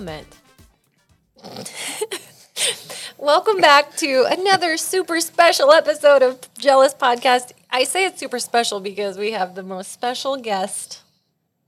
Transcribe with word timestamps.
Welcome 3.18 3.60
back 3.60 3.96
to 3.96 4.24
another 4.30 4.76
super 4.78 5.20
special 5.20 5.72
episode 5.72 6.22
of 6.22 6.38
Jealous 6.58 6.94
Podcast. 6.94 7.52
I 7.70 7.84
say 7.84 8.06
it's 8.06 8.18
super 8.18 8.38
special 8.38 8.80
because 8.80 9.18
we 9.18 9.32
have 9.32 9.54
the 9.54 9.62
most 9.62 9.92
special 9.92 10.38
guest 10.38 11.02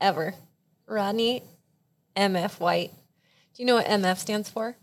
ever, 0.01 0.34
Rodney 0.87 1.43
MF 2.16 2.59
White. 2.59 2.91
Do 3.55 3.62
you 3.62 3.66
know 3.66 3.75
what 3.75 3.87
MF 3.87 4.16
stands 4.19 4.49
for? 4.49 4.77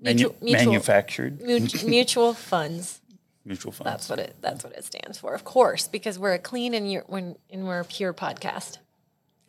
Manu- 0.00 0.14
Mutual- 0.16 0.36
mutual- 0.40 0.66
manufactured 0.72 1.40
Mut- 1.42 1.84
Mutual 1.84 2.32
funds. 2.34 3.00
mutual 3.44 3.72
funds. 3.72 3.90
That's 3.90 4.08
what 4.08 4.18
it. 4.20 4.36
That's 4.40 4.62
what 4.62 4.72
it 4.74 4.84
stands 4.84 5.18
for. 5.18 5.34
Of 5.34 5.42
course, 5.44 5.88
because 5.88 6.16
we're 6.18 6.34
a 6.34 6.38
clean 6.38 6.74
and 6.74 6.90
you're, 6.92 7.02
when 7.08 7.34
and 7.50 7.66
we're 7.66 7.80
a 7.80 7.84
pure 7.84 8.14
podcast, 8.14 8.78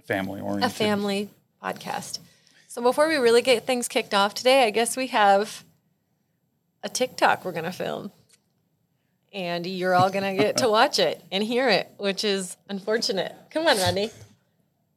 family 0.08 0.42
oriented. 0.42 0.72
a 0.72 0.74
family 0.74 1.30
podcast. 1.64 2.18
So 2.76 2.82
before 2.82 3.08
we 3.08 3.16
really 3.16 3.42
get 3.42 3.66
things 3.66 3.88
kicked 3.88 4.14
off 4.14 4.34
today, 4.34 4.66
I 4.66 4.70
guess 4.70 4.98
we 4.98 5.08
have 5.08 5.64
a 6.84 6.90
TikTok 6.90 7.46
we're 7.46 7.54
gonna 7.54 7.72
film, 7.72 8.12
and 9.32 9.66
you're 9.66 9.96
all 9.96 10.10
gonna 10.10 10.36
get 10.36 10.58
to 10.58 10.68
watch 10.78 11.00
it 11.00 11.24
and 11.32 11.42
hear 11.42 11.70
it, 11.70 11.90
which 11.98 12.26
is 12.26 12.58
unfortunate. 12.68 13.34
Come 13.50 13.66
on, 13.66 13.78
Rodney, 13.78 14.12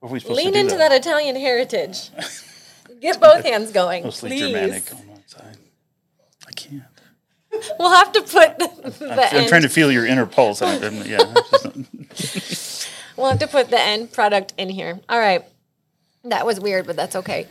What 0.01 0.09
are 0.09 0.13
we 0.13 0.19
supposed 0.19 0.39
lean 0.39 0.49
to 0.49 0.53
do 0.55 0.59
into 0.59 0.77
that 0.77 0.91
Italian 0.91 1.37
heritage. 1.37 2.11
Get 3.01 3.21
both 3.21 3.45
hands 3.45 3.71
going, 3.71 4.03
Mostly 4.03 4.31
please. 4.31 4.41
Germanic 4.41 4.93
on 4.93 5.07
one 5.07 5.23
side. 5.29 5.57
I 6.49 6.51
can't. 6.51 6.83
We'll 7.79 7.95
have 7.95 8.11
to 8.11 8.23
put 8.23 8.59
the, 8.59 9.29
I'm, 9.33 9.43
I'm 9.43 9.49
trying 9.49 9.63
to 9.63 9.69
feel 9.69 9.93
your 9.93 10.05
inner 10.05 10.27
pulse. 10.27 10.63
I, 10.63 10.79
I'm- 10.79 11.03
yeah. 11.07 11.19
We'll 13.17 13.29
have 13.31 13.39
to 13.39 13.47
put 13.47 13.71
the 13.71 13.81
end 13.81 14.13
product 14.13 14.53
in 14.59 14.69
here. 14.69 14.99
All 15.09 15.19
right. 15.21 15.45
That 16.25 16.45
was 16.45 16.59
weird, 16.59 16.87
but 16.87 16.97
that's 16.97 17.15
okay. 17.15 17.47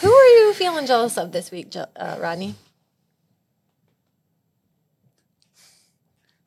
Who 0.00 0.12
are 0.12 0.28
you 0.38 0.54
feeling 0.54 0.86
jealous 0.86 1.16
of 1.18 1.32
this 1.32 1.50
week, 1.50 1.74
uh, 1.76 2.16
Rodney? 2.20 2.54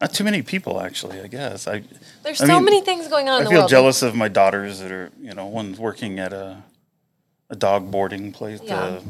Not 0.01 0.13
too 0.13 0.23
many 0.23 0.41
people, 0.41 0.81
actually. 0.81 1.21
I 1.21 1.27
guess. 1.27 1.67
I. 1.67 1.83
There's 2.23 2.41
I 2.41 2.47
so 2.47 2.55
mean, 2.55 2.65
many 2.65 2.81
things 2.81 3.07
going 3.07 3.29
on 3.29 3.41
in 3.41 3.41
I 3.41 3.43
the 3.45 3.49
feel 3.51 3.59
world. 3.61 3.69
jealous 3.69 4.01
of 4.01 4.13
my 4.15 4.27
daughters 4.27 4.79
that 4.79 4.91
are, 4.91 5.09
you 5.21 5.33
know, 5.33 5.45
one's 5.45 5.79
working 5.79 6.19
at 6.19 6.33
a, 6.33 6.63
a 7.49 7.55
dog 7.55 7.91
boarding 7.91 8.31
place. 8.31 8.59
Yeah. 8.63 8.77
Uh, 8.81 9.01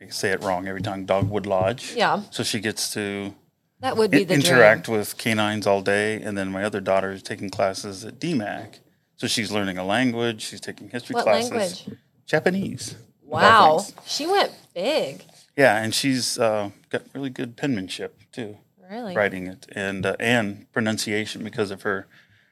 I 0.00 0.08
say 0.08 0.30
it 0.30 0.42
wrong 0.42 0.66
every 0.66 0.80
time. 0.80 1.04
Dogwood 1.04 1.44
Lodge. 1.46 1.92
Yeah. 1.94 2.22
So 2.30 2.42
she 2.42 2.58
gets 2.60 2.92
to 2.94 3.34
That 3.80 3.98
would 3.98 4.10
be 4.10 4.24
the 4.24 4.32
interact 4.34 4.88
with 4.88 5.18
canines 5.18 5.66
all 5.66 5.82
day, 5.82 6.22
and 6.22 6.38
then 6.38 6.50
my 6.50 6.64
other 6.64 6.80
daughter 6.80 7.12
is 7.12 7.22
taking 7.22 7.50
classes 7.50 8.02
at 8.04 8.18
DMACC. 8.18 8.78
So 9.16 9.26
she's 9.26 9.52
learning 9.52 9.76
a 9.76 9.84
language. 9.84 10.40
She's 10.40 10.62
taking 10.62 10.88
history 10.88 11.14
What 11.14 11.24
classes. 11.24 11.50
language? 11.50 11.98
Japanese. 12.24 12.94
Dream. 13.38 13.42
of 13.42 13.54
all 13.54 13.76
Wow. 13.78 13.86
She 14.06 14.26
went 14.26 14.52
big. 14.74 15.22
Yeah, 15.56 15.82
and 15.82 15.94
she's 15.94 16.38
uh, 16.38 16.70
got 16.90 17.02
really 17.14 17.30
good 17.30 17.56
penmanship 17.56 18.18
too, 18.32 18.56
Really? 18.90 19.14
writing 19.14 19.46
it, 19.46 19.66
and 19.72 20.06
uh, 20.06 20.16
and 20.18 20.70
pronunciation 20.72 21.44
because 21.44 21.70
of 21.70 21.82
her 21.82 22.06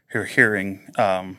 her 0.08 0.24
hearing 0.24 0.90
um, 0.98 1.38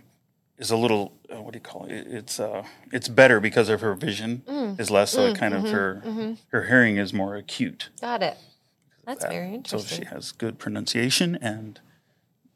is 0.58 0.72
a 0.72 0.78
little 0.78 1.14
uh, 1.32 1.42
what 1.42 1.54
do 1.54 1.58
you 1.58 1.62
call 1.62 1.86
it? 1.86 2.08
It's 2.08 2.40
uh, 2.40 2.64
it's 2.92 3.08
better 3.08 3.40
because 3.40 3.70
of 3.70 3.82
her 3.82 3.94
vision 3.94 4.44
Mm. 4.48 4.80
is 4.80 4.90
less, 4.90 5.12
so 5.12 5.28
it 5.28 5.38
kind 5.38 5.54
of 5.54 5.64
mm-hmm, 5.64 5.73
her 5.73 6.36
her 6.48 6.64
hearing 6.67 6.98
is 6.98 7.14
more 7.14 7.36
acute. 7.36 7.90
Got 8.02 8.23
it. 8.23 8.38
That's 9.06 9.26
very 9.26 9.54
interesting. 9.54 9.80
So 9.98 10.04
she 10.04 10.06
has 10.16 10.32
good 10.32 10.60
pronunciation 10.60 11.36
and 11.42 11.80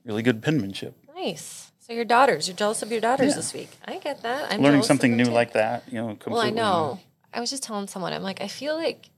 really 0.05 0.21
good 0.23 0.41
penmanship. 0.41 0.95
nice. 1.15 1.71
So 1.85 1.91
your 1.91 2.05
daughters, 2.05 2.47
you're 2.47 2.55
jealous 2.55 2.81
of 2.81 2.91
your 2.93 3.01
daughters 3.01 3.31
Yeah. 3.31 3.35
this 3.35 3.53
week. 3.53 3.69
I 3.83 3.97
get 3.97 4.21
that. 4.21 4.53
I'm 4.53 4.61
Learning 4.61 4.83
something 4.83 5.17
new 5.17 5.25
too. 5.25 5.31
like 5.31 5.51
that, 5.51 5.83
you 5.91 5.95
know, 5.99 6.07
completely. 6.15 6.31
Well, 6.31 6.41
I 6.41 6.49
know. 6.51 6.99
I 7.33 7.41
was 7.41 7.49
just 7.49 7.61
telling 7.61 7.87
someone, 7.87 8.13
I'm 8.13 8.23
like, 8.23 8.39
I 8.39 8.47
feel 8.47 8.77
like 8.77 9.09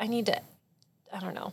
I 0.00 0.08
need 0.08 0.26
to, 0.26 0.40
I 1.12 1.20
don't 1.20 1.34
know. 1.34 1.52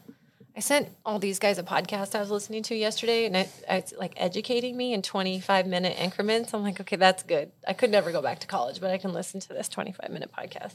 I 0.56 0.60
sent 0.60 0.90
all 1.06 1.20
these 1.20 1.38
guys 1.38 1.60
a 1.60 1.64
podcast 1.64 2.16
I 2.16 2.20
was 2.22 2.32
listening 2.32 2.64
to 2.64 2.76
yesterday, 2.76 3.28
and 3.28 3.36
it, 3.36 3.50
it's 3.70 3.94
like 4.00 4.14
educating 4.18 4.76
me 4.76 4.94
in 4.94 5.04
25 5.04 5.68
minute 5.68 5.96
increments. 6.00 6.52
I'm 6.56 6.64
like, 6.64 6.82
okay, 6.82 6.96
that's 6.96 7.22
good. 7.22 7.52
I 7.68 7.74
could 7.74 7.92
never 7.92 8.12
go 8.12 8.24
back 8.24 8.40
to 8.40 8.48
college, 8.48 8.82
but 8.82 8.90
I 8.90 8.98
can 8.98 9.14
listen 9.14 9.40
to 9.42 9.50
this 9.50 9.70
25 9.70 10.10
minute 10.10 10.32
podcast. 10.36 10.74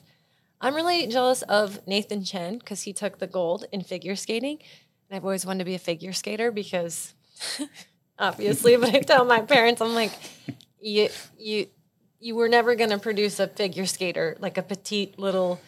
I'm 0.61 0.77
really 0.77 1.09
jealous 1.09 1.43
of 1.43 1.85
Nathan 1.89 2.23
Chen 2.23 2.59
because 2.59 2.83
he 2.83 2.93
took 2.93 3.19
the 3.19 3.27
gold 3.27 3.65
in 3.73 3.83
figure 3.83 4.15
skating. 4.15 4.59
And 5.11 5.17
I've 5.17 5.25
always 5.25 5.45
wanted 5.45 5.59
to 5.59 5.65
be 5.65 5.75
a 5.75 5.81
figure 5.81 6.13
skater 6.13 6.53
because 6.53 7.15
obviously, 8.19 8.77
but 8.79 8.95
I 8.95 9.01
tell 9.01 9.25
my 9.25 9.41
parents, 9.41 9.81
I'm 9.81 9.95
like, 9.95 10.13
you, 10.81 11.09
you, 11.39 11.67
you 12.21 12.35
were 12.35 12.49
never 12.49 12.75
going 12.75 12.91
to 12.91 12.99
produce 12.99 13.41
a 13.41 13.49
figure 13.49 13.87
skater, 13.87 14.37
like 14.41 14.59
a 14.59 14.63
petite 14.63 15.19
little 15.19 15.61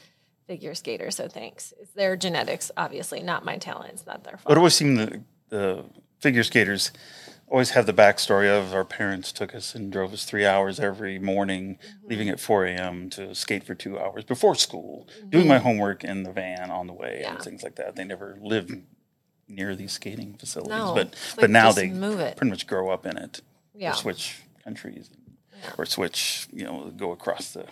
figure 0.47 0.75
skater. 0.75 1.11
So 1.11 1.29
thanks. 1.29 1.73
It's 1.81 1.93
their 1.93 2.17
genetics, 2.17 2.71
obviously, 2.77 3.23
not 3.23 3.45
my 3.45 3.57
talent. 3.57 3.93
It's 3.95 4.07
not 4.07 4.25
their 4.25 4.33
fault. 4.33 4.45
But 4.45 4.53
It 4.53 4.59
always 4.59 4.75
seemed 4.75 4.99
the, 4.99 5.23
the 5.49 5.85
figure 6.21 6.43
skaters 6.43 6.91
always 7.47 7.71
have 7.71 7.87
the 7.87 7.93
backstory 7.93 8.49
of 8.49 8.73
our 8.75 8.85
parents 8.85 9.31
took 9.31 9.55
us 9.55 9.75
and 9.75 9.93
drove 9.93 10.13
us 10.13 10.25
three 10.25 10.45
hours 10.47 10.81
every 10.81 11.19
morning, 11.19 11.79
Mm-hmm. 11.79 12.09
leaving 12.09 12.29
at 12.29 12.41
4 12.41 12.67
a.m. 12.67 13.11
to 13.11 13.35
skate 13.35 13.65
for 13.65 13.75
two 13.75 13.99
hours 13.99 14.25
before 14.25 14.55
school, 14.55 15.07
doing 15.29 15.47
my 15.47 15.59
homework 15.59 16.03
in 16.05 16.23
the 16.25 16.33
van 16.33 16.71
on 16.71 16.87
the 16.87 16.93
way 16.93 17.23
and 17.25 17.37
Mm-hmm. 17.37 17.45
Things 17.45 17.63
like 17.63 17.77
that. 17.77 17.97
They 17.97 18.05
never 18.05 18.39
lived 18.41 18.73
near 19.49 19.75
these 19.77 19.93
skating 19.93 20.35
facilities, 20.35 20.71
No, 20.71 20.95
but 20.95 21.09
it's 21.09 21.35
but 21.35 21.51
now 21.51 21.73
they 21.73 21.89
move 21.89 22.21
it. 22.21 22.37
pretty 22.37 22.51
much 22.51 22.67
grow 22.67 22.91
up 22.91 23.05
in 23.07 23.17
it. 23.17 23.41
Yeah. 23.75 23.93
Or 23.93 23.95
switch 23.95 24.37
countries, 24.63 25.11
or 25.79 25.85
switch, 25.87 26.47
you 26.53 26.65
know, 26.65 26.93
go 26.97 27.13
across 27.13 27.53
the 27.53 27.67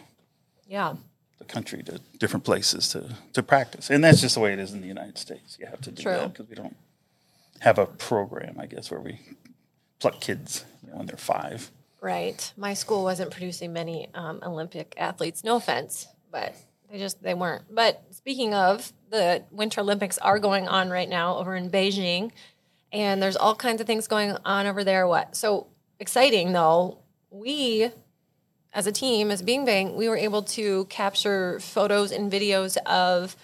Yeah. 0.66 0.97
the 1.38 1.44
country 1.44 1.83
to 1.84 2.00
different 2.19 2.44
places 2.44 2.88
to, 2.91 3.16
to 3.33 3.43
practice. 3.43 3.91
And 3.91 4.03
that's 4.05 4.21
just 4.21 4.34
the 4.34 4.41
way 4.41 4.53
it 4.53 4.59
is 4.59 4.72
in 4.72 4.81
the 4.81 4.87
United 4.88 5.19
States. 5.19 5.56
You 5.59 5.66
have 5.66 5.81
to 5.83 5.91
do 5.91 6.03
True. 6.03 6.12
that 6.12 6.33
because 6.33 6.49
we 6.49 6.55
don't 6.56 6.77
have 7.60 7.78
a 7.78 7.87
program, 7.87 8.56
I 8.59 8.66
guess, 8.66 8.91
where 8.91 9.00
we 9.00 9.21
pluck 9.99 10.21
kids 10.21 10.65
you 10.84 10.91
know, 10.91 10.99
when 10.99 11.06
they're 11.06 11.16
five. 11.16 11.71
Right. 12.00 12.53
My 12.56 12.75
school 12.75 13.04
wasn't 13.04 13.31
producing 13.31 13.72
many 13.72 14.09
um, 14.15 14.41
Olympic 14.43 14.94
athletes. 14.97 15.44
No 15.44 15.56
offense, 15.56 16.09
but 16.33 16.54
they 16.92 16.98
just 16.98 17.22
they 17.22 17.34
weren't. 17.34 17.64
But 17.75 18.03
speaking 18.10 18.53
of, 18.54 18.92
the 19.10 19.42
Winter 19.50 19.80
Olympics 19.80 20.19
are 20.19 20.38
going 20.38 20.69
on 20.69 20.91
right 20.91 21.08
now 21.08 21.38
over 21.38 21.56
in 21.56 21.70
Beijing, 21.70 22.30
and 22.92 23.22
there's 23.22 23.36
all 23.36 23.54
kinds 23.54 23.80
of 23.80 23.86
things 23.86 24.06
going 24.06 24.36
on 24.44 24.66
over 24.66 24.84
there. 24.84 25.06
What 25.08 25.34
so 25.34 25.69
exciting 25.98 26.53
though? 26.53 26.98
We, 27.30 27.91
as 28.75 28.86
a 28.86 28.92
team, 28.92 29.30
as 29.30 29.41
Bing 29.41 29.64
Bang, 29.64 29.97
we 29.97 30.06
were 30.06 30.19
able 30.19 30.42
to 30.42 30.84
capture 30.84 31.58
photos 31.60 32.12
and 32.12 32.30
videos 32.30 32.76
of 32.84 33.36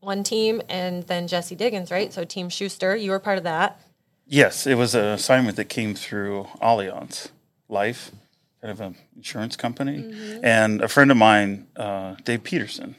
one 0.00 0.22
team 0.22 0.60
and 0.68 1.04
then 1.04 1.26
Jessie 1.26 1.56
Diggins, 1.56 1.90
right? 1.90 2.12
So 2.12 2.24
Team 2.24 2.50
Shuster, 2.50 2.94
you 2.94 3.10
were 3.10 3.18
part 3.18 3.38
of 3.38 3.44
that. 3.44 3.80
Yes, 4.26 4.66
it 4.66 4.74
was 4.74 4.94
an 4.94 5.06
assignment 5.06 5.56
that 5.56 5.70
came 5.70 5.94
through 5.94 6.48
Allianz 6.60 7.30
Life, 7.66 8.12
kind 8.60 8.72
of 8.72 8.80
an 8.80 8.96
insurance 9.16 9.56
company. 9.56 9.98
Mm-hmm. 9.98 10.44
And 10.44 10.80
a 10.82 10.88
friend 10.88 11.10
of 11.10 11.16
mine, 11.16 11.66
uh, 11.76 12.16
Dave 12.24 12.42
Peterson, 12.42 12.94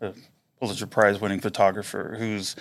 a 0.00 0.12
Pulitzer 0.60 0.86
Prize 0.86 1.20
winning 1.20 1.40
photographer 1.40 2.16
who's 2.18 2.54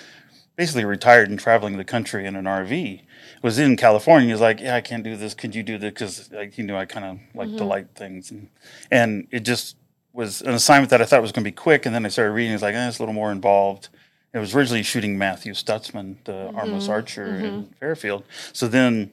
basically 0.56 0.86
retired 0.86 1.30
and 1.30 1.40
traveling 1.40 1.78
the 1.78 1.84
country 1.84 2.26
in 2.26 2.36
an 2.36 2.46
RV, 2.46 3.02
was 3.42 3.58
in 3.60 3.76
California. 3.78 4.28
He 4.28 4.32
was 4.34 4.42
like, 4.42 4.60
"Yeah, 4.60 4.76
I 4.76 4.82
can't 4.82 5.04
do 5.04 5.16
this. 5.16 5.34
Could 5.34 5.56
you 5.56 5.64
do 5.64 5.78
this?" 5.78 5.92
Because 5.94 6.32
like 6.32 6.54
he 6.54 6.64
knew 6.64 6.76
I 6.76 6.86
kind 6.86 7.06
of 7.06 7.20
like 7.36 7.48
Mm-hmm. 7.50 7.58
to 7.58 7.64
light 7.64 7.88
things, 7.96 8.32
and 8.32 8.50
and 8.92 9.28
it 9.32 9.42
just 9.42 9.76
was 10.14 10.42
an 10.42 10.54
assignment 10.54 10.90
that 10.90 11.02
I 11.02 11.06
thought 11.06 11.22
was 11.22 11.32
going 11.32 11.44
to 11.46 11.48
be 11.48 11.56
quick. 11.56 11.86
And 11.86 11.96
then 11.96 12.06
I 12.06 12.10
started 12.10 12.32
reading. 12.34 12.54
It's 12.54 12.62
like, 12.62 12.76
eh, 12.76 12.88
it's 12.88 13.00
a 13.00 13.02
little 13.02 13.14
more 13.14 13.32
involved. 13.32 13.88
It 14.34 14.40
was 14.40 14.54
originally 14.54 14.84
shooting 14.84 15.18
Matthew 15.18 15.54
Stutzman, 15.54 16.18
the 16.26 16.32
Mm-hmm. 16.34 16.58
armless 16.58 16.90
archer 16.90 17.36
in 17.36 17.66
Fairfield. 17.80 18.24
So 18.54 18.68
then 18.68 19.12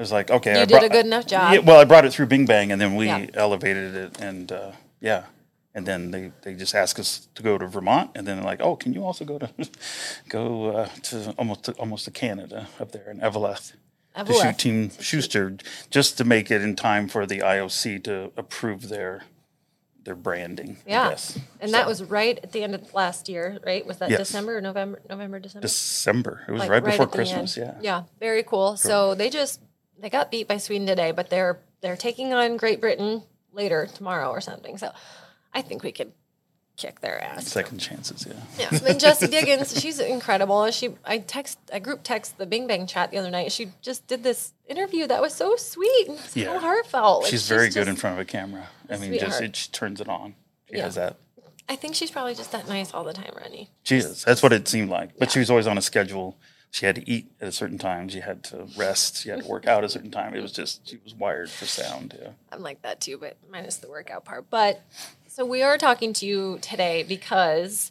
it 0.00 0.02
was 0.02 0.12
like, 0.12 0.30
okay, 0.30 0.54
You 0.54 0.60
I 0.62 0.64
did 0.64 0.82
a 0.82 0.88
good 0.88 1.04
enough 1.04 1.26
job. 1.26 1.52
Yeah, 1.52 1.58
well, 1.60 1.78
I 1.78 1.84
brought 1.84 2.06
it 2.06 2.12
through 2.14 2.24
Bing 2.24 2.46
Bang, 2.46 2.72
and 2.72 2.80
then 2.80 2.96
we 2.96 3.04
Yeah. 3.08 3.26
elevated 3.34 3.94
it, 3.94 4.18
and 4.18 4.50
uh, 4.50 4.72
yeah, 4.98 5.24
and 5.74 5.84
then 5.84 6.10
they, 6.10 6.32
they 6.40 6.54
just 6.54 6.74
asked 6.74 6.98
us 6.98 7.28
to 7.34 7.42
go 7.42 7.58
to 7.58 7.66
Vermont, 7.66 8.10
and 8.14 8.26
then 8.26 8.36
they're 8.38 8.46
like, 8.46 8.62
oh, 8.62 8.76
can 8.76 8.94
you 8.94 9.04
also 9.04 9.26
go 9.26 9.38
to 9.38 9.50
go 10.30 10.68
uh, 10.74 10.88
to 11.02 11.34
almost 11.36 11.64
to, 11.64 11.72
almost 11.72 12.06
to 12.06 12.10
Canada 12.10 12.66
up 12.80 12.92
there 12.92 13.10
in 13.10 13.20
Eveleth 13.20 13.74
to 14.24 14.32
shoot 14.32 14.56
Team 14.56 14.90
Shuster, 14.98 15.58
just 15.90 16.16
to 16.16 16.24
make 16.24 16.50
it 16.50 16.62
in 16.62 16.76
time 16.76 17.06
for 17.06 17.26
the 17.26 17.40
IOC 17.40 18.02
to 18.04 18.32
approve 18.38 18.88
their 18.88 19.24
their 20.02 20.14
branding. 20.14 20.78
I 20.86 20.90
Yeah. 20.90 21.08
guess. 21.10 21.38
And 21.60 21.74
that 21.74 21.86
was 21.86 22.02
right 22.02 22.40
at 22.42 22.52
the 22.52 22.62
end 22.62 22.74
of 22.74 22.94
last 22.94 23.28
year, 23.28 23.58
right? 23.66 23.84
Was 23.84 23.98
that 23.98 24.08
Yes. 24.08 24.20
December 24.20 24.56
or 24.56 24.60
November? 24.62 25.02
November, 25.10 25.38
December? 25.40 25.68
December. 25.68 26.40
It 26.48 26.52
was 26.52 26.60
Like, 26.60 26.70
right 26.70 26.82
before 26.82 27.06
Christmas. 27.06 27.54
Yeah. 27.54 27.74
Yeah. 27.82 28.04
Very 28.18 28.42
cool. 28.42 28.78
So 28.78 29.14
they 29.14 29.28
just 29.28 29.60
they 30.00 30.10
got 30.10 30.30
beat 30.30 30.48
by 30.48 30.56
Sweden 30.56 30.86
today, 30.86 31.12
but 31.12 31.30
they're 31.30 31.60
they're 31.80 31.96
taking 31.96 32.32
on 32.32 32.56
Great 32.56 32.80
Britain 32.80 33.22
later 33.52 33.86
tomorrow 33.94 34.30
or 34.30 34.40
something. 34.40 34.78
So 34.78 34.90
I 35.52 35.62
think 35.62 35.82
we 35.82 35.92
could 35.92 36.12
kick 36.76 37.00
their 37.00 37.22
ass. 37.22 37.46
Second 37.46 37.78
chances. 37.78 38.26
Yeah. 38.26 38.68
Yeah. 38.72 38.78
And 38.86 38.98
Jessie 39.00 39.26
Diggins, 39.26 39.78
she's 39.78 40.00
incredible. 40.00 40.70
She 40.70 40.90
I 41.04 41.18
text 41.18 41.58
I 41.72 41.78
group 41.78 42.00
text 42.02 42.38
the 42.38 42.46
Bing 42.46 42.66
Bang 42.66 42.86
chat 42.86 43.10
the 43.10 43.18
other 43.18 43.30
night. 43.30 43.52
She 43.52 43.68
just 43.82 44.06
did 44.06 44.22
this 44.22 44.52
interview 44.66 45.06
that 45.06 45.20
was 45.20 45.34
so 45.34 45.56
sweet 45.56 46.08
and 46.08 46.18
so 46.18 46.40
Yeah. 46.40 46.58
heartfelt. 46.58 47.22
Like, 47.22 47.30
She's 47.30 47.46
very 47.48 47.68
good 47.70 47.88
in 47.88 47.96
front 47.96 48.14
of 48.14 48.20
a 48.20 48.24
camera. 48.24 48.68
I 48.88 48.96
mean, 48.96 49.10
sweetheart. 49.10 49.30
just 49.30 49.42
it, 49.42 49.56
she 49.56 49.70
turns 49.70 50.00
it 50.00 50.08
on. 50.08 50.34
She 50.70 50.76
Yeah. 50.76 50.84
has 50.84 50.94
that. 50.94 51.16
I 51.68 51.76
think 51.76 51.94
she's 51.94 52.10
probably 52.10 52.34
just 52.34 52.50
that 52.52 52.66
nice 52.68 52.92
all 52.92 53.04
the 53.04 53.12
time, 53.12 53.32
Rennie. 53.36 53.70
She 53.84 53.96
is. 53.98 54.24
That's 54.24 54.42
what 54.42 54.52
it 54.52 54.66
seemed 54.66 54.90
like. 54.90 55.16
But 55.18 55.30
she 55.30 55.38
was 55.38 55.50
always 55.50 55.68
on 55.68 55.78
a 55.78 55.82
schedule. 55.82 56.36
She 56.72 56.86
had 56.86 56.94
to 56.94 57.10
eat 57.10 57.30
at 57.40 57.48
a 57.48 57.52
certain 57.52 57.78
time. 57.78 58.08
She 58.08 58.20
had 58.20 58.44
to 58.44 58.68
rest. 58.76 59.22
She 59.22 59.28
had 59.28 59.42
to 59.42 59.48
work 59.48 59.66
out 59.66 59.78
at 59.78 59.84
a 59.84 59.88
certain 59.88 60.10
time. 60.10 60.34
It 60.34 60.40
was 60.40 60.52
just 60.52 60.88
she 60.88 60.98
was 61.02 61.14
wired 61.14 61.50
for 61.50 61.66
sound. 61.66 62.16
Yeah. 62.20 62.30
I'm 62.52 62.62
like 62.62 62.82
that 62.82 63.00
too, 63.00 63.18
but 63.18 63.36
minus 63.50 63.76
the 63.76 63.88
workout 63.88 64.24
part. 64.24 64.48
But 64.50 64.80
so 65.26 65.44
we 65.44 65.62
are 65.62 65.76
talking 65.78 66.12
to 66.14 66.26
you 66.26 66.58
today 66.62 67.02
because 67.02 67.90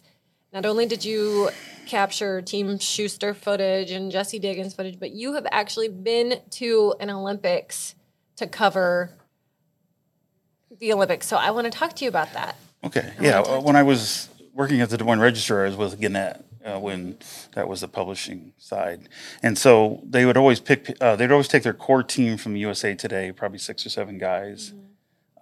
not 0.52 0.64
only 0.64 0.86
did 0.86 1.04
you 1.04 1.50
capture 1.86 2.40
Team 2.40 2.78
Shuster 2.78 3.34
footage 3.34 3.90
and 3.90 4.10
Jessie 4.10 4.38
Diggins 4.38 4.74
footage, 4.74 4.98
but 4.98 5.10
you 5.10 5.34
have 5.34 5.46
actually 5.52 5.88
been 5.88 6.40
to 6.52 6.94
an 7.00 7.10
Olympics 7.10 7.94
to 8.36 8.46
cover 8.46 9.10
the 10.78 10.92
Olympics. 10.92 11.26
So 11.26 11.36
I 11.36 11.50
want 11.50 11.66
to 11.66 11.70
talk 11.70 11.94
to 11.96 12.04
you 12.04 12.08
about 12.08 12.32
that. 12.32 12.56
Okay. 12.82 13.12
Yeah. 13.20 13.40
uh, 13.40 13.60
When 13.60 13.76
I 13.76 13.82
was 13.82 14.28
working 14.54 14.80
at 14.80 14.88
the 14.88 14.96
Des 14.96 15.04
Moines 15.04 15.20
Register, 15.20 15.62
I 15.64 15.66
was 15.68 15.76
with 15.76 16.00
Gannett 16.00 16.42
uh, 16.64 16.78
when 16.78 17.18
that 17.54 17.68
was 17.68 17.80
the 17.80 17.88
publishing 17.88 18.52
side, 18.58 19.08
and 19.42 19.56
so 19.56 20.02
they 20.08 20.24
would 20.26 20.36
always 20.36 20.60
pick. 20.60 20.96
Uh, 21.00 21.16
they'd 21.16 21.30
always 21.32 21.48
take 21.48 21.62
their 21.62 21.72
core 21.74 22.02
team 22.02 22.36
from 22.36 22.56
USA 22.56 22.94
Today, 22.94 23.32
probably 23.32 23.58
six 23.58 23.84
or 23.86 23.88
seven 23.90 24.18
guys, 24.18 24.72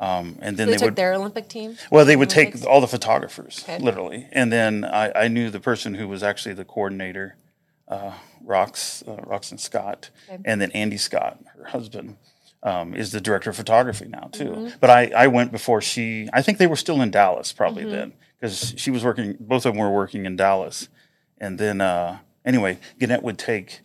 um, 0.00 0.38
and 0.40 0.56
then 0.56 0.66
They, 0.68 0.72
they, 0.74 0.78
took 0.78 0.84
would. 0.86 0.96
their 0.96 1.14
Olympic 1.14 1.48
team. 1.48 1.76
Well, 1.90 2.04
they 2.04 2.16
would 2.16 2.32
Olympics? 2.32 2.60
take 2.60 2.70
all 2.70 2.80
the 2.80 2.86
photographers, 2.86 3.64
Okay. 3.64 3.78
literally, 3.78 4.28
and 4.32 4.52
then 4.52 4.84
I, 4.84 5.24
I 5.24 5.28
knew 5.28 5.50
the 5.50 5.60
person 5.60 5.94
who 5.94 6.06
was 6.06 6.22
actually 6.22 6.54
the 6.54 6.64
coordinator, 6.64 7.36
uh, 7.88 8.12
Rox, 8.46 9.06
uh, 9.08 9.20
Roxanne 9.26 9.58
Scott, 9.58 10.10
Okay. 10.30 10.40
and 10.44 10.60
then 10.60 10.70
Andy 10.72 10.96
Scott, 10.98 11.38
her 11.56 11.64
husband, 11.64 12.16
um, 12.62 12.94
is 12.94 13.12
the 13.12 13.20
director 13.20 13.50
of 13.50 13.56
photography 13.56 14.06
now 14.08 14.28
too. 14.32 14.44
Mm-hmm. 14.50 14.76
But 14.80 14.90
I, 14.90 15.10
I 15.16 15.26
went 15.28 15.52
before 15.52 15.80
she. 15.80 16.28
I 16.32 16.42
think 16.42 16.58
they 16.58 16.66
were 16.66 16.76
still 16.76 17.00
in 17.02 17.10
Dallas 17.10 17.52
probably 17.52 17.82
Mm-hmm. 17.84 17.92
then 17.92 18.12
because 18.40 18.74
she 18.76 18.90
was 18.92 19.04
working. 19.04 19.36
Both 19.40 19.64
of 19.66 19.74
them 19.74 19.80
were 19.80 19.90
working 19.92 20.26
in 20.26 20.36
Dallas, 20.36 20.88
and 21.40 21.58
then 21.58 21.80
uh, 21.80 22.18
anyway, 22.44 22.78
Gannett 22.98 23.22
would 23.22 23.38
take 23.38 23.80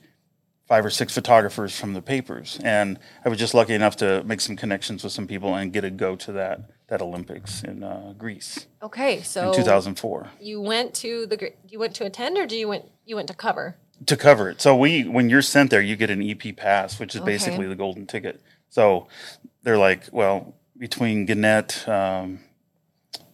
five 0.67 0.85
or 0.85 0.89
six 0.89 1.13
photographers 1.13 1.77
from 1.77 1.93
the 1.93 2.01
papers, 2.01 2.59
and 2.63 2.97
I 3.25 3.29
was 3.29 3.37
just 3.37 3.53
lucky 3.53 3.73
enough 3.73 3.95
to 3.97 4.23
make 4.23 4.41
some 4.41 4.55
connections 4.55 5.03
with 5.03 5.13
some 5.13 5.27
people 5.27 5.55
and 5.55 5.71
get 5.73 5.83
a 5.83 5.89
go 5.89 6.15
to 6.15 6.31
that 6.33 6.69
that 6.87 7.01
Olympics 7.01 7.63
in 7.63 7.81
uh, 7.83 8.13
Greece 8.17 8.67
Okay, 8.81 9.21
so 9.21 9.47
in 9.47 9.53
2004 9.53 10.29
you 10.39 10.61
went 10.61 10.93
to 10.95 11.25
the 11.25 11.51
you 11.67 11.79
went 11.79 11.95
to 11.95 12.05
attend 12.05 12.37
or 12.37 12.45
do 12.45 12.55
you 12.57 12.67
went 12.67 12.85
you 13.05 13.15
went 13.15 13.27
to 13.29 13.33
cover? 13.33 13.75
to 14.05 14.17
cover 14.17 14.49
it. 14.49 14.59
So 14.59 14.75
we, 14.75 15.03
when 15.07 15.29
you're 15.29 15.41
sent 15.41 15.69
there, 15.69 15.79
you 15.81 15.95
get 15.95 16.09
an 16.09 16.21
EP 16.21 16.55
pass, 16.57 16.99
which 16.99 17.15
is 17.15 17.21
Okay. 17.21 17.31
basically 17.31 17.67
the 17.67 17.75
golden 17.75 18.05
ticket. 18.05 18.41
So 18.69 19.07
they're 19.61 19.77
like, 19.77 20.03
well, 20.11 20.55
between 20.77 21.25
Gannett, 21.25 21.87
um, 21.87 22.39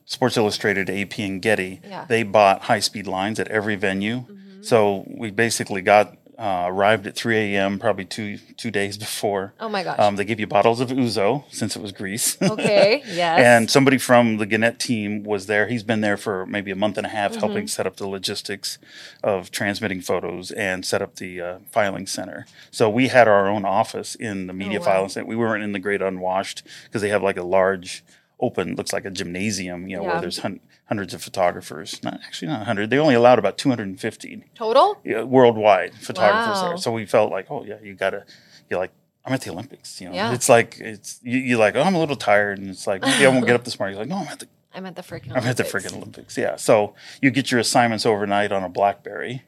Sports 0.10 0.38
Illustrated, 0.38 0.90
AP, 0.90 1.20
and 1.20 1.40
Getty, 1.40 1.82
Yeah. 1.88 2.06
they 2.10 2.24
bought 2.24 2.64
high 2.64 2.80
speed 2.80 3.06
lines 3.06 3.40
at 3.40 3.48
every 3.50 3.76
venue. 3.76 4.22
Mm-hmm. 4.22 4.64
So 4.64 5.06
we 5.08 5.30
basically 5.30 5.82
got 5.84 6.16
uh, 6.40 6.66
arrived 6.68 7.06
at 7.06 7.16
3 7.16 7.36
a.m. 7.56 7.78
probably 7.80 8.06
two 8.06 8.38
two 8.58 8.72
days 8.72 8.98
before. 8.98 9.54
Oh 9.60 9.68
my 9.70 9.84
gosh. 9.84 10.00
Um, 10.00 10.16
they 10.16 10.24
give 10.26 10.40
you 10.40 10.48
bottles 10.48 10.80
of 10.80 10.90
ouzo 10.90 11.44
since 11.52 11.76
it 11.76 11.82
was 11.82 11.92
Greece. 11.92 12.38
okay, 12.42 13.04
yes. 13.06 13.40
And 13.42 13.70
somebody 13.70 13.98
from 13.98 14.38
the 14.38 14.46
Gannett 14.46 14.80
team 14.80 15.24
was 15.24 15.46
there. 15.48 15.68
He's 15.68 15.84
been 15.84 16.00
there 16.02 16.16
for 16.18 16.46
maybe 16.48 16.72
a 16.72 16.76
month 16.78 16.98
and 16.98 17.06
a 17.06 17.10
half, 17.10 17.32
Mm-hmm. 17.34 17.40
helping 17.42 17.68
set 17.68 17.86
up 17.86 17.98
the 17.98 18.08
logistics 18.08 18.80
of 19.22 19.52
transmitting 19.52 20.00
photos 20.02 20.50
and 20.52 20.86
set 20.86 21.02
up 21.02 21.18
the 21.18 21.42
uh, 21.42 21.58
filing 21.70 22.08
center. 22.08 22.48
So 22.72 22.90
we 22.90 23.10
had 23.10 23.28
our 23.28 23.48
own 23.48 23.66
office 23.66 24.16
in 24.16 24.48
the 24.48 24.54
media 24.54 24.80
Oh, 24.80 24.82
wow. 24.82 24.86
filing 24.94 25.10
center. 25.10 25.28
We 25.28 25.36
weren't 25.36 25.64
in 25.64 25.74
the 25.74 25.80
Great 25.80 26.02
Unwashed 26.02 26.64
because 26.86 27.02
they 27.02 27.10
have 27.10 27.22
like 27.22 27.38
a 27.38 27.44
large, 27.44 28.02
open, 28.40 28.76
looks 28.76 28.94
like 28.94 29.06
a 29.06 29.10
gymnasium, 29.12 29.88
you 29.88 29.98
know, 29.98 30.04
Yeah. 30.04 30.12
where 30.14 30.22
there's 30.22 30.40
hun- 30.40 30.60
hundreds 30.86 31.14
of 31.14 31.22
photographers. 31.22 32.02
Not 32.04 32.20
actually 32.26 32.48
not 32.50 32.60
100. 32.60 32.90
They 32.90 32.98
only 32.98 33.16
allowed 33.16 33.38
about 33.40 33.58
250 33.58 34.44
Total? 34.56 34.98
yeah, 35.04 35.24
worldwide 35.24 35.94
photographers 35.96 36.62
Wow. 36.62 36.68
there. 36.70 36.78
So 36.78 36.92
we 36.92 37.06
felt 37.06 37.32
like, 37.32 37.48
oh 37.50 37.64
yeah, 37.66 37.76
you 37.84 37.94
gotta, 37.96 38.26
you're 38.70 38.80
like, 38.80 38.92
I'm 39.26 39.34
at 39.34 39.42
the 39.42 39.52
Olympics. 39.52 40.00
You 40.02 40.10
know, 40.10 40.16
Yeah. 40.16 40.34
it's 40.34 40.48
like 40.50 40.78
it's 40.80 41.20
you, 41.22 41.38
you're 41.38 41.60
like, 41.60 41.76
oh, 41.76 41.82
I'm 41.82 41.94
a 41.96 42.00
little 42.00 42.16
tired, 42.16 42.58
and 42.58 42.70
it's 42.70 42.88
like 42.88 43.02
maybe 43.02 43.26
I 43.26 43.30
won't 43.30 43.46
get 43.46 43.56
up 43.56 43.64
this 43.66 43.78
morning. 43.78 43.96
You're 43.98 44.06
like, 44.06 44.10
no, 44.10 44.18
I'm 44.18 44.28
at 44.32 44.40
the 44.40 44.48
I'm 44.74 44.86
at 44.86 44.96
the 44.96 45.02
freaking 45.02 45.32
I'm 45.36 45.44
at 45.44 45.58
the 45.58 45.64
freaking 45.64 45.96
Olympics. 45.98 46.38
Yeah. 46.38 46.56
So 46.56 46.94
you 47.22 47.30
get 47.32 47.52
your 47.52 47.60
assignments 47.60 48.06
overnight 48.06 48.52
on 48.52 48.64
a 48.64 48.70
BlackBerry, 48.70 49.44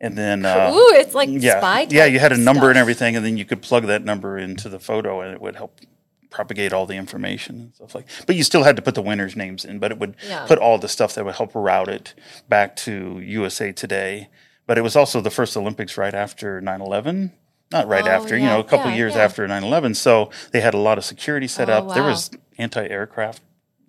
and 0.00 0.16
then 0.18 0.44
uh, 0.44 0.70
Ooh, 0.74 0.92
it's 0.94 1.14
like 1.14 1.30
yeah, 1.32 1.58
spy 1.58 1.86
yeah, 1.88 2.04
you 2.04 2.18
had 2.18 2.32
a 2.32 2.36
number 2.36 2.68
and 2.68 2.78
everything, 2.78 3.16
and 3.16 3.24
then 3.24 3.36
you 3.38 3.44
could 3.46 3.62
plug 3.62 3.86
that 3.86 4.04
number 4.04 4.36
into 4.38 4.68
the 4.68 4.78
photo, 4.78 5.22
and 5.22 5.32
it 5.32 5.40
would 5.40 5.56
help 5.56 5.80
propagate 6.36 6.70
all 6.74 6.84
the 6.84 6.96
information 6.96 7.56
and 7.56 7.74
stuff 7.74 7.94
like. 7.94 8.06
But 8.26 8.36
you 8.36 8.44
still 8.44 8.62
had 8.62 8.76
to 8.76 8.82
put 8.82 8.94
the 8.94 9.00
winners' 9.00 9.34
names 9.36 9.64
in, 9.64 9.78
but 9.78 9.90
it 9.90 9.98
would 9.98 10.16
Yeah. 10.28 10.44
put 10.46 10.58
all 10.58 10.76
the 10.76 10.88
stuff 10.88 11.14
that 11.14 11.24
would 11.24 11.36
help 11.36 11.52
route 11.54 11.88
it 11.88 12.12
back 12.46 12.76
to 12.84 13.18
USA 13.24 13.72
Today. 13.72 14.28
But 14.66 14.76
it 14.76 14.82
was 14.82 14.96
also 14.96 15.22
the 15.22 15.30
first 15.30 15.56
Olympics 15.56 15.96
right 15.96 16.12
after 16.14 16.60
9/11. 16.60 17.32
Not 17.72 17.88
right 17.88 18.04
Oh, 18.06 18.10
after, 18.10 18.36
you 18.36 18.44
know, 18.44 18.60
a 18.60 18.64
couple 18.64 18.90
yeah, 18.90 18.96
years 18.98 19.14
yeah. 19.14 19.22
after 19.24 19.48
9/11. 19.48 19.94
So 19.94 20.30
they 20.52 20.60
had 20.60 20.74
a 20.74 20.78
lot 20.78 20.98
of 20.98 21.04
security 21.06 21.48
set 21.48 21.70
Oh, 21.70 21.72
up. 21.88 21.94
There 21.94 22.02
was 22.02 22.30
anti-aircraft 22.58 23.40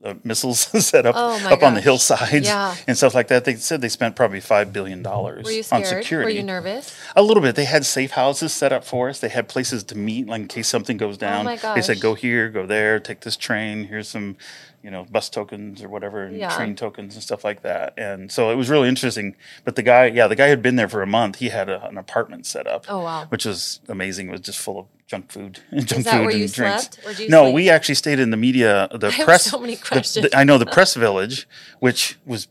uh, 0.07 0.15
missiles 0.23 0.59
set 0.85 1.05
up 1.05 1.15
Oh, 1.17 1.39
up 1.53 1.61
on 1.63 1.73
the 1.73 1.81
hillsides 1.81 2.45
Yeah. 2.47 2.75
and 2.87 2.97
stuff 2.97 3.13
like 3.13 3.27
that. 3.27 3.45
They 3.45 3.55
said 3.55 3.81
they 3.81 3.89
spent 3.89 4.15
probably 4.15 4.39
five 4.39 4.71
billion 4.73 5.03
dollars 5.03 5.45
on 5.71 5.83
security. 5.85 6.25
Were 6.33 6.37
you 6.37 6.43
nervous? 6.43 6.95
A 7.15 7.21
little 7.21 7.41
bit. 7.43 7.55
They 7.55 7.65
had 7.65 7.85
safe 7.85 8.11
houses 8.11 8.53
set 8.53 8.71
up 8.71 8.83
for 8.83 9.09
us. 9.09 9.19
They 9.19 9.29
had 9.29 9.47
places 9.47 9.83
to 9.85 9.97
meet, 9.97 10.27
like 10.27 10.41
in 10.41 10.47
case 10.47 10.67
something 10.67 10.97
goes 10.97 11.17
down. 11.17 11.41
Oh 11.47 11.57
my 11.63 11.73
They 11.75 11.81
said, 11.81 11.99
"Go 12.01 12.13
here, 12.15 12.49
go 12.49 12.65
there, 12.65 12.99
take 12.99 13.21
this 13.21 13.35
train. 13.37 13.85
Here's 13.85 14.07
some, 14.07 14.37
you 14.83 14.91
know, 14.91 15.05
bus 15.09 15.29
tokens 15.29 15.83
or 15.83 15.89
whatever, 15.89 16.23
and 16.23 16.37
Yeah. 16.37 16.55
train 16.55 16.75
tokens 16.75 17.13
and 17.15 17.23
stuff 17.23 17.43
like 17.43 17.61
that." 17.63 17.93
And 17.97 18.31
so 18.31 18.49
it 18.51 18.55
was 18.55 18.69
really 18.69 18.87
interesting. 18.89 19.35
But 19.63 19.75
the 19.75 19.83
guy, 19.83 20.05
yeah, 20.05 20.27
the 20.27 20.35
guy 20.35 20.47
had 20.47 20.61
been 20.61 20.75
there 20.77 20.87
for 20.89 21.01
a 21.01 21.07
month. 21.07 21.37
He 21.37 21.49
had 21.49 21.69
a, 21.69 21.85
an 21.87 21.97
apartment 21.97 22.45
set 22.45 22.67
up. 22.67 22.85
Oh, 22.87 22.99
wow. 23.01 23.25
Which 23.29 23.45
was 23.45 23.79
amazing. 23.89 24.29
It 24.29 24.31
was 24.31 24.41
just 24.41 24.59
full 24.59 24.79
of 24.79 24.85
junk 25.07 25.31
food, 25.31 25.59
junk 25.73 26.05
food 26.05 26.05
and 26.05 26.33
you 26.33 26.47
drinks. 26.47 26.53
slept, 26.55 26.99
or 27.05 27.09
did 27.11 27.19
you 27.21 27.29
no, 27.29 27.43
sleep? 27.45 27.55
we 27.55 27.69
actually 27.69 27.95
stayed 27.95 28.19
in 28.19 28.29
the 28.29 28.37
media, 28.37 28.87
the 28.93 29.09
have 29.17 29.25
press. 29.25 29.45
so 29.45 29.59
many 29.59 29.75
the- 29.75 30.21
the- 30.21 30.37
I 30.37 30.43
know 30.43 30.57
the 30.57 30.65
press 30.65 30.93
village, 30.95 31.47
which 31.79 32.17
was 32.25 32.47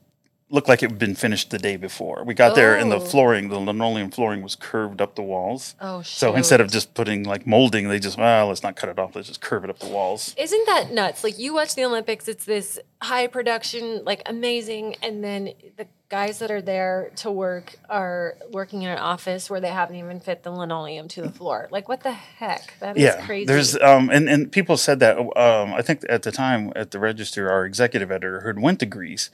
looked 0.49 0.69
like 0.69 0.81
it 0.83 0.91
had 0.91 0.99
been 0.99 1.17
finished 1.17 1.51
the 1.51 1.59
day 1.59 1.77
before. 1.77 2.23
We 2.25 2.33
got 2.33 2.55
there 2.55 2.77
and 2.77 2.91
the 2.91 2.97
Oh. 2.99 3.01
flooring, 3.01 3.49
the 3.49 3.59
linoleum 3.59 4.13
flooring 4.13 4.43
was 4.43 4.55
curved 4.55 5.01
up 5.01 5.17
the 5.17 5.23
walls. 5.23 5.75
Oh, 5.81 6.03
So 6.03 6.35
instead 6.37 6.61
of 6.61 6.71
just 6.71 6.95
putting 6.95 7.25
like 7.25 7.47
molding, 7.49 7.89
they 7.89 7.99
just 7.99 8.17
well, 8.17 8.47
let's 8.47 8.63
not 8.63 8.77
cut 8.77 8.89
it 8.89 8.97
off. 8.99 9.17
Let's 9.17 9.27
just 9.27 9.41
curve 9.41 9.65
it 9.65 9.71
up 9.71 9.81
the 9.81 9.89
walls. 9.89 10.35
Isn't 10.39 10.65
that 10.67 10.93
nuts? 10.93 11.25
Like 11.25 11.37
you 11.39 11.53
watch 11.53 11.75
the 11.75 11.85
Olympics, 11.85 12.29
it's 12.29 12.45
this 12.45 12.79
high 13.03 13.27
production, 13.27 14.05
like 14.05 14.23
amazing, 14.27 14.95
and 15.03 15.23
then 15.25 15.53
the 15.77 15.89
guys 16.09 16.39
that 16.39 16.53
are 16.53 16.63
there 16.63 17.11
to 17.17 17.29
work 17.29 17.75
are 17.91 18.37
working 18.53 18.83
in 18.83 18.89
an 18.91 18.99
office 18.99 19.51
where 19.51 19.61
they 19.61 19.71
haven't 19.71 19.97
even 19.97 20.21
fit 20.21 20.45
the 20.45 20.51
linoleum 20.53 21.09
to 21.09 21.23
the 21.23 21.31
floor. 21.33 21.67
Like 21.73 21.89
what 21.89 22.05
the 22.05 22.13
heck? 22.13 22.75
That 22.79 22.97
is 22.97 23.03
yeah, 23.03 23.27
crazy. 23.27 23.47
there's 23.47 23.77
um, 23.81 24.11
and 24.11 24.29
and 24.29 24.53
people 24.53 24.77
said 24.77 25.01
that. 25.01 25.19
Um, 25.19 25.75
I 25.75 25.83
think 25.83 26.05
at 26.09 26.23
the 26.23 26.31
time 26.31 26.73
at 26.77 26.93
the 26.93 27.01
Register, 27.01 27.51
our 27.51 27.65
executive 27.67 28.13
editor 28.13 28.43
who 28.43 28.47
had 28.47 28.61
went 28.61 28.79
to 28.79 28.87
Greece. 28.87 29.29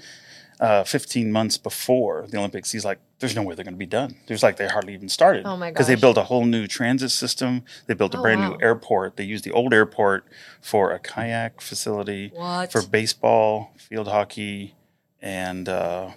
Uh, 0.62 0.84
15 0.84 1.32
months 1.32 1.58
before 1.58 2.24
the 2.30 2.38
Olympics, 2.38 2.70
he's 2.70 2.84
like, 2.84 3.00
"There's 3.18 3.34
no 3.34 3.42
way 3.42 3.56
they're 3.56 3.64
going 3.64 3.74
to 3.74 3.78
be 3.88 3.94
done." 4.00 4.14
There's 4.28 4.44
like 4.44 4.58
they 4.58 4.68
hardly 4.68 4.94
even 4.94 5.08
started. 5.08 5.44
Oh 5.44 5.56
my 5.56 5.70
Because 5.72 5.88
they 5.88 5.96
built 5.96 6.16
a 6.16 6.22
whole 6.30 6.44
new 6.44 6.68
transit 6.68 7.10
system. 7.10 7.64
They 7.88 7.94
built 7.94 8.14
a 8.14 8.18
Oh, 8.18 8.22
brand 8.22 8.40
wow. 8.42 8.50
new 8.50 8.58
airport. 8.62 9.16
They 9.16 9.24
used 9.24 9.42
the 9.42 9.50
old 9.50 9.74
airport 9.74 10.24
for 10.60 10.92
a 10.92 11.00
kayak 11.00 11.60
facility, 11.60 12.30
What? 12.32 12.70
for 12.70 12.80
baseball, 12.86 13.72
field 13.76 14.06
hockey, 14.06 14.76
and 15.20 15.68
uh, 15.68 16.10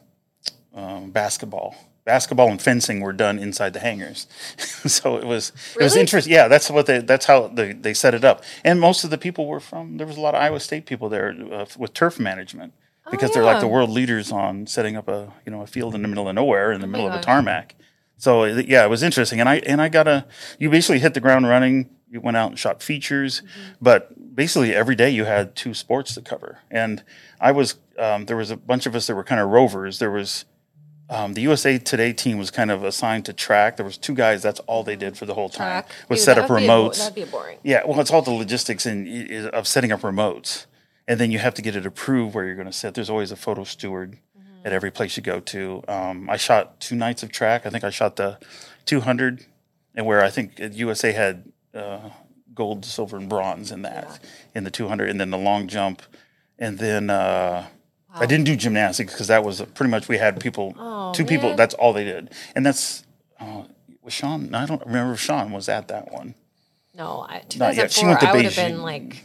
um, 0.76 1.10
basketball. 1.10 1.76
Basketball 2.06 2.50
and 2.52 2.62
fencing 2.62 3.00
were 3.02 3.14
done 3.14 3.40
inside 3.40 3.74
the 3.74 3.80
hangars, 3.80 4.28
so 4.86 5.18
it 5.18 5.26
was 5.26 5.54
it 5.80 5.82
was 5.82 5.96
interesting. 5.96 6.32
Yeah, 6.32 6.48
that's 6.48 6.70
what 6.70 6.86
they 6.86 7.00
that's 7.00 7.26
how 7.26 7.48
they, 7.48 7.74
they 7.74 7.96
set 7.96 8.14
it 8.14 8.24
up. 8.24 8.44
And 8.64 8.80
most 8.80 9.04
of 9.04 9.10
the 9.10 9.18
people 9.18 9.48
were 9.48 9.60
from. 9.60 9.98
There 9.98 10.06
was 10.06 10.18
a 10.18 10.22
lot 10.22 10.36
of 10.36 10.42
Iowa 10.42 10.60
State 10.60 10.86
people 10.86 11.10
there 11.10 11.34
uh, 11.52 11.66
with 11.80 11.96
turf 11.96 12.20
management 12.20 12.74
because 13.12 13.32
they're 13.32 13.44
like 13.44 13.60
the 13.60 13.66
Oh, 13.68 13.70
world 13.70 13.90
leaders 13.90 14.32
on 14.32 14.68
setting 14.68 14.96
up 14.96 15.08
a 15.08 15.32
you 15.46 15.52
know 15.52 15.62
a 15.62 15.68
field 15.68 15.96
in 15.96 16.02
the 16.02 16.08
middle 16.08 16.28
of 16.28 16.36
nowhere 16.36 16.72
in 16.72 16.82
the 16.82 16.88
middle 16.88 17.08
of 17.08 17.14
a 17.14 17.22
tarmac. 17.22 17.76
So 18.18 18.46
yeah, 18.46 18.86
it 18.86 18.90
was 18.90 19.04
interesting. 19.04 19.40
And 19.40 19.50
I 19.50 19.56
and 19.58 19.82
I 19.82 19.90
got 19.90 20.08
a 20.08 20.26
you 20.60 20.70
basically 20.70 21.00
hit 21.00 21.14
the 21.14 21.20
ground 21.22 21.48
running. 21.48 21.90
You 22.10 22.22
went 22.22 22.38
out 22.38 22.50
and 22.52 22.60
shot 22.60 22.82
features, 22.82 23.42
Mm-hmm. 23.42 23.72
but 23.82 24.36
basically 24.36 24.74
every 24.74 24.96
day 24.96 25.10
you 25.10 25.26
had 25.26 25.56
two 25.56 25.74
sports 25.74 26.14
to 26.16 26.22
cover. 26.22 26.60
And 26.72 27.04
I 27.42 27.52
was 27.52 27.76
um, 28.00 28.26
there 28.26 28.38
was 28.38 28.52
a 28.52 28.58
bunch 28.58 28.86
of 28.86 28.96
us 28.96 29.08
that 29.08 29.16
were 29.16 29.24
kind 29.24 29.42
of 29.42 29.50
rovers. 29.50 30.00
There 30.00 30.12
was 30.12 30.46
um, 31.10 31.34
the 31.34 31.42
USA 31.42 31.78
Today 31.78 32.14
team 32.14 32.38
was 32.40 32.50
kind 32.52 32.72
of 32.72 32.84
assigned 32.84 33.26
to 33.26 33.34
track. 33.34 33.78
There 33.78 33.86
was 33.86 33.98
two 33.98 34.16
guys. 34.16 34.42
That's 34.42 34.60
all 34.62 34.84
they 34.84 34.96
did 34.96 35.18
for 35.18 35.26
the 35.26 35.34
whole 35.36 35.50
time 35.50 35.84
Track. 35.84 35.90
was 36.10 36.20
Dude, 36.20 36.26
set 36.26 36.38
up 36.40 36.48
be 36.48 36.54
a 36.54 36.58
remotes. 36.58 36.98
that'd 37.00 37.14
be 37.16 37.26
boring. 37.26 37.58
Yeah, 37.64 37.82
well, 37.86 38.00
it's 38.00 38.10
all 38.12 38.22
the 38.24 38.32
logistics 38.32 38.86
and 38.88 39.08
of 39.48 39.68
setting 39.68 39.92
up 39.92 40.02
remotes, 40.02 40.66
and 41.08 41.20
then 41.20 41.32
you 41.32 41.40
have 41.40 41.54
to 41.56 41.62
get 41.62 41.76
it 41.76 41.86
approved 41.86 42.34
where 42.36 42.46
you're 42.46 42.56
going 42.56 42.68
to 42.68 42.74
sit. 42.74 42.94
There's 42.94 43.10
always 43.10 43.32
a 43.32 43.36
photo 43.36 43.64
steward 43.64 44.18
Mm-hmm. 44.38 44.68
at 44.68 44.74
every 44.74 44.92
place 44.92 45.16
you 45.18 45.24
go 45.24 45.40
to. 45.40 45.84
Um, 45.88 46.30
I 46.30 46.38
shot 46.38 46.80
two 46.80 46.96
nights 46.96 47.24
of 47.24 47.32
track. 47.32 47.66
I 47.66 47.70
think 47.70 47.84
I 47.84 47.90
shot 47.90 48.16
the 48.16 48.38
200, 48.86 49.46
and 49.96 50.06
where 50.06 50.24
I 50.24 50.30
think 50.30 50.60
USA 50.60 51.12
had 51.12 51.52
uh, 51.74 52.10
gold, 52.54 52.84
silver, 52.86 53.18
and 53.18 53.30
bronze 53.30 53.72
in 53.72 53.82
that 53.84 54.20
in 54.54 54.64
the 54.64 54.72
200, 54.72 55.10
and 55.10 55.20
then 55.20 55.30
the 55.30 55.38
long 55.38 55.68
jump, 55.68 56.02
and 56.60 56.78
then 56.80 57.10
uh, 57.10 57.66
I 58.14 58.26
didn't 58.26 58.46
do 58.46 58.56
gymnastics 58.56 59.14
because 59.14 59.28
that 59.28 59.44
was 59.44 59.62
pretty 59.62 59.90
much 59.92 60.08
we 60.08 60.18
had 60.18 60.40
people, 60.40 60.74
Oh, 60.78 61.14
two 61.14 61.26
people. 61.26 61.56
That's 61.56 61.74
all 61.76 61.94
they 61.94 62.04
did, 62.06 62.32
and 62.56 62.66
that's 62.66 63.04
uh, 63.40 63.64
was 64.02 64.14
Shawn. 64.14 64.54
I 64.56 64.66
don't 64.66 64.86
remember 64.86 65.14
if 65.14 65.20
Shawn 65.20 65.52
was 65.52 65.68
at 65.70 65.88
that 65.90 66.12
one. 66.12 66.36
No, 66.94 67.26
I, 67.28 67.44
Not 67.58 67.76
yet. 67.76 67.92
She 67.92 68.02
2004, 68.02 68.08
went 68.08 68.20
to 68.22 68.28
I 68.30 68.34
would 68.34 68.46
have 68.46 68.56
been 68.56 68.82
like 68.82 69.24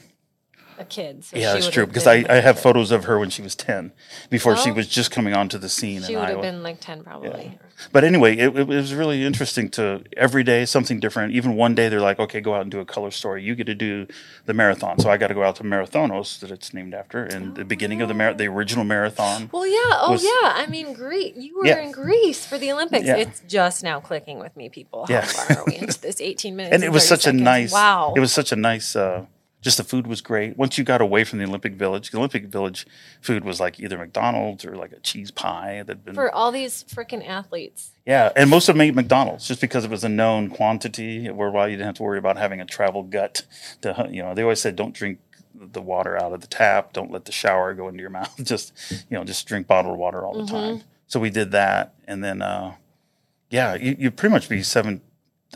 a 0.81 0.85
kid. 0.85 1.25
So 1.25 1.37
Yeah, 1.37 1.55
she 1.55 1.61
that's 1.61 1.69
true 1.75 1.87
because 1.87 2.07
I, 2.07 2.25
I 2.29 2.37
have 2.41 2.59
photos 2.59 2.91
of 2.91 3.05
her 3.05 3.19
when 3.19 3.31
she 3.31 3.43
was 3.43 3.55
ten, 3.55 3.93
before 4.31 4.57
she 4.57 4.71
Oh. 4.71 4.75
was 4.75 4.89
just 4.89 5.11
coming 5.11 5.35
onto 5.35 5.59
the 5.59 5.69
scene 5.69 6.03
She 6.03 6.17
would 6.17 6.29
have 6.29 6.41
been 6.43 6.63
like 6.63 6.81
10 6.81 7.03
probably. 7.05 7.59
But 7.93 8.05
anyway, 8.05 8.37
it, 8.37 8.55
it 8.57 8.67
was 8.67 8.93
really 8.93 9.25
interesting 9.25 9.71
to 9.71 10.03
every 10.17 10.43
day 10.45 10.67
something 10.67 11.01
different. 11.01 11.33
Even 11.33 11.57
one 11.57 11.75
day 11.75 11.89
they're 11.89 12.01
like, 12.01 12.19
okay, 12.19 12.41
go 12.41 12.55
out 12.55 12.61
and 12.63 12.71
do 12.71 12.79
a 12.81 12.85
color 12.85 13.11
story. 13.11 13.43
You 13.43 13.55
get 13.55 13.65
to 13.69 13.75
do 13.75 14.07
the 14.45 14.53
marathon. 14.53 14.99
So 14.99 15.09
I 15.09 15.17
got 15.17 15.29
to 15.29 15.35
go 15.35 15.43
out 15.45 15.57
to 15.57 15.63
Marathonas 15.65 16.41
that 16.41 16.51
it's 16.51 16.75
named 16.75 16.93
after, 16.93 17.25
and 17.25 17.55
the 17.57 17.65
beginning 17.65 18.03
of 18.03 18.09
the 18.09 18.15
mar- 18.15 18.35
the 18.35 18.49
original 18.49 18.85
marathon. 18.85 19.49
Well, 19.53 19.67
yeah. 19.67 19.97
Oh, 20.03 20.13
was- 20.13 20.23
yeah. 20.23 20.53
I 20.57 20.67
mean, 20.69 20.93
Greece. 20.93 21.35
You 21.37 21.57
were 21.59 21.67
Yeah. 21.67 21.81
in 21.81 21.91
Greece 21.93 22.45
for 22.45 22.59
the 22.59 22.71
Olympics. 22.71 23.07
Yeah. 23.07 23.17
It's 23.17 23.41
just 23.49 23.83
now 23.83 23.99
clicking 24.01 24.39
with 24.39 24.55
me, 24.57 24.69
people. 24.69 25.07
How 25.07 25.15
Yeah. 25.15 25.21
far 25.23 25.59
are 25.59 25.65
we 25.67 25.77
into 25.77 26.01
this 26.03 26.21
18 26.21 26.57
minutes? 26.57 26.75
and 26.75 26.85
it 26.85 26.91
was 26.93 27.09
30 27.09 27.21
such 27.23 27.27
a 27.29 27.33
nice 27.33 27.73
Wow. 27.73 28.13
it 28.17 28.21
was 28.21 28.33
such 28.33 28.53
a 28.53 28.57
nice 28.57 28.95
uh 28.95 29.25
just 29.61 29.77
the 29.77 29.85
food 29.85 30.07
was 30.07 30.21
great. 30.23 30.57
Once 30.57 30.79
you 30.79 30.85
got 30.85 31.01
away 31.01 31.25
from 31.25 31.39
the 31.39 31.45
olympic 31.45 31.75
village 31.75 32.11
the 32.11 32.19
olympic 32.19 32.47
village 32.47 32.87
food 33.21 33.45
was 33.45 33.61
like 33.61 33.79
either 33.81 33.99
mcdonald's 33.99 34.65
or 34.65 34.75
like 34.77 34.93
a 34.93 35.01
cheese 35.01 35.31
pie 35.31 35.83
that'd 35.87 36.05
been 36.05 36.15
for 36.15 36.35
all 36.35 36.51
these 36.51 36.85
freaking 36.85 37.27
athletes. 37.27 37.91
yeah 38.07 38.31
and 38.37 38.49
most 38.51 38.69
of 38.69 38.75
them 38.75 38.81
ate 38.81 38.95
mcdonald's 38.95 39.47
just 39.47 39.61
because 39.61 39.85
it 39.85 39.91
was 39.91 40.05
a 40.05 40.09
known 40.09 40.49
quantity 40.49 41.27
Where 41.27 41.35
whereby 41.51 41.67
you 41.69 41.77
didn't 41.77 41.87
have 41.87 41.95
to 41.97 42.03
worry 42.03 42.19
about 42.19 42.37
having 42.39 42.61
a 42.61 42.65
travel 42.65 43.03
gut 43.03 43.43
to 43.83 44.09
you 44.11 44.23
know 44.23 44.35
they 44.35 44.43
always 44.43 44.61
said 44.61 44.77
don't 44.77 44.95
drink 44.95 45.19
the 45.55 45.83
water 45.83 46.17
out 46.17 46.33
of 46.33 46.41
the 46.41 46.47
tap 46.47 46.93
don't 46.93 47.11
let 47.11 47.25
the 47.27 47.33
shower 47.33 47.75
go 47.75 47.89
into 47.89 48.01
your 48.01 48.11
mouth 48.19 48.35
just 48.43 48.73
you 49.11 49.19
know 49.19 49.25
just 49.25 49.47
drink 49.47 49.67
bottled 49.67 49.99
water 49.99 50.25
all 50.25 50.35
the 50.45 50.51
time. 50.51 50.83
So 51.07 51.19
we 51.21 51.29
did 51.29 51.51
that 51.51 51.95
and 52.07 52.23
then 52.25 52.41
uh 52.41 52.75
yeah 53.51 53.75
you, 53.75 53.97
you 53.99 54.11
pretty 54.11 54.33
much 54.33 54.49
be 54.49 54.63
seven 54.63 55.03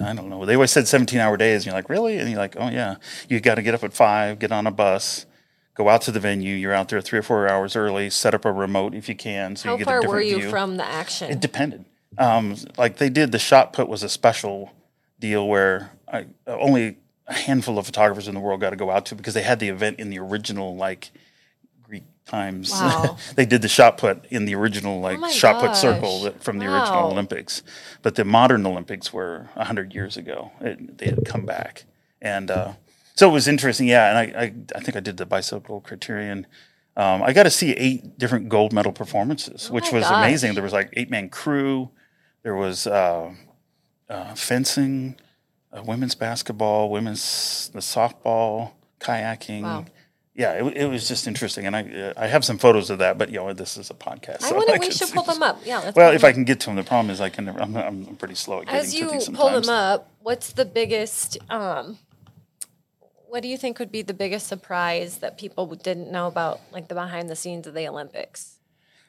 I 0.00 0.12
don't 0.14 0.28
know. 0.28 0.44
They 0.44 0.54
always 0.54 0.70
said 0.70 0.88
17 0.88 1.20
hour 1.20 1.36
days. 1.36 1.62
And 1.62 1.66
you're 1.66 1.74
like, 1.74 1.88
really? 1.88 2.18
And 2.18 2.28
you're 2.28 2.38
like, 2.38 2.56
oh, 2.58 2.68
yeah. 2.68 2.96
You 3.28 3.40
got 3.40 3.56
to 3.56 3.62
get 3.62 3.74
up 3.74 3.84
at 3.84 3.92
five, 3.92 4.38
get 4.38 4.50
on 4.50 4.66
a 4.66 4.70
bus, 4.70 5.26
go 5.74 5.88
out 5.88 6.02
to 6.02 6.10
the 6.12 6.20
venue. 6.20 6.54
You're 6.54 6.72
out 6.72 6.88
there 6.88 7.00
three 7.00 7.18
or 7.18 7.22
four 7.22 7.48
hours 7.48 7.76
early, 7.76 8.10
set 8.10 8.34
up 8.34 8.44
a 8.44 8.52
remote 8.52 8.94
if 8.94 9.08
you 9.08 9.14
can. 9.14 9.56
So 9.56 9.68
How 9.68 9.74
you 9.74 9.78
get 9.78 9.82
a 9.82 9.90
far 9.90 10.00
different 10.00 10.14
were 10.14 10.22
you 10.22 10.38
view. 10.40 10.50
from 10.50 10.76
the 10.76 10.84
action? 10.84 11.30
It 11.30 11.40
depended. 11.40 11.84
Um, 12.18 12.56
like 12.76 12.96
they 12.96 13.08
did, 13.08 13.32
the 13.32 13.38
shot 13.38 13.72
put 13.72 13.88
was 13.88 14.02
a 14.02 14.08
special 14.08 14.72
deal 15.18 15.46
where 15.46 15.90
I, 16.12 16.26
only 16.46 16.98
a 17.26 17.34
handful 17.34 17.78
of 17.78 17.86
photographers 17.86 18.28
in 18.28 18.34
the 18.34 18.40
world 18.40 18.60
got 18.60 18.70
to 18.70 18.76
go 18.76 18.90
out 18.90 19.06
to 19.06 19.14
because 19.14 19.34
they 19.34 19.42
had 19.42 19.58
the 19.58 19.68
event 19.68 19.98
in 19.98 20.10
the 20.10 20.18
original, 20.18 20.76
like, 20.76 21.10
times. 22.26 22.70
Wow. 22.70 23.16
they 23.36 23.46
did 23.46 23.62
the 23.62 23.68
shot 23.68 23.98
put 23.98 24.24
in 24.30 24.44
the 24.44 24.54
original, 24.54 25.00
like, 25.00 25.18
Oh 25.20 25.30
shot 25.30 25.60
put 25.60 25.76
circle 25.76 26.22
that, 26.22 26.42
from 26.42 26.58
the 26.58 26.66
original 26.66 27.10
Olympics. 27.10 27.62
But 28.02 28.14
the 28.14 28.24
modern 28.24 28.66
Olympics 28.66 29.12
were 29.12 29.48
100 29.54 29.94
years 29.94 30.16
ago. 30.16 30.50
It, 30.60 30.98
they 30.98 31.06
had 31.06 31.24
come 31.24 31.44
back. 31.44 31.84
And 32.22 32.50
uh, 32.50 32.72
so 33.14 33.28
it 33.28 33.32
was 33.32 33.46
interesting. 33.48 33.86
Yeah. 33.88 34.08
And 34.08 34.18
I, 34.18 34.40
I, 34.40 34.54
I 34.76 34.80
think 34.80 34.96
I 34.96 35.00
did 35.00 35.16
the 35.16 35.26
bicycle 35.26 35.80
criterium. 35.80 36.44
Um, 36.96 37.22
I 37.22 37.32
got 37.32 37.42
to 37.42 37.50
see 37.50 37.72
eight 37.72 38.18
different 38.18 38.48
gold 38.48 38.72
medal 38.72 38.92
performances, 38.92 39.70
which 39.70 39.86
Oh 39.88 39.92
my 39.92 39.98
was 39.98 40.04
gosh. 40.08 40.24
amazing. 40.24 40.54
There 40.54 40.62
was 40.62 40.72
like 40.72 40.90
eight 40.94 41.10
man 41.10 41.28
crew. 41.28 41.90
There 42.42 42.54
was 42.54 42.86
uh, 42.86 43.34
uh, 44.08 44.34
fencing, 44.34 45.16
uh, 45.72 45.82
women's 45.82 46.14
basketball, 46.14 46.90
women's 46.90 47.70
the 47.72 47.80
softball, 47.80 48.72
kayaking. 49.00 49.62
Wow. 49.62 49.86
Yeah, 50.36 50.64
it, 50.64 50.76
it 50.76 50.86
was 50.86 51.06
just 51.06 51.28
interesting, 51.28 51.64
and 51.66 51.76
I 51.76 51.82
uh, 51.82 52.12
I 52.16 52.26
have 52.26 52.44
some 52.44 52.58
photos 52.58 52.90
of 52.90 52.98
that. 52.98 53.18
But 53.18 53.30
you 53.30 53.36
know, 53.36 53.52
this 53.52 53.76
is 53.76 53.90
a 53.90 53.94
podcast. 53.94 54.42
I 54.42 54.48
so 54.48 54.56
want 54.56 54.68
to. 54.68 54.78
We 54.80 54.90
should 54.90 55.08
pull 55.14 55.22
them 55.22 55.42
up. 55.44 55.60
Yeah. 55.64 55.92
Well, 55.94 56.12
if 56.12 56.22
them 56.22 56.28
I 56.28 56.32
can 56.32 56.42
get 56.44 56.58
to 56.60 56.66
them, 56.66 56.74
the 56.76 56.82
problem 56.82 57.10
is 57.10 57.20
I 57.20 57.28
can. 57.28 57.44
never- 57.44 57.60
I'm, 57.60 57.76
I'm 57.76 58.16
pretty 58.16 58.34
slow 58.34 58.60
at 58.60 58.66
getting 58.66 58.80
to. 58.80 58.86
As 58.86 58.92
to 58.94 58.98
you 58.98 59.10
these 59.12 59.28
pull 59.28 59.50
them 59.50 59.68
up, 59.68 60.10
what's 60.20 60.52
the 60.52 60.64
biggest? 60.64 61.38
Um, 61.50 61.98
what 63.28 63.42
do 63.42 63.48
you 63.48 63.56
think 63.56 63.78
would 63.78 63.92
be 63.92 64.02
the 64.02 64.14
biggest 64.14 64.46
surprise 64.46 65.18
that 65.18 65.38
people 65.38 65.66
didn't 65.66 66.10
know 66.10 66.26
about, 66.26 66.60
like 66.72 66.88
the 66.88 66.94
behind 66.94 67.28
the 67.28 67.36
scenes 67.36 67.66
of 67.66 67.74
the 67.74 67.86
Olympics? 67.88 68.58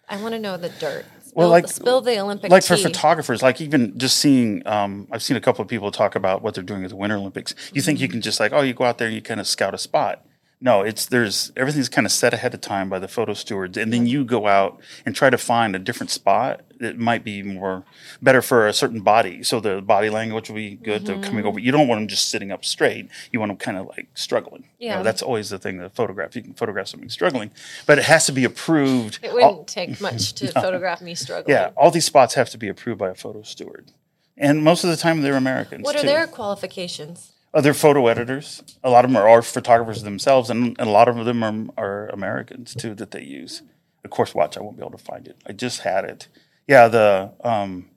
I 0.08 0.22
want 0.22 0.34
to 0.36 0.40
know 0.40 0.58
the 0.58 0.70
dirt. 0.70 1.06
Spill, 1.24 1.34
Well, 1.36 1.50
like- 1.50 1.68
spill 1.68 2.02
the 2.02 2.20
Olympic 2.20 2.52
like 2.52 2.64
for 2.64 2.78
photographers, 2.78 3.42
like 3.42 3.60
even 3.62 3.98
just 3.98 4.18
seeing, 4.18 4.62
um, 4.68 5.08
I've 5.12 5.24
seen 5.24 5.38
a 5.38 5.42
couple 5.42 5.64
of 5.64 5.68
people 5.68 5.90
talk 5.92 6.14
about 6.16 6.44
what 6.44 6.54
they're 6.54 6.64
doing 6.64 6.84
at 6.84 6.90
the 6.92 6.96
Winter 6.96 7.16
Olympics. 7.18 7.56
You 7.74 7.82
think 7.82 7.98
Mm-hmm. 7.98 8.04
you 8.04 8.10
can 8.10 8.22
just 8.22 8.40
like, 8.40 8.52
oh, 8.54 8.62
you 8.62 8.74
go 8.76 8.84
out 8.84 9.00
there, 9.00 9.08
and 9.08 9.16
you 9.16 9.22
kind 9.24 9.40
of 9.40 9.48
scout 9.48 9.74
a 9.74 9.80
spot. 9.80 10.24
No, 10.62 10.82
it's 10.82 11.06
there's 11.08 11.52
everything's 11.58 11.90
kind 11.90 12.06
of 12.08 12.12
set 12.12 12.34
ahead 12.34 12.54
of 12.54 12.62
time 12.62 12.90
by 12.90 12.98
the 12.98 13.10
photo 13.10 13.34
stewards, 13.34 13.78
and 13.78 13.92
then 13.92 14.08
you 14.08 14.24
go 14.24 14.48
out 14.48 14.80
and 15.06 15.14
try 15.14 15.30
to 15.30 15.38
find 15.38 15.76
a 15.76 15.80
different 15.80 16.10
spot 16.12 16.62
that 16.80 16.98
might 16.98 17.24
be 17.24 17.44
more 17.44 17.84
better 18.22 18.42
for 18.42 18.66
a 18.66 18.74
certain 18.74 19.02
body. 19.02 19.44
So 19.44 19.60
the 19.60 19.82
body 19.82 20.10
language 20.10 20.50
will 20.50 20.56
be 20.56 20.76
good. 20.76 21.06
They're 21.06 21.16
coming 21.22 21.40
Mm-hmm. 21.40 21.48
over. 21.48 21.60
You 21.60 21.72
don't 21.72 21.88
want 21.88 22.00
them 22.02 22.08
just 22.08 22.30
sitting 22.30 22.52
up 22.52 22.64
straight. 22.66 23.10
You 23.32 23.40
want 23.42 23.50
them 23.50 23.58
kind 23.58 23.78
of 23.78 23.88
like 23.88 24.08
struggling. 24.16 24.64
You 24.80 24.90
know, 24.90 24.96
Yeah. 24.98 25.04
that's 25.04 25.22
always 25.22 25.50
the 25.50 25.60
thing. 25.60 25.78
The 25.78 25.90
photograph 25.90 26.36
you 26.36 26.42
can 26.42 26.54
photograph 26.54 26.88
something 26.88 27.10
struggling, 27.10 27.52
but 27.86 28.00
it 28.00 28.06
has 28.06 28.26
to 28.28 28.32
be 28.32 28.46
approved. 28.46 29.20
It 29.22 29.34
wouldn't 29.34 29.68
take 29.68 30.00
much 30.02 30.34
to 30.40 30.48
photograph 30.54 31.02
me 31.02 31.16
struggling. 31.16 31.54
yeah, 31.56 31.72
all 31.76 31.92
these 31.92 32.06
spots 32.06 32.34
have 32.36 32.50
to 32.52 32.58
be 32.58 32.70
approved 32.70 32.98
by 32.98 33.10
a 33.10 33.16
photo 33.16 33.42
steward, 33.44 33.92
and 34.38 34.64
most 34.64 34.84
of 34.86 34.90
the 34.90 34.98
time 34.98 35.22
they're 35.22 35.36
Americans. 35.36 35.84
What 35.84 35.96
are 35.98 36.02
too. 36.02 36.08
their 36.08 36.28
qualifications? 36.28 37.34
They're 37.62 37.74
photo 37.74 38.08
editors. 38.08 38.62
A 38.84 38.90
lot 38.90 39.06
of 39.06 39.12
them 39.12 39.18
are, 39.18 39.28
are 39.30 39.42
photographers 39.42 40.04
themselves, 40.04 40.50
and, 40.50 40.76
and 40.80 40.88
a 40.88 40.92
lot 40.92 41.08
of 41.08 41.24
them 41.26 41.44
are, 41.44 41.66
are 41.84 42.08
Americans 42.10 42.76
too 42.76 42.94
that 42.96 43.12
they 43.12 43.24
use. 43.24 43.62
Of 44.04 44.12
course, 44.12 44.36
watch. 44.36 44.58
I 44.58 44.62
won't 44.62 44.78
be 44.78 44.84
able 44.84 44.98
to 44.98 45.04
find 45.04 45.28
it. 45.28 45.38
I 45.48 45.54
just 45.54 45.80
had 45.82 46.06
it. 46.06 46.28
Yeah, 46.68 46.88
the 46.88 47.32
um, 47.44 47.90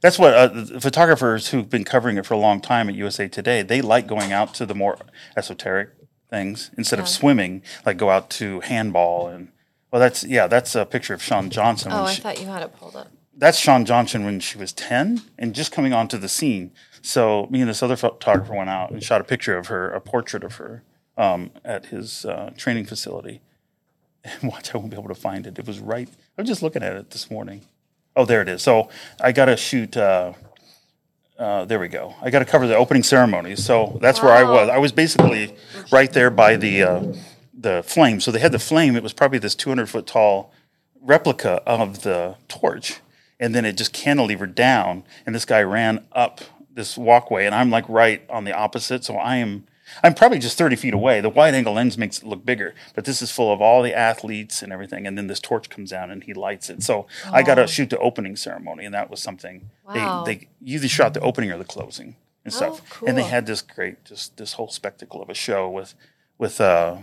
that's 0.00 0.18
what 0.18 0.34
uh, 0.34 0.46
the 0.48 0.80
photographers 0.80 1.48
who've 1.48 1.68
been 1.68 1.84
covering 1.84 2.16
it 2.16 2.26
for 2.26 2.34
a 2.34 2.38
long 2.38 2.60
time 2.60 2.88
at 2.88 2.94
USA 2.94 3.28
Today. 3.28 3.62
They 3.62 3.80
like 3.82 4.06
going 4.06 4.32
out 4.32 4.54
to 4.54 4.66
the 4.66 4.74
more 4.74 4.98
esoteric 5.36 5.90
things 6.30 6.70
instead 6.76 6.98
of 6.98 7.08
swimming. 7.08 7.62
Like 7.86 7.96
go 7.98 8.10
out 8.10 8.30
to 8.30 8.60
handball 8.60 9.28
and. 9.28 9.48
Well, 9.90 10.00
that's 10.00 10.24
yeah. 10.24 10.46
That's 10.46 10.74
a 10.74 10.86
picture 10.86 11.12
of 11.12 11.22
Shawn 11.22 11.50
Johnson. 11.50 11.92
Oh, 11.92 12.04
I 12.04 12.12
she- 12.12 12.22
thought 12.22 12.40
you 12.40 12.46
had 12.46 12.62
it 12.62 12.74
pulled 12.78 12.96
up. 12.96 13.08
that's 13.36 13.58
Shawn 13.58 13.84
Johnson 13.84 14.24
when 14.24 14.40
she 14.40 14.56
was 14.56 14.72
10 14.72 15.20
and 15.38 15.54
just 15.54 15.70
coming 15.70 15.92
onto 15.92 16.16
the 16.16 16.28
scene. 16.30 16.72
So 17.02 17.48
me 17.50 17.60
and 17.60 17.68
this 17.68 17.82
other 17.82 17.96
photographer 17.96 18.54
went 18.54 18.70
out 18.70 18.90
and 18.90 19.02
shot 19.02 19.20
a 19.20 19.24
picture 19.24 19.58
of 19.58 19.66
her, 19.66 19.90
a 19.90 20.00
portrait 20.00 20.44
of 20.44 20.54
her 20.56 20.84
um, 21.18 21.50
at 21.64 21.86
his 21.86 22.24
uh, 22.24 22.52
training 22.56 22.86
facility. 22.86 23.40
And 24.24 24.42
watch, 24.50 24.74
I 24.74 24.78
won't 24.78 24.90
be 24.90 24.96
able 24.96 25.08
to 25.08 25.14
find 25.14 25.46
it. 25.46 25.58
It 25.58 25.66
was 25.66 25.80
right. 25.80 26.08
I 26.38 26.42
was 26.42 26.48
just 26.48 26.62
looking 26.62 26.82
at 26.82 26.94
it 26.94 27.10
this 27.10 27.30
morning. 27.30 27.62
Oh, 28.14 28.24
there 28.24 28.40
it 28.40 28.48
is. 28.48 28.62
So 28.62 28.88
I 29.20 29.32
got 29.32 29.46
to 29.46 29.56
shoot. 29.56 29.96
Uh, 29.96 30.34
uh, 31.38 31.64
there 31.64 31.80
we 31.80 31.88
go. 31.88 32.14
I 32.22 32.30
got 32.30 32.38
to 32.38 32.44
cover 32.44 32.68
the 32.68 32.76
opening 32.76 33.02
ceremonies. 33.02 33.64
So 33.64 33.98
that's 34.00 34.22
where 34.22 34.32
I 34.32 34.44
was. 34.44 34.68
I 34.68 34.78
was 34.78 34.92
basically 34.92 35.56
right 35.90 36.12
there 36.12 36.30
by 36.30 36.56
the 36.56 36.82
uh, 36.82 37.12
the 37.52 37.82
flame. 37.84 38.20
So 38.20 38.30
they 38.30 38.38
had 38.38 38.52
the 38.52 38.58
flame. 38.58 38.94
It 38.94 39.02
was 39.02 39.12
probably 39.12 39.38
this 39.38 39.54
200 39.54 39.88
foot 39.88 40.06
tall 40.06 40.52
replica 41.00 41.62
of 41.66 42.02
the 42.02 42.36
torch, 42.46 43.00
and 43.40 43.54
then 43.54 43.64
it 43.64 43.76
just 43.76 43.92
cantilevered 43.92 44.54
down. 44.54 45.04
And 45.26 45.34
this 45.34 45.44
guy 45.44 45.62
ran 45.62 46.04
up 46.12 46.42
this 46.74 46.96
walkway, 46.96 47.46
and 47.46 47.54
I'm 47.54 47.70
like 47.70 47.84
right 47.88 48.22
on 48.30 48.44
the 48.44 48.52
opposite. 48.52 49.04
So 49.04 49.16
I 49.16 49.36
am. 49.36 49.64
I'm 50.02 50.14
probably 50.14 50.38
just 50.38 50.56
30 50.56 50.76
feet 50.76 50.94
away. 50.94 51.20
The 51.20 51.28
wide 51.28 51.54
angle 51.54 51.74
lens 51.74 51.98
makes 51.98 52.18
it 52.18 52.24
look 52.24 52.46
bigger, 52.46 52.74
but 52.94 53.04
this 53.04 53.20
is 53.20 53.30
full 53.30 53.52
of 53.52 53.60
all 53.60 53.82
the 53.82 53.92
athletes 53.92 54.62
and 54.62 54.72
everything. 54.72 55.06
And 55.06 55.18
then 55.18 55.26
this 55.26 55.38
torch 55.40 55.68
comes 55.68 55.90
down 55.90 56.10
and 56.10 56.24
he 56.24 56.32
lights 56.32 56.70
it. 56.70 56.82
So 56.82 57.06
I 57.30 57.42
got 57.42 57.56
to 57.56 57.66
shoot 57.66 57.90
the 57.90 57.98
opening 57.98 58.36
ceremony, 58.36 58.86
and 58.86 58.94
that 58.94 59.10
was 59.10 59.20
something 59.20 59.68
Wow. 59.86 60.22
they, 60.24 60.34
they 60.36 60.48
either 60.64 60.88
shot 60.88 61.12
the 61.12 61.20
opening 61.20 61.52
or 61.52 61.58
the 61.58 61.64
closing 61.64 62.16
and 62.44 62.54
stuff. 62.54 62.80
Oh, 63.02 63.06
And 63.06 63.18
they 63.18 63.24
had 63.24 63.44
this 63.44 63.60
great, 63.60 64.02
just 64.04 64.36
this 64.38 64.54
whole 64.54 64.68
spectacle 64.68 65.20
of 65.20 65.28
a 65.28 65.34
show 65.34 65.68
with 65.68 65.94
with 66.38 66.58
uh, 66.60 66.96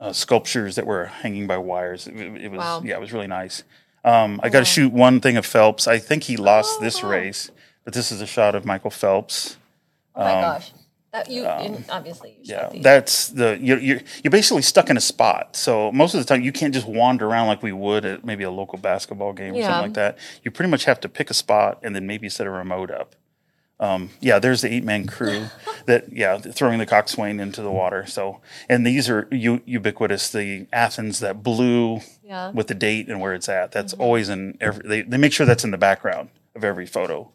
uh, 0.00 0.12
sculptures 0.12 0.76
that 0.76 0.86
were 0.86 1.06
hanging 1.06 1.48
by 1.48 1.56
wires. 1.56 2.06
It, 2.06 2.14
it 2.16 2.50
was 2.52 2.58
Wow. 2.58 2.82
yeah, 2.84 2.94
it 2.94 3.00
was 3.00 3.12
really 3.12 3.26
nice. 3.26 3.64
Um, 4.04 4.38
I 4.44 4.50
got 4.50 4.60
to 4.60 4.64
shoot 4.64 4.92
one 4.92 5.20
thing 5.20 5.36
of 5.36 5.44
Phelps. 5.44 5.88
I 5.88 5.98
think 5.98 6.24
he 6.24 6.36
lost 6.36 6.76
Oh, 6.78 6.84
this 6.84 7.02
race, 7.02 7.50
but 7.86 7.94
this 7.94 8.10
is 8.12 8.20
a 8.20 8.26
shot 8.26 8.54
of 8.54 8.66
Michael 8.66 8.90
Phelps. 8.90 9.56
Oh 10.14 10.24
my 10.24 10.32
gosh. 10.32 10.72
That 11.12 11.30
you 11.30 11.46
and 11.46 11.82
obviously 11.88 12.30
Um, 12.32 12.36
Yeah, 12.42 12.68
that's 12.82 13.28
the 13.28 13.58
you're, 13.62 13.78
you're 13.78 14.00
you're 14.22 14.30
basically 14.30 14.60
stuck 14.62 14.90
in 14.90 14.96
a 14.96 15.00
spot. 15.00 15.56
So 15.56 15.90
most 15.92 16.12
of 16.14 16.20
the 16.20 16.26
time 16.26 16.42
you 16.42 16.52
can't 16.52 16.74
just 16.74 16.86
wander 16.86 17.26
around 17.26 17.46
like 17.46 17.62
we 17.62 17.72
would 17.72 18.04
at 18.04 18.24
maybe 18.24 18.44
a 18.44 18.50
local 18.50 18.76
basketball 18.78 19.32
game 19.32 19.54
or 19.54 19.58
Yeah. 19.58 19.68
something 19.68 19.82
like 19.90 19.94
that. 19.94 20.18
You 20.42 20.50
pretty 20.50 20.70
much 20.70 20.84
have 20.84 21.00
to 21.00 21.08
pick 21.08 21.30
a 21.30 21.34
spot 21.34 21.78
and 21.82 21.94
then 21.96 22.06
maybe 22.06 22.28
set 22.28 22.46
a 22.46 22.50
remote 22.50 22.90
up. 22.90 23.14
Um, 23.78 24.10
yeah, 24.20 24.38
there's 24.38 24.62
the 24.62 24.72
eight 24.72 24.84
man 24.84 25.06
crew 25.06 25.46
that 25.86 26.12
yeah 26.12 26.38
throwing 26.38 26.78
the 26.80 26.86
coxswain 26.86 27.38
into 27.40 27.62
the 27.62 27.70
water. 27.70 28.04
So 28.06 28.40
and 28.68 28.84
these 28.86 29.08
are 29.08 29.28
u- 29.30 29.62
ubiquitous. 29.64 30.28
The 30.30 30.66
Athens 30.72 31.20
that 31.20 31.42
blue 31.42 32.00
Yeah. 32.24 32.50
with 32.50 32.66
the 32.66 32.74
date 32.74 33.08
and 33.08 33.20
where 33.20 33.32
it's 33.34 33.48
at. 33.48 33.72
That's 33.72 33.92
Mm-hmm. 33.94 34.02
always 34.02 34.28
in 34.28 34.58
every. 34.60 34.86
They, 34.88 35.02
they 35.02 35.18
make 35.18 35.32
sure 35.32 35.46
that's 35.46 35.64
in 35.64 35.70
the 35.70 35.78
background 35.78 36.30
of 36.54 36.64
every 36.64 36.86
photo. 36.86 37.30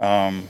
Um, 0.00 0.48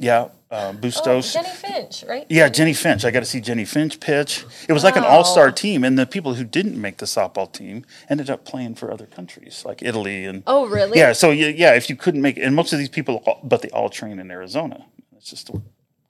Yeah, 0.00 0.28
uh, 0.50 0.72
Oh, 0.72 0.72
Bustos. 0.74 1.32
Jennie 1.32 1.48
Finch, 1.48 2.04
right? 2.08 2.24
Yeah, 2.28 2.48
Jennie 2.48 2.72
Finch. 2.72 3.04
I 3.04 3.10
got 3.10 3.20
to 3.20 3.26
see 3.26 3.40
Jennie 3.40 3.64
Finch 3.64 3.98
pitch. 3.98 4.44
It 4.68 4.72
was 4.72 4.84
like 4.84 4.94
an 4.96 5.02
all-star 5.02 5.50
team, 5.50 5.82
and 5.82 5.98
the 5.98 6.06
people 6.06 6.34
who 6.34 6.44
didn't 6.44 6.80
make 6.80 6.98
the 6.98 7.06
softball 7.06 7.52
team 7.52 7.84
ended 8.08 8.30
up 8.30 8.44
playing 8.44 8.76
for 8.76 8.92
other 8.92 9.06
countries 9.06 9.64
like 9.66 9.82
Italy 9.82 10.24
and. 10.24 10.44
Oh, 10.46 10.66
really? 10.68 10.96
Yeah, 10.98 11.12
so 11.14 11.32
yeah, 11.32 11.48
yeah, 11.48 11.74
if 11.74 11.90
you 11.90 11.96
couldn't 11.96 12.22
make, 12.22 12.36
and 12.36 12.54
most 12.54 12.72
of 12.72 12.78
these 12.78 12.88
people, 12.88 13.22
all- 13.26 13.40
but 13.42 13.60
they 13.62 13.70
all 13.70 13.88
train 13.88 14.20
in 14.20 14.30
Arizona. 14.30 14.86
It's 15.16 15.30
just 15.30 15.48
the, 15.48 15.60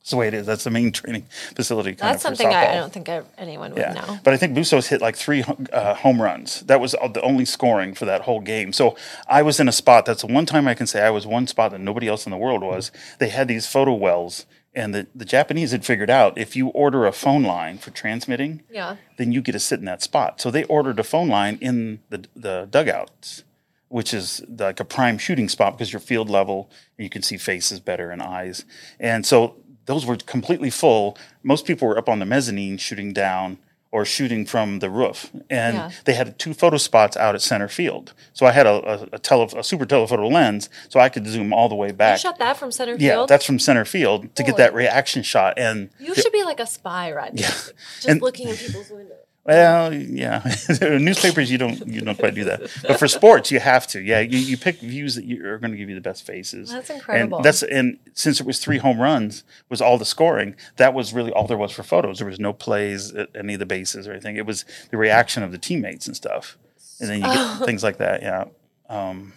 it's 0.09 0.13
the 0.13 0.17
way 0.17 0.27
it 0.29 0.33
is. 0.33 0.47
That's 0.47 0.65
the 0.65 0.71
main 0.71 0.91
training 1.01 1.25
facility. 1.55 1.91
Kind 1.95 2.15
That's 2.15 2.25
of 2.25 2.29
something 2.39 2.49
I, 2.49 2.73
I 2.73 2.75
don't 2.77 2.91
think 2.91 3.11
I, 3.11 3.21
anyone 3.37 3.73
would 3.73 3.79
Yeah, 3.81 3.93
know. 3.93 4.19
but 4.25 4.33
I 4.33 4.39
think 4.39 4.55
Bustos 4.55 4.87
hit 4.87 5.03
like 5.03 5.17
three 5.17 5.45
uh, 5.71 5.93
home 5.97 6.23
runs. 6.23 6.63
That 6.63 6.81
was 6.81 6.93
the 6.93 7.21
only 7.21 7.45
scoring 7.45 7.93
for 7.93 8.07
that 8.07 8.23
whole 8.23 8.41
game. 8.41 8.73
So 8.73 8.97
I 9.29 9.43
was 9.43 9.61
in 9.61 9.69
a 9.69 9.73
spot. 9.73 10.07
That's 10.07 10.23
the 10.23 10.33
one 10.33 10.47
time 10.47 10.67
I 10.67 10.73
can 10.73 10.87
say 10.87 11.03
I 11.03 11.11
was 11.11 11.27
one 11.27 11.47
spot 11.47 11.73
that 11.73 11.81
nobody 11.81 12.09
else 12.09 12.25
in 12.25 12.31
the 12.31 12.39
world 12.39 12.63
was. 12.63 12.91
They 13.19 13.29
had 13.29 13.49
these 13.49 13.67
photo 13.67 13.93
wells, 13.93 14.47
and 14.75 14.95
the, 14.95 15.07
the 15.15 15.27
Japanese 15.27 15.73
had 15.73 15.85
figured 15.85 16.09
out 16.09 16.39
if 16.39 16.57
you 16.57 16.69
order 16.69 17.05
a 17.05 17.13
phone 17.13 17.43
line 17.43 17.77
for 17.77 17.91
transmitting, 17.91 18.63
Yeah. 18.71 18.97
then 19.19 19.31
you 19.33 19.43
get 19.43 19.53
to 19.53 19.61
sit 19.61 19.79
in 19.79 19.85
that 19.85 20.03
spot. 20.03 20.41
So 20.41 20.51
they 20.51 20.65
ordered 20.65 20.99
a 20.99 21.05
phone 21.05 21.29
line 21.29 21.59
in 21.61 22.01
the 22.09 22.25
the 22.35 22.67
dugouts, 22.71 23.45
which 23.89 24.15
is 24.15 24.43
like 24.49 24.81
a 24.81 24.85
prime 24.87 25.19
shooting 25.19 25.51
spot 25.51 25.77
because 25.77 25.93
you're 25.93 26.01
field 26.01 26.31
level 26.31 26.71
and 26.97 27.05
you 27.05 27.11
can 27.11 27.21
see 27.23 27.37
faces 27.37 27.79
better 27.81 28.11
and 28.11 28.23
eyes. 28.23 28.65
And 28.99 29.27
so 29.27 29.57
those 29.89 30.07
were 30.07 30.17
completely 30.17 30.71
full. 30.71 31.17
Most 31.43 31.67
people 31.67 31.89
were 31.89 31.99
up 31.99 32.09
on 32.09 32.19
the 32.21 32.27
mezzanine 32.27 32.77
shooting 32.79 33.13
down 33.13 33.59
or 33.91 34.05
shooting 34.05 34.45
from 34.45 34.81
the 34.81 34.91
roof, 34.91 35.31
and 35.49 35.75
Yeah. 35.77 35.91
they 36.05 36.13
had 36.13 36.39
two 36.39 36.53
photo 36.53 36.77
spots 36.77 37.17
out 37.17 37.35
at 37.35 37.41
center 37.41 37.69
field. 37.69 38.13
So 38.35 38.45
I 38.45 38.53
had 38.53 38.67
a 38.67 38.75
a, 38.95 39.09
a, 39.13 39.19
tele, 39.19 39.49
a 39.57 39.65
super 39.65 39.87
telephoto 39.87 40.29
lens, 40.29 40.69
so 40.91 41.01
I 41.01 41.09
could 41.09 41.27
zoom 41.27 41.55
all 41.55 41.71
the 41.71 41.75
way 41.75 41.91
back. 41.93 42.19
You 42.19 42.29
shot 42.29 42.39
that 42.39 42.59
from 42.59 42.71
center 42.71 42.93
field? 42.99 43.01
yeah, 43.03 43.25
that's 43.27 43.47
from 43.47 43.59
center 43.59 43.87
field 43.87 44.35
to 44.37 44.43
get 44.43 44.59
that 44.59 44.75
reaction 44.75 45.23
shot. 45.23 45.55
And 45.59 45.89
you 45.99 46.15
should 46.15 46.33
be 46.33 46.45
like 46.45 46.61
a 46.61 46.67
spy, 46.67 47.11
right 47.13 47.33
Rodney. 47.33 47.41
Just 47.43 47.73
And- 48.07 48.21
looking 48.21 48.49
in 48.49 48.57
people's 48.57 48.91
windows. 48.91 49.17
Well, 49.49 49.95
yeah, 49.95 50.43
newspapers 50.83 51.51
you 51.51 51.57
don't 51.57 51.87
you 51.89 52.03
don't 52.03 52.19
quite 52.19 52.35
do 52.35 52.45
that, 52.45 52.71
but 52.87 52.99
for 52.99 53.09
sports 53.09 53.51
you 53.51 53.61
have 53.61 53.87
to. 53.87 54.01
Yeah, 54.03 54.21
you, 54.21 54.37
you 54.37 54.59
pick 54.59 54.79
views 54.81 55.15
that 55.15 55.25
you 55.25 55.43
are 55.47 55.57
going 55.57 55.71
to 55.71 55.79
give 55.79 55.89
you 55.89 55.95
the 55.95 56.03
best 56.03 56.27
faces. 56.27 56.71
That's 56.71 56.91
incredible. 56.91 57.39
And 57.39 57.45
that's 57.47 57.63
and 57.63 57.99
since 58.13 58.41
it 58.41 58.47
was 58.47 58.59
three 58.59 58.77
home 58.77 59.01
runs 59.01 59.45
was 59.71 59.81
all 59.81 59.97
the 59.97 60.05
scoring. 60.05 60.55
That 60.77 60.93
was 60.93 61.15
really 61.15 61.33
all 61.33 61.47
there 61.47 61.57
was 61.57 61.73
for 61.73 61.83
photos. 61.83 62.19
There 62.19 62.29
was 62.29 62.39
no 62.39 62.53
plays 62.53 63.15
at 63.15 63.31
any 63.35 63.55
of 63.55 63.59
the 63.59 63.65
bases 63.65 64.07
or 64.07 64.13
anything. 64.13 64.37
It 64.37 64.45
was 64.45 64.67
the 64.91 64.99
reaction 64.99 65.43
of 65.43 65.51
the 65.51 65.59
teammates 65.59 66.07
and 66.07 66.15
stuff, 66.15 66.59
and 67.01 67.09
then 67.09 67.21
you 67.23 67.25
get 67.25 67.65
things 67.65 67.83
like 67.83 67.97
that. 67.97 68.21
Yeah, 68.21 68.45
um, 68.91 69.33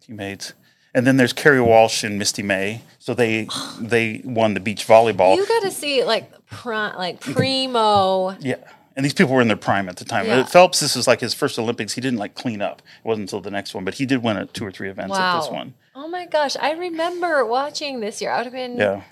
teammates. 0.00 0.52
And 0.94 1.04
then 1.04 1.16
there's 1.16 1.32
Kerri 1.32 1.66
Walsh 1.66 2.04
and 2.04 2.16
Misty 2.16 2.44
May. 2.44 2.82
So 3.00 3.12
they 3.12 3.48
they 3.80 4.22
won 4.24 4.54
the 4.54 4.60
beach 4.60 4.86
volleyball. 4.86 5.34
You 5.34 5.48
got 5.48 5.62
to 5.62 5.72
see 5.72 6.04
like 6.04 6.30
pri- 6.46 6.94
like 6.94 7.18
primo. 7.18 8.36
Yeah. 8.38 8.58
And 8.94 9.04
these 9.04 9.14
people 9.14 9.34
were 9.34 9.40
in 9.40 9.48
their 9.48 9.56
prime 9.56 9.88
at 9.88 9.96
the 9.96 10.04
time. 10.04 10.26
Yeah. 10.26 10.44
Phelps, 10.44 10.80
this 10.80 10.94
was 10.94 11.06
like 11.06 11.20
his 11.20 11.32
first 11.34 11.58
Olympics. 11.58 11.94
He 11.94 12.00
didn't 12.00 12.18
like 12.18 12.34
clean 12.34 12.60
up. 12.60 12.82
It 13.02 13.08
wasn't 13.08 13.22
until 13.28 13.40
the 13.40 13.50
next 13.50 13.74
one, 13.74 13.84
but 13.84 13.94
he 13.94 14.04
did 14.06 14.22
win 14.22 14.36
at 14.36 14.52
two 14.52 14.64
or 14.66 14.70
three 14.70 14.90
events 14.90 15.16
at 15.16 15.38
this 15.40 15.48
Wow. 15.48 15.54
one. 15.56 15.74
Oh 15.94 16.08
my 16.08 16.26
gosh, 16.26 16.56
I 16.60 16.72
remember 16.72 17.44
watching 17.46 18.00
this 18.00 18.20
year. 18.20 18.30
I 18.32 18.38
would 18.38 18.44
have 18.46 18.52
been 18.52 18.76
Yeah. 18.76 19.02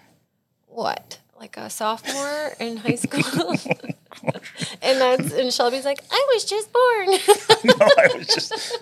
what, 0.66 1.18
like 1.38 1.56
a 1.56 1.70
sophomore 1.70 2.52
in 2.60 2.76
high 2.78 2.94
school. 2.96 3.52
and 4.82 5.00
that's 5.00 5.32
and 5.32 5.52
Shelby's 5.52 5.84
like, 5.84 6.00
I 6.10 6.26
was 6.34 6.44
just 6.44 6.70
born. 6.72 7.06
no, 7.64 7.86
I 7.98 8.16
was 8.16 8.26
just, 8.26 8.78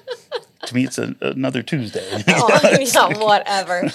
to 0.67 0.75
me, 0.75 0.85
it's 0.85 0.99
a, 0.99 1.15
another 1.21 1.63
Tuesday. 1.63 2.25
oh, 2.29 2.61
yeah, 2.81 3.19
whatever. 3.19 3.89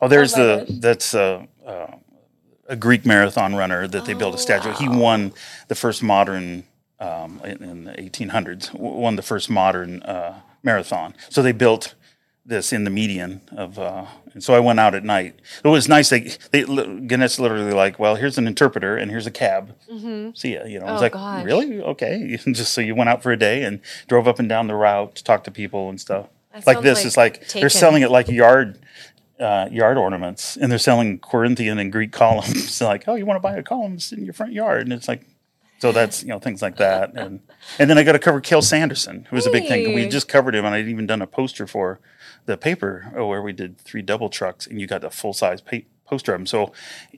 oh, 0.00 0.08
there's 0.08 0.34
Oh 0.34 0.58
the, 0.58 0.64
gosh. 0.66 0.76
that's 0.80 1.14
uh, 1.14 1.44
uh, 1.66 1.86
a 2.68 2.76
Greek 2.76 3.04
marathon 3.06 3.54
runner 3.54 3.86
that 3.88 4.04
they 4.06 4.14
built 4.14 4.34
a 4.34 4.38
Oh, 4.38 4.40
statue. 4.40 4.72
He 4.72 4.88
won 4.88 5.32
the 5.68 5.74
first 5.74 6.02
modern, 6.02 6.64
um, 7.00 7.40
in, 7.44 7.84
the 7.84 7.92
1800s, 7.92 8.72
won 8.74 9.16
the 9.16 9.22
first 9.22 9.48
modern 9.50 10.02
uh, 10.02 10.40
marathon. 10.62 11.14
So 11.28 11.42
they 11.42 11.52
built 11.52 11.94
this 12.44 12.72
in 12.72 12.84
the 12.84 12.90
median 12.90 13.40
of, 13.56 13.78
uh, 13.78 14.06
and 14.32 14.42
so 14.42 14.54
I 14.54 14.60
went 14.60 14.78
out 14.78 14.94
at 14.94 15.02
night. 15.04 15.40
It 15.64 15.68
was 15.68 15.88
nice. 15.88 16.10
They, 16.10 16.20
they, 16.52 16.62
Gannett's 16.64 17.40
literally 17.40 17.72
like, 17.72 17.98
well, 17.98 18.14
here's 18.16 18.38
an 18.38 18.46
interpreter 18.46 18.96
and 18.96 19.10
here's 19.10 19.26
a 19.26 19.30
cab. 19.32 19.74
See 20.34 20.54
ya. 20.54 20.64
You 20.64 20.78
know, 20.80 20.86
I 20.86 20.92
was 20.92 21.00
Oh, 21.00 21.04
like, 21.04 21.12
gosh. 21.12 21.44
really? 21.44 21.80
Okay. 21.82 22.36
Just 22.46 22.72
so 22.72 22.80
you 22.80 22.94
went 22.94 23.10
out 23.10 23.22
for 23.22 23.32
a 23.32 23.36
day 23.36 23.64
and 23.64 23.80
drove 24.08 24.28
up 24.28 24.38
and 24.38 24.48
down 24.48 24.68
the 24.68 24.74
route 24.76 25.16
to 25.16 25.24
talk 25.24 25.42
to 25.44 25.50
people 25.50 25.88
and 25.90 26.00
stuff. 26.00 26.26
That 26.52 26.66
like 26.66 26.80
this 26.82 26.98
like 26.98 27.06
is 27.06 27.16
like 27.16 27.40
taken. 27.48 27.60
they're 27.60 27.68
selling 27.68 28.02
it 28.02 28.10
like 28.10 28.28
yard 28.28 28.78
uh, 29.40 29.68
yard 29.70 29.98
ornaments, 29.98 30.56
and 30.56 30.70
they're 30.70 30.78
selling 30.78 31.18
Corinthian 31.18 31.78
and 31.78 31.92
Greek 31.92 32.12
columns. 32.12 32.80
like, 32.80 33.04
oh, 33.06 33.14
you 33.14 33.26
want 33.26 33.36
to 33.36 33.42
buy 33.42 33.56
a 33.56 33.62
column 33.62 33.98
in 34.12 34.24
your 34.24 34.32
front 34.34 34.52
yard, 34.52 34.82
and 34.82 34.92
it's 34.92 35.08
like, 35.08 35.22
so 35.78 35.92
that's 35.92 36.22
you 36.22 36.28
know 36.30 36.38
things 36.38 36.62
like 36.62 36.76
that, 36.76 37.12
and 37.14 37.40
and 37.78 37.90
then 37.90 37.98
I 37.98 38.02
got 38.02 38.12
to 38.12 38.18
cover 38.18 38.40
Cael 38.40 38.62
Sanderson, 38.62 39.26
who 39.28 39.36
was 39.36 39.46
a 39.46 39.50
big 39.50 39.68
thing. 39.68 39.94
We 39.94 40.02
Hey. 40.02 40.08
just 40.08 40.26
covered 40.28 40.54
him, 40.54 40.64
and 40.64 40.74
I'd 40.74 40.88
even 40.88 41.06
done 41.06 41.20
a 41.20 41.26
poster 41.26 41.66
for 41.66 42.00
the 42.46 42.56
paper 42.56 43.12
oh, 43.16 43.26
where 43.26 43.42
we 43.42 43.52
did 43.52 43.78
three 43.78 44.02
double 44.02 44.28
trucks, 44.30 44.66
and 44.66 44.80
you 44.80 44.86
got 44.86 45.04
a 45.04 45.10
full 45.10 45.34
size 45.34 45.60
pa- 45.60 45.78
poster 46.06 46.32
of 46.32 46.40
him. 46.40 46.46
So 46.46 46.72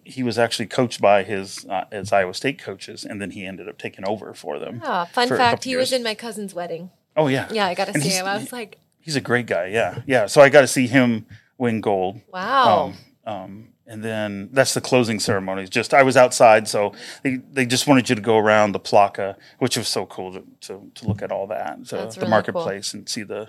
he 0.04 0.22
was 0.24 0.38
actually 0.38 0.66
coached 0.66 1.00
by 1.00 1.22
his 1.22 1.64
uh, 1.66 1.84
his 1.92 2.12
Iowa 2.12 2.34
State 2.34 2.58
coaches, 2.58 3.04
and 3.04 3.22
then 3.22 3.30
he 3.30 3.44
ended 3.46 3.68
up 3.68 3.78
taking 3.78 4.04
over 4.08 4.34
for 4.34 4.58
them. 4.58 4.80
Ah, 4.84 5.04
fun 5.04 5.28
for 5.28 5.36
fact, 5.36 5.62
he 5.62 5.76
was 5.76 5.92
in 5.92 6.02
my 6.02 6.14
cousin's 6.16 6.52
wedding. 6.52 6.90
Oh 7.16 7.28
yeah, 7.28 7.48
Yeah, 7.52 7.66
I 7.66 7.74
got 7.74 7.86
to 7.88 8.00
see 8.00 8.08
him. 8.08 8.26
I 8.26 8.36
was 8.38 8.52
like, 8.52 8.78
He's 9.00 9.16
a 9.16 9.20
great 9.20 9.46
guy. 9.46 9.66
Yeah, 9.66 10.02
yeah. 10.06 10.26
So 10.26 10.40
I 10.40 10.48
got 10.50 10.60
to 10.62 10.66
see 10.66 10.86
him 10.86 11.26
win 11.58 11.80
gold. 11.80 12.20
wow. 12.32 12.94
Um, 13.26 13.34
um, 13.34 13.68
and 13.86 14.02
then 14.04 14.48
that's 14.52 14.74
the 14.74 14.80
closing 14.80 15.18
ceremony. 15.20 15.66
Just 15.66 15.92
I 15.94 16.02
was 16.02 16.16
outside, 16.16 16.68
so 16.68 16.92
they, 17.22 17.36
they 17.52 17.66
just 17.66 17.86
wanted 17.86 18.08
you 18.08 18.14
to 18.14 18.20
go 18.22 18.36
around 18.38 18.72
the 18.72 18.80
Plaka, 18.80 19.36
which 19.58 19.76
was 19.78 19.88
so 19.88 20.06
cool 20.06 20.32
to, 20.32 20.44
to, 20.62 20.90
to 20.94 21.08
look 21.08 21.22
at 21.22 21.30
all 21.32 21.46
that, 21.48 21.78
so 21.86 21.96
That's 21.96 22.14
the 22.14 22.20
really 22.20 22.26
cool. 22.26 22.30
marketplace, 22.30 22.94
and 22.94 23.08
see 23.08 23.22
the, 23.22 23.48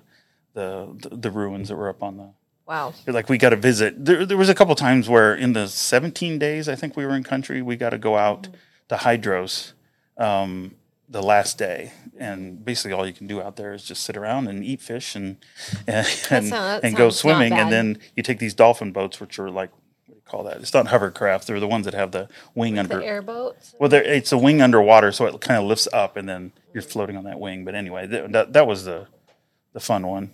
the 0.53 0.87
the 1.09 1.09
the 1.17 1.31
ruins 1.31 1.67
that 1.69 1.75
were 1.75 1.89
up 1.89 2.01
on 2.03 2.17
the. 2.17 2.29
wow. 2.65 2.93
Like 3.05 3.27
we 3.29 3.37
got 3.37 3.49
to 3.49 3.57
visit. 3.57 4.03
There, 4.05 4.25
there 4.25 4.37
was 4.37 4.49
a 4.49 4.55
couple 4.55 4.73
times 4.75 5.07
where 5.09 5.35
in 5.35 5.53
the 5.53 5.67
17 5.67 6.39
days 6.39 6.67
I 6.69 6.75
think 6.75 6.95
we 6.97 7.05
were 7.05 7.15
in 7.15 7.23
country, 7.23 7.61
we 7.61 7.75
got 7.75 7.91
to 7.91 7.97
go 7.97 8.17
out 8.17 8.43
Mm-hmm. 8.43 8.55
to 8.89 8.95
Hydros 8.95 9.73
um, 10.17 10.75
the 11.11 11.23
last 11.23 11.57
day, 11.57 11.91
and 12.19 12.63
basically 12.63 12.91
all 12.93 13.05
you 13.07 13.13
can 13.13 13.25
do 13.27 13.41
out 13.41 13.55
there 13.55 13.73
is 13.73 13.83
just 13.83 14.03
sit 14.03 14.15
around 14.15 14.47
and 14.47 14.63
eat 14.63 14.79
fish 14.81 15.15
and 15.15 15.37
and 15.87 16.05
and, 16.29 16.53
and 16.53 16.95
go 16.95 17.09
swimming, 17.09 17.53
and 17.53 17.71
then 17.71 17.97
you 18.15 18.23
take 18.23 18.39
these 18.39 18.53
dolphin 18.53 18.91
boats, 18.91 19.19
which 19.19 19.39
are 19.39 19.49
like 19.49 19.71
what 20.05 20.07
do 20.07 20.13
you 20.15 20.21
call 20.25 20.43
that? 20.43 20.57
It's 20.57 20.73
not 20.73 20.87
hovercraft; 20.87 21.47
they're 21.47 21.59
the 21.59 21.67
ones 21.67 21.85
that 21.85 21.93
have 21.95 22.11
the 22.11 22.29
wing 22.53 22.77
under. 22.77 22.99
The 22.99 23.05
airboats. 23.05 23.73
well, 23.79 23.91
it's 23.93 24.31
a 24.31 24.37
wing 24.37 24.61
underwater, 24.61 25.11
so 25.11 25.25
it 25.25 25.41
kind 25.41 25.59
of 25.59 25.65
lifts 25.67 25.87
up, 25.91 26.15
and 26.15 26.29
then 26.29 26.51
you're 26.73 26.83
floating 26.83 27.17
on 27.17 27.23
that 27.23 27.39
wing. 27.39 27.65
But 27.65 27.73
anyway, 27.75 28.07
th- 28.07 28.31
that 28.31 28.53
that 28.53 28.67
was 28.67 28.85
the 28.85 29.07
the 29.73 29.79
fun 29.79 30.05
one. 30.05 30.31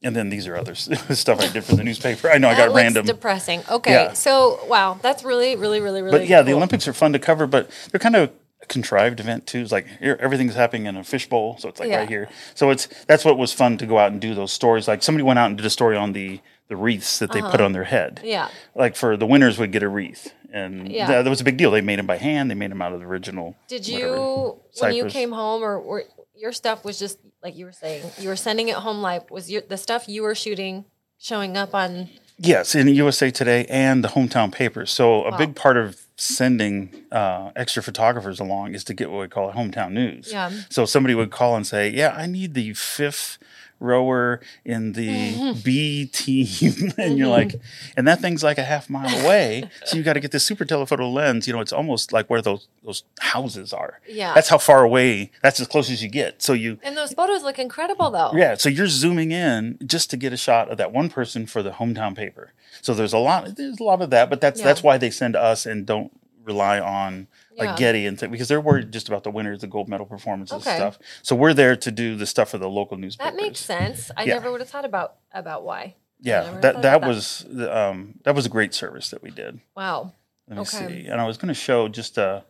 And 0.00 0.14
then 0.14 0.28
these 0.28 0.46
are 0.46 0.56
other 0.56 0.74
stuff 0.76 1.40
I 1.40 1.48
did 1.48 1.64
for 1.64 1.74
the 1.74 1.82
newspaper. 1.82 2.30
I 2.30 2.38
know 2.38 2.48
I 2.48 2.56
got 2.56 2.72
random. 2.72 3.04
depressing. 3.04 3.62
Okay, 3.68 3.90
Yeah. 3.90 4.12
so 4.12 4.60
wow, 4.66 4.96
that's 5.02 5.24
really, 5.24 5.56
really, 5.56 5.80
really, 5.80 6.02
really. 6.02 6.18
But 6.20 6.28
yeah, 6.28 6.42
the. 6.42 6.52
Olympics 6.52 6.86
are 6.86 6.92
fun 6.92 7.12
to 7.14 7.18
cover, 7.18 7.48
but 7.48 7.68
they're 7.90 7.98
kind 7.98 8.14
of 8.14 8.30
contrived 8.68 9.20
event 9.20 9.46
too. 9.46 9.60
It's 9.60 9.72
like 9.72 9.86
here, 9.98 10.16
everything's 10.20 10.54
happening 10.54 10.86
in 10.86 10.96
a 10.96 11.04
fishbowl, 11.04 11.56
so 11.58 11.68
it's 11.68 11.80
like 11.80 11.88
Yeah. 11.88 11.98
right 11.98 12.08
here. 12.08 12.28
So 12.54 12.70
it's 12.70 12.88
that's 13.06 13.24
what 13.24 13.38
was 13.38 13.52
fun 13.52 13.78
to 13.78 13.86
go 13.86 13.98
out 13.98 14.12
and 14.12 14.20
do 14.20 14.34
those 14.34 14.52
stories. 14.52 14.86
Like 14.88 15.02
somebody 15.02 15.22
went 15.24 15.38
out 15.38 15.46
and 15.46 15.56
did 15.56 15.66
a 15.66 15.70
story 15.70 15.96
on 15.96 16.12
the 16.12 16.40
the 16.68 16.76
wreaths 16.76 17.18
that 17.18 17.32
they 17.32 17.40
put 17.40 17.62
on 17.62 17.72
their 17.72 17.84
head. 17.84 18.18
Uh-huh. 18.18 18.26
Yeah. 18.28 18.48
Like 18.74 18.94
for 18.94 19.16
the 19.16 19.24
winners 19.24 19.58
would 19.58 19.72
get 19.72 19.82
a 19.82 19.88
wreath, 19.88 20.34
and 20.52 20.92
Yeah. 20.92 21.06
that, 21.06 21.22
that 21.22 21.30
was 21.30 21.40
a 21.40 21.44
big 21.44 21.56
deal. 21.56 21.70
They 21.70 21.80
made 21.80 21.98
them 21.98 22.06
by 22.06 22.18
hand. 22.18 22.50
They 22.50 22.54
made 22.54 22.70
them 22.70 22.82
out 22.82 22.92
of 22.92 23.00
the 23.00 23.06
original. 23.06 23.56
Did 23.68 23.88
whatever. 23.88 24.14
you 24.16 24.60
when 24.80 24.92
you 24.94 25.04
came 25.06 25.32
home, 25.32 25.62
or 25.62 25.80
were, 25.80 26.04
your 26.36 26.52
stuff 26.52 26.84
was 26.84 26.98
just 26.98 27.18
like 27.42 27.56
you 27.56 27.64
were 27.64 27.72
saying, 27.72 28.02
you 28.18 28.28
were 28.28 28.36
sending 28.36 28.68
it 28.68 28.74
home 28.76 29.00
live? 29.00 29.22
Was 29.30 29.50
your 29.50 29.62
the 29.62 29.78
stuff 29.78 30.08
you 30.08 30.22
were 30.22 30.34
shooting 30.34 30.84
showing 31.18 31.56
up 31.56 31.74
on? 31.74 32.10
Yes, 32.40 32.74
in 32.74 32.86
USA 32.88 33.30
Today 33.30 33.64
and 33.70 34.04
the 34.04 34.08
hometown 34.08 34.52
papers. 34.52 34.90
So 34.92 35.24
a 35.24 35.36
big 35.38 35.56
part 35.56 35.76
of 35.78 36.00
sending 36.20 36.90
uh, 37.12 37.52
extra 37.54 37.82
photographers 37.82 38.40
along 38.40 38.74
is 38.74 38.82
to 38.84 38.92
get 38.92 39.10
what 39.10 39.20
we 39.20 39.28
call 39.28 39.52
hometown 39.52 39.92
news. 39.92 40.32
Yeah. 40.32 40.50
So 40.68 40.84
somebody 40.84 41.14
would 41.14 41.30
call 41.30 41.56
and 41.56 41.66
say, 41.66 41.88
"Yeah, 41.88 42.14
I 42.14 42.26
need 42.26 42.54
the 42.54 42.74
fifth 42.74 43.38
rower 43.80 44.40
in 44.64 44.92
the 44.92 45.54
B 45.64 46.06
team," 46.06 46.92
and 46.98 47.18
you're 47.18 47.28
like, 47.28 47.48
mm-hmm. 47.48 47.92
"And 47.96 48.08
that 48.08 48.20
thing's 48.20 48.42
like 48.42 48.58
a 48.58 48.64
half 48.64 48.88
mile 48.90 49.08
away, 49.24 49.68
so 49.84 49.96
you 49.96 50.02
got 50.02 50.14
to 50.14 50.20
get 50.20 50.30
this 50.32 50.44
super 50.44 50.64
telephoto 50.64 51.08
lens. 51.08 51.46
You 51.46 51.52
know, 51.52 51.60
it's 51.60 51.72
almost 51.72 52.12
like 52.12 52.28
where 52.28 52.42
those 52.42 52.68
those 52.84 53.04
houses 53.20 53.72
are. 53.72 54.00
Yeah. 54.08 54.34
that's 54.34 54.48
how 54.48 54.58
far 54.58 54.82
away. 54.82 55.30
That's 55.42 55.60
as 55.60 55.66
close 55.66 55.90
as 55.90 56.02
you 56.02 56.08
get. 56.08 56.42
So 56.42 56.52
you." 56.52 56.78
And 56.82 56.96
those 56.96 57.12
photos 57.12 57.42
look 57.42 57.58
incredible, 57.58 58.10
though. 58.10 58.32
Yeah, 58.34 58.54
so 58.56 58.68
you're 58.68 58.88
zooming 58.88 59.32
in 59.32 59.78
just 59.84 60.10
to 60.10 60.16
get 60.16 60.32
a 60.32 60.36
shot 60.36 60.68
of 60.70 60.78
that 60.78 60.92
one 60.92 61.08
person 61.08 61.46
for 61.46 61.62
the 61.62 61.70
hometown 61.70 62.16
paper. 62.16 62.52
So 62.82 62.94
there's 62.94 63.12
a 63.12 63.18
lot 63.18 63.56
there's 63.56 63.80
a 63.80 63.84
lot 63.84 64.02
of 64.02 64.10
that, 64.10 64.30
but 64.30 64.40
that's 64.40 64.60
Yeah. 64.60 64.66
that's 64.66 64.82
why 64.82 64.98
they 64.98 65.10
send 65.10 65.36
us 65.36 65.66
and 65.66 65.86
don't 65.86 66.12
rely 66.44 66.80
on 66.80 67.26
like 67.58 67.68
Yeah. 67.70 67.76
Getty 67.76 68.06
and 68.06 68.18
th- 68.18 68.30
because 68.30 68.48
they're 68.48 68.60
worried 68.60 68.92
just 68.92 69.08
about 69.08 69.24
the 69.24 69.30
winners, 69.30 69.60
the 69.60 69.66
gold 69.66 69.88
medal 69.88 70.06
performances 70.06 70.58
Okay. 70.62 70.70
and 70.70 70.78
stuff. 70.94 70.98
So 71.22 71.34
we're 71.36 71.54
there 71.54 71.76
to 71.76 71.90
do 71.90 72.16
the 72.16 72.26
stuff 72.26 72.50
for 72.50 72.58
the 72.58 72.68
local 72.70 72.96
newspapers. 72.96 73.32
That 73.32 73.36
makes 73.42 73.58
sense. 73.60 74.10
I 74.16 74.24
Yeah. 74.24 74.34
never 74.34 74.50
would 74.52 74.60
have 74.60 74.70
thought 74.70 74.84
about 74.84 75.16
about 75.32 75.64
why. 75.64 75.94
Yeah, 76.20 76.42
that 76.42 76.62
that 76.62 76.74
about 76.76 77.00
that. 77.02 77.06
was 77.08 77.44
um, 77.70 78.14
that 78.24 78.34
was 78.34 78.46
a 78.46 78.48
great 78.48 78.74
service 78.74 79.10
that 79.10 79.22
we 79.22 79.30
did. 79.30 79.60
Wow. 79.76 80.12
Let 80.48 80.56
me 80.56 80.62
Okay. 80.62 80.86
see. 81.02 81.06
And 81.06 81.20
I 81.20 81.26
was 81.26 81.36
going 81.36 81.48
to 81.48 81.54
show 81.54 81.88
just 81.88 82.16
a 82.18 82.44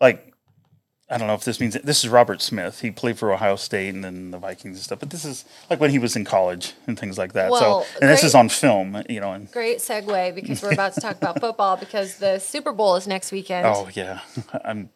like 0.00 0.32
I 1.10 1.16
don't 1.16 1.26
know 1.26 1.34
if 1.34 1.44
this 1.44 1.58
means 1.58 1.74
this 1.82 2.04
is 2.04 2.10
Robert 2.10 2.42
Smith. 2.42 2.80
He 2.80 2.90
played 2.90 3.18
for 3.18 3.32
Ohio 3.32 3.56
State 3.56 3.94
and 3.94 4.04
then 4.04 4.30
the 4.30 4.38
Vikings 4.38 4.76
and 4.76 4.84
stuff. 4.84 4.98
But 4.98 5.08
this 5.08 5.24
is 5.24 5.46
like 5.70 5.80
when 5.80 5.90
he 5.90 5.98
was 5.98 6.16
in 6.16 6.24
college 6.24 6.74
and 6.86 6.98
things 6.98 7.16
like 7.16 7.32
that. 7.32 7.50
Well, 7.50 7.84
so 7.84 7.98
and 8.00 8.10
this 8.10 8.22
is 8.22 8.34
on 8.34 8.50
film, 8.50 9.02
you 9.08 9.20
know. 9.20 9.32
And 9.32 9.50
Great 9.50 9.78
segue 9.78 10.34
because 10.34 10.62
we're 10.62 10.72
about 10.72 10.92
to 10.94 11.00
talk 11.00 11.16
about 11.16 11.40
football 11.40 11.76
because 11.76 12.18
the 12.18 12.38
Super 12.38 12.72
Bowl 12.72 12.96
is 12.96 13.06
next 13.06 13.32
weekend. 13.32 13.66
oh 13.66 13.88
yeah, 13.94 14.20
I'm 14.64 14.90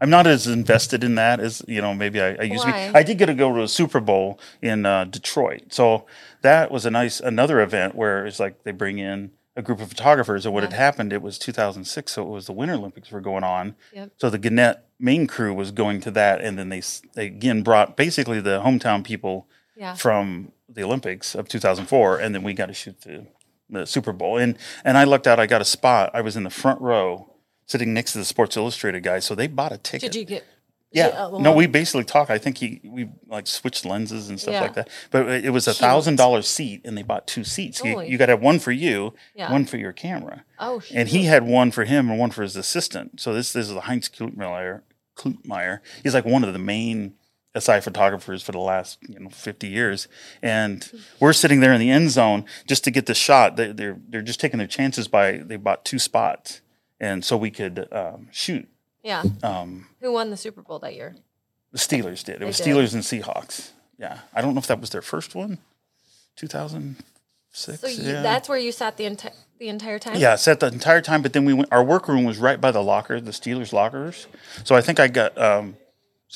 I'm 0.00 0.10
not 0.10 0.26
as 0.26 0.48
invested 0.48 1.04
in 1.04 1.14
that 1.14 1.38
as 1.38 1.62
you 1.68 1.80
know 1.80 1.94
maybe 1.94 2.20
I, 2.20 2.34
I 2.34 2.42
used 2.42 2.64
to 2.64 2.70
Why? 2.70 2.88
be. 2.88 2.94
I 2.96 3.02
did 3.04 3.18
get 3.18 3.26
to 3.26 3.34
go 3.34 3.54
to 3.54 3.62
a 3.62 3.68
Super 3.68 4.00
Bowl 4.00 4.40
in 4.60 4.84
uh, 4.84 5.04
Detroit, 5.04 5.66
so 5.72 6.06
that 6.40 6.72
was 6.72 6.84
a 6.84 6.90
nice 6.90 7.20
another 7.20 7.60
event 7.60 7.94
where 7.94 8.26
it's 8.26 8.40
like 8.40 8.64
they 8.64 8.72
bring 8.72 8.98
in 8.98 9.30
a 9.56 9.62
group 9.62 9.80
of 9.80 9.88
photographers. 9.88 10.44
And 10.46 10.54
what 10.54 10.62
had 10.62 10.72
happened, 10.72 11.12
it 11.12 11.20
was 11.22 11.38
2006, 11.38 12.12
so 12.12 12.22
it 12.22 12.28
was 12.28 12.46
the 12.46 12.52
Winter 12.52 12.74
Olympics 12.74 13.10
were 13.10 13.20
going 13.20 13.44
on. 13.44 13.74
Yep. 13.92 14.12
So 14.18 14.30
the 14.30 14.38
Gannett 14.38 14.84
main 14.98 15.26
crew 15.26 15.52
was 15.52 15.70
going 15.72 16.00
to 16.02 16.10
that, 16.12 16.40
and 16.40 16.58
then 16.58 16.68
they, 16.70 16.82
they 17.14 17.26
again 17.26 17.62
brought 17.62 17.96
basically 17.96 18.40
the 18.40 18.60
hometown 18.62 19.04
people 19.04 19.46
Yeah. 19.76 19.94
from 19.94 20.52
the 20.68 20.82
Olympics 20.82 21.34
of 21.34 21.48
2004, 21.48 22.18
and 22.18 22.34
then 22.34 22.42
we 22.42 22.54
got 22.54 22.66
to 22.66 22.72
shoot 22.74 23.00
the, 23.02 23.26
the 23.68 23.86
Super 23.86 24.12
Bowl. 24.12 24.38
And 24.38 24.56
and 24.84 24.96
I 24.96 25.04
looked 25.04 25.26
out, 25.26 25.38
I 25.38 25.46
got 25.46 25.60
a 25.60 25.66
spot. 25.66 26.10
I 26.14 26.20
was 26.22 26.36
in 26.36 26.44
the 26.44 26.50
front 26.50 26.80
row, 26.80 27.34
sitting 27.66 27.92
next 27.92 28.12
to 28.12 28.18
the 28.18 28.24
Sports 28.24 28.56
Illustrated 28.56 29.02
guy. 29.02 29.18
So 29.18 29.34
they 29.34 29.48
bought 29.48 29.72
a 29.72 29.78
ticket. 29.78 30.12
Did 30.12 30.18
you 30.18 30.24
get? 30.24 30.44
Yeah. 30.92 31.08
Yeah, 31.08 31.26
well- 31.28 31.40
no, 31.40 31.52
we 31.52 31.66
basically 31.66 32.04
talked. 32.04 32.30
I 32.30 32.38
think 32.38 32.58
he 32.58 32.80
we 32.84 33.08
like 33.26 33.46
switched 33.46 33.84
lenses 33.84 34.28
and 34.28 34.38
stuff 34.40 34.52
Yeah. 34.54 34.60
like 34.60 34.74
that. 34.74 34.88
But 35.10 35.28
it 35.28 35.50
was 35.50 35.66
a 35.66 35.74
thousand 35.74 36.16
dollar 36.16 36.42
seat, 36.42 36.82
and 36.84 36.96
they 36.96 37.02
bought 37.02 37.26
two 37.26 37.44
seats. 37.44 37.82
You, 37.84 37.92
Holy. 37.92 38.08
you 38.10 38.18
got 38.18 38.26
to 38.26 38.32
have 38.32 38.42
one 38.42 38.58
for 38.58 38.72
you, 38.72 39.14
Yeah. 39.34 39.50
one 39.50 39.64
for 39.64 39.76
your 39.78 39.92
camera. 39.92 40.44
Oh, 40.58 40.82
And 40.94 41.08
he 41.08 41.24
had 41.24 41.44
one 41.44 41.70
for 41.70 41.84
him 41.84 42.10
and 42.10 42.18
one 42.18 42.30
for 42.30 42.42
his 42.42 42.56
assistant. 42.56 43.20
So 43.20 43.32
this, 43.34 43.52
this 43.52 43.68
is 43.70 43.76
Heinz 43.76 44.08
Kluetmeier. 44.08 44.82
Kluetmeier. 45.16 45.80
He's 46.02 46.14
like 46.14 46.24
one 46.24 46.44
of 46.44 46.52
the 46.52 46.58
main 46.58 47.14
SI 47.54 47.80
photographers 47.80 48.42
for 48.42 48.52
the 48.52 48.58
last 48.58 48.98
you 49.06 49.18
know 49.20 49.28
50 49.28 49.68
years. 49.68 50.08
And 50.42 50.90
we're 51.20 51.32
sitting 51.34 51.60
there 51.60 51.72
in 51.72 51.80
the 51.80 51.90
end 51.90 52.10
zone 52.10 52.44
just 52.66 52.82
to 52.84 52.90
get 52.90 53.06
the 53.06 53.14
shot. 53.14 53.56
They, 53.56 53.72
they're 53.72 53.98
they're 54.08 54.22
just 54.22 54.40
taking 54.40 54.58
their 54.58 54.66
chances 54.66 55.06
by 55.08 55.32
they 55.38 55.56
bought 55.56 55.84
two 55.84 55.98
spots, 55.98 56.62
and 56.98 57.22
so 57.24 57.36
we 57.36 57.50
could 57.50 57.88
um, 57.92 58.28
shoot. 58.30 58.68
Yeah. 59.02 59.22
Um, 59.42 59.86
Who 60.00 60.12
won 60.12 60.30
the 60.30 60.36
Super 60.36 60.62
Bowl 60.62 60.78
that 60.80 60.94
year? 60.94 61.16
the 61.72 61.78
Steelers 61.78 62.22
did. 62.22 62.36
It 62.36 62.38
They 62.40 62.44
was 62.44 62.58
did. 62.58 62.66
Steelers 62.66 62.94
and 62.94 63.02
Seahawks. 63.02 63.70
Yeah, 63.98 64.18
I 64.34 64.42
don't 64.42 64.54
know 64.54 64.58
if 64.60 64.66
that 64.66 64.80
was 64.80 64.90
their 64.90 65.02
first 65.02 65.34
one. 65.34 65.58
2006. 66.36 67.80
So 67.80 67.86
you, 67.86 68.12
yeah. 68.12 68.22
that's 68.22 68.48
where 68.48 68.58
you 68.58 68.72
sat 68.72 68.96
the 68.96 69.04
entire 69.04 69.32
the 69.58 69.68
entire 69.68 69.98
time. 69.98 70.16
Yeah, 70.16 70.34
sat 70.36 70.60
the 70.60 70.66
entire 70.66 71.00
time. 71.00 71.22
But 71.22 71.32
then 71.32 71.44
we 71.44 71.52
went. 71.52 71.68
Our 71.72 71.84
workroom 71.84 72.24
was 72.24 72.38
right 72.38 72.60
by 72.60 72.70
the 72.72 72.82
locker, 72.82 73.20
the 73.20 73.30
Steelers 73.30 73.72
lockers. 73.72 74.26
So 74.64 74.74
I 74.74 74.80
think 74.80 74.98
I 74.98 75.08
got 75.08 75.36
um, 75.38 75.76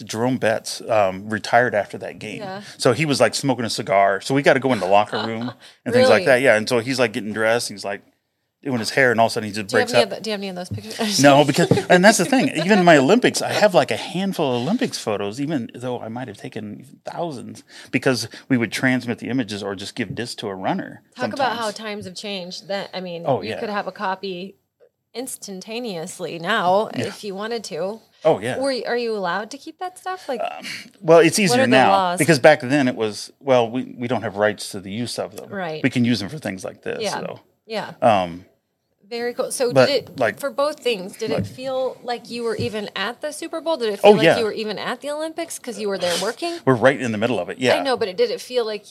Jerome 0.04 0.38
Bettis 0.38 0.80
um, 0.82 1.28
retired 1.28 1.74
after 1.74 1.98
that 1.98 2.18
game. 2.18 2.40
Yeah. 2.40 2.62
So 2.78 2.92
he 2.92 3.04
was 3.04 3.20
like 3.20 3.34
smoking 3.34 3.64
a 3.64 3.70
cigar. 3.70 4.20
So 4.20 4.34
we 4.34 4.42
got 4.42 4.54
to 4.54 4.60
go 4.60 4.72
in 4.72 4.80
the 4.80 4.86
locker 4.86 5.26
room 5.26 5.52
and 5.84 5.94
things 5.94 6.08
like 6.08 6.26
that. 6.26 6.40
Yeah. 6.42 6.56
And 6.56 6.68
so 6.68 6.78
he's 6.78 6.98
like 6.98 7.12
getting 7.12 7.32
dressed. 7.32 7.68
He's 7.68 7.84
like 7.84 8.02
doing 8.62 8.78
his 8.78 8.90
hair, 8.90 9.10
and 9.12 9.20
all 9.20 9.26
of 9.26 9.30
a 9.30 9.34
sudden 9.34 9.48
he 9.48 9.52
just 9.54 9.68
Do 9.68 9.76
breaks 9.76 9.94
up. 9.94 10.08
do 10.22 10.30
you 10.30 10.32
have 10.32 10.40
any 10.40 10.48
of 10.48 10.56
those 10.56 10.68
pictures? 10.68 11.20
No, 11.22 11.44
because 11.44 11.70
and 11.88 12.04
that's 12.04 12.18
the 12.18 12.24
thing. 12.24 12.48
Even 12.56 12.78
in 12.80 12.84
my 12.84 12.96
Olympics, 12.96 13.40
I 13.42 13.52
have 13.52 13.74
like 13.74 13.90
a 13.90 13.96
handful 13.96 14.56
of 14.56 14.62
Olympics 14.62 14.98
photos, 14.98 15.40
even 15.40 15.70
though 15.74 16.00
I 16.00 16.08
might 16.08 16.28
have 16.28 16.36
taken 16.36 17.00
thousands, 17.04 17.62
because 17.90 18.28
we 18.48 18.56
would 18.56 18.72
transmit 18.72 19.18
the 19.18 19.28
images 19.28 19.62
or 19.62 19.74
just 19.74 19.94
give 19.94 20.14
disc 20.14 20.38
to 20.38 20.48
a 20.48 20.54
runner. 20.54 21.02
Talk 21.14 21.32
about 21.32 21.56
how 21.56 21.70
times 21.70 22.04
have 22.06 22.14
changed. 22.14 22.68
That 22.68 22.90
I 22.92 23.00
mean, 23.00 23.22
Oh, 23.26 23.42
you 23.42 23.50
yeah. 23.50 23.60
could 23.60 23.70
have 23.70 23.86
a 23.86 23.92
copy 23.92 24.56
instantaneously 25.14 26.38
now 26.38 26.88
if 26.94 27.24
you 27.24 27.34
wanted 27.34 27.64
to. 27.64 28.00
Oh 28.24 28.38
yeah. 28.40 28.58
Were 28.58 28.72
you, 28.72 28.84
are 28.86 28.96
you 28.96 29.14
allowed 29.16 29.50
to 29.52 29.58
keep 29.58 29.78
that 29.78 29.98
stuff? 29.98 30.28
Like, 30.28 30.40
um, 30.40 30.64
Well, 31.00 31.20
it's 31.20 31.38
easier 31.38 31.66
now 31.66 32.16
because 32.16 32.38
back 32.38 32.60
then 32.60 32.88
it 32.88 32.96
was 32.96 33.32
well, 33.40 33.70
we, 33.70 33.94
we 33.96 34.08
don't 34.08 34.22
have 34.22 34.36
rights 34.36 34.70
to 34.70 34.80
the 34.80 34.90
use 34.90 35.18
of 35.18 35.36
them. 35.36 35.50
Right. 35.50 35.82
We 35.82 35.90
can 35.90 36.04
use 36.04 36.20
them 36.20 36.28
for 36.28 36.38
things 36.38 36.64
like 36.64 36.82
this. 36.82 37.02
yeah, 37.02 37.20
So, 37.20 37.40
yeah, 37.66 37.94
um, 38.00 38.44
very 39.08 39.34
cool. 39.34 39.52
So 39.52 39.72
but, 39.72 39.86
did 39.86 40.08
it 40.10 40.18
like- 40.18 40.40
for 40.40 40.50
both 40.50 40.80
things? 40.80 41.16
Did 41.16 41.30
it 41.30 41.46
feel 41.46 41.96
like 42.02 42.30
you 42.30 42.42
were 42.44 42.56
even 42.56 42.88
at 42.96 43.20
the 43.20 43.32
Super 43.32 43.60
Bowl? 43.60 43.76
Did 43.76 43.92
it 43.92 44.00
feel 44.00 44.10
Oh, 44.10 44.14
like 44.14 44.24
yeah. 44.24 44.38
you 44.38 44.44
were 44.44 44.52
even 44.52 44.78
at 44.78 45.00
the 45.00 45.10
Olympics 45.10 45.58
because 45.58 45.78
you 45.78 45.88
were 45.88 45.98
there 45.98 46.16
working? 46.22 46.58
we're 46.64 46.74
right 46.74 47.00
in 47.00 47.12
the 47.12 47.18
middle 47.18 47.38
of 47.38 47.48
it. 47.48 47.58
Yeah. 47.58 47.76
I 47.76 47.82
know, 47.82 47.96
but 47.96 48.08
it 48.08 48.16
did 48.16 48.30
it 48.30 48.40
feel 48.40 48.64
like 48.66 48.84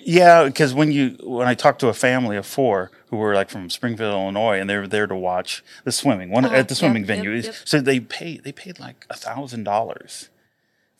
Yeah, 0.00 0.44
because 0.44 0.72
when 0.72 0.92
you 0.92 1.16
when 1.22 1.48
I 1.48 1.54
talked 1.54 1.80
to 1.80 1.88
a 1.88 1.94
family 1.94 2.36
of 2.36 2.46
four 2.46 2.90
who 3.10 3.16
were 3.16 3.34
like 3.34 3.50
from 3.50 3.68
Springfield, 3.70 4.12
Illinois, 4.12 4.58
and 4.60 4.70
they 4.70 4.76
were 4.76 4.86
there 4.86 5.06
to 5.08 5.16
watch 5.16 5.62
the 5.84 5.92
swimming 5.92 6.30
one 6.30 6.44
Uh-huh. 6.44 6.54
at 6.54 6.68
the 6.68 6.74
swimming 6.74 7.02
Yep, 7.02 7.08
yep, 7.08 7.16
venue, 7.24 7.40
yep. 7.40 7.54
so 7.64 7.80
they 7.80 8.00
paid 8.00 8.44
they 8.44 8.52
paid 8.52 8.78
like 8.78 9.04
a 9.10 9.14
thousand 9.16 9.64
dollars 9.64 10.28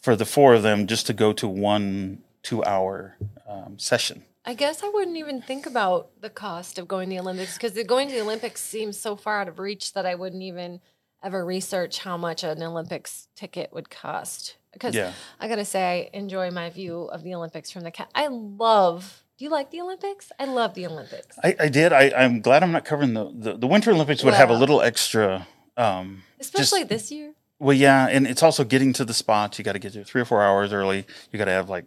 for 0.00 0.16
the 0.16 0.24
four 0.26 0.54
of 0.54 0.62
them 0.64 0.86
just 0.88 1.06
to 1.06 1.12
go 1.12 1.32
to 1.32 1.46
one 1.48 2.18
two 2.42 2.64
hour 2.64 3.16
um, 3.48 3.78
session. 3.78 4.24
I 4.44 4.54
guess 4.54 4.82
I 4.82 4.88
wouldn't 4.88 5.16
even 5.16 5.40
think 5.40 5.66
about 5.66 6.20
the 6.20 6.30
cost 6.30 6.78
of 6.78 6.88
going 6.88 7.08
to 7.10 7.14
the 7.14 7.20
Olympics 7.20 7.54
because 7.56 7.80
going 7.84 8.08
to 8.08 8.14
the 8.14 8.20
Olympics 8.22 8.60
seems 8.60 8.98
so 8.98 9.14
far 9.14 9.40
out 9.40 9.48
of 9.48 9.58
reach 9.58 9.92
that 9.92 10.04
I 10.04 10.14
wouldn't 10.16 10.42
even 10.42 10.80
ever 11.22 11.44
research 11.44 12.00
how 12.00 12.16
much 12.16 12.42
an 12.42 12.62
Olympics 12.62 13.28
ticket 13.36 13.72
would 13.72 13.88
cost. 13.88 14.56
Because 14.72 14.94
Yeah. 14.94 15.12
I 15.38 15.46
gotta 15.46 15.64
say, 15.64 16.10
I 16.12 16.16
enjoy 16.16 16.50
my 16.50 16.70
view 16.70 17.02
of 17.02 17.22
the 17.22 17.34
Olympics 17.34 17.70
from 17.70 17.82
the 17.82 17.92
cat. 17.92 18.10
I 18.14 18.26
love. 18.26 19.22
Do 19.38 19.44
you 19.44 19.50
like 19.50 19.70
the 19.70 19.80
Olympics? 19.80 20.32
I 20.40 20.46
love 20.46 20.74
the 20.74 20.86
Olympics. 20.86 21.38
I, 21.42 21.54
I 21.60 21.68
did. 21.68 21.92
I, 21.92 22.10
I'm 22.16 22.40
glad 22.40 22.62
I'm 22.64 22.72
not 22.72 22.84
covering 22.84 23.14
the 23.14 23.30
the, 23.32 23.56
the 23.56 23.66
Winter 23.68 23.92
Olympics 23.92 24.24
would 24.24 24.34
have 24.34 24.50
a 24.50 24.54
little 24.54 24.80
extra. 24.82 25.46
Um, 25.76 26.24
Especially 26.40 26.80
just, 26.80 26.88
this 26.88 27.12
year. 27.12 27.32
well, 27.60 27.76
yeah, 27.76 28.08
and 28.08 28.26
it's 28.26 28.42
also 28.42 28.64
getting 28.64 28.92
to 28.94 29.04
the 29.04 29.14
spots. 29.14 29.58
You 29.58 29.64
got 29.64 29.72
to 29.72 29.78
get 29.78 29.94
there 29.94 30.04
three 30.04 30.20
or 30.20 30.24
four 30.24 30.42
hours 30.42 30.72
early. 30.72 31.06
You 31.30 31.38
got 31.38 31.46
to 31.46 31.52
have 31.52 31.68
like 31.70 31.86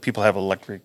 people 0.00 0.22
have 0.22 0.34
electric 0.36 0.82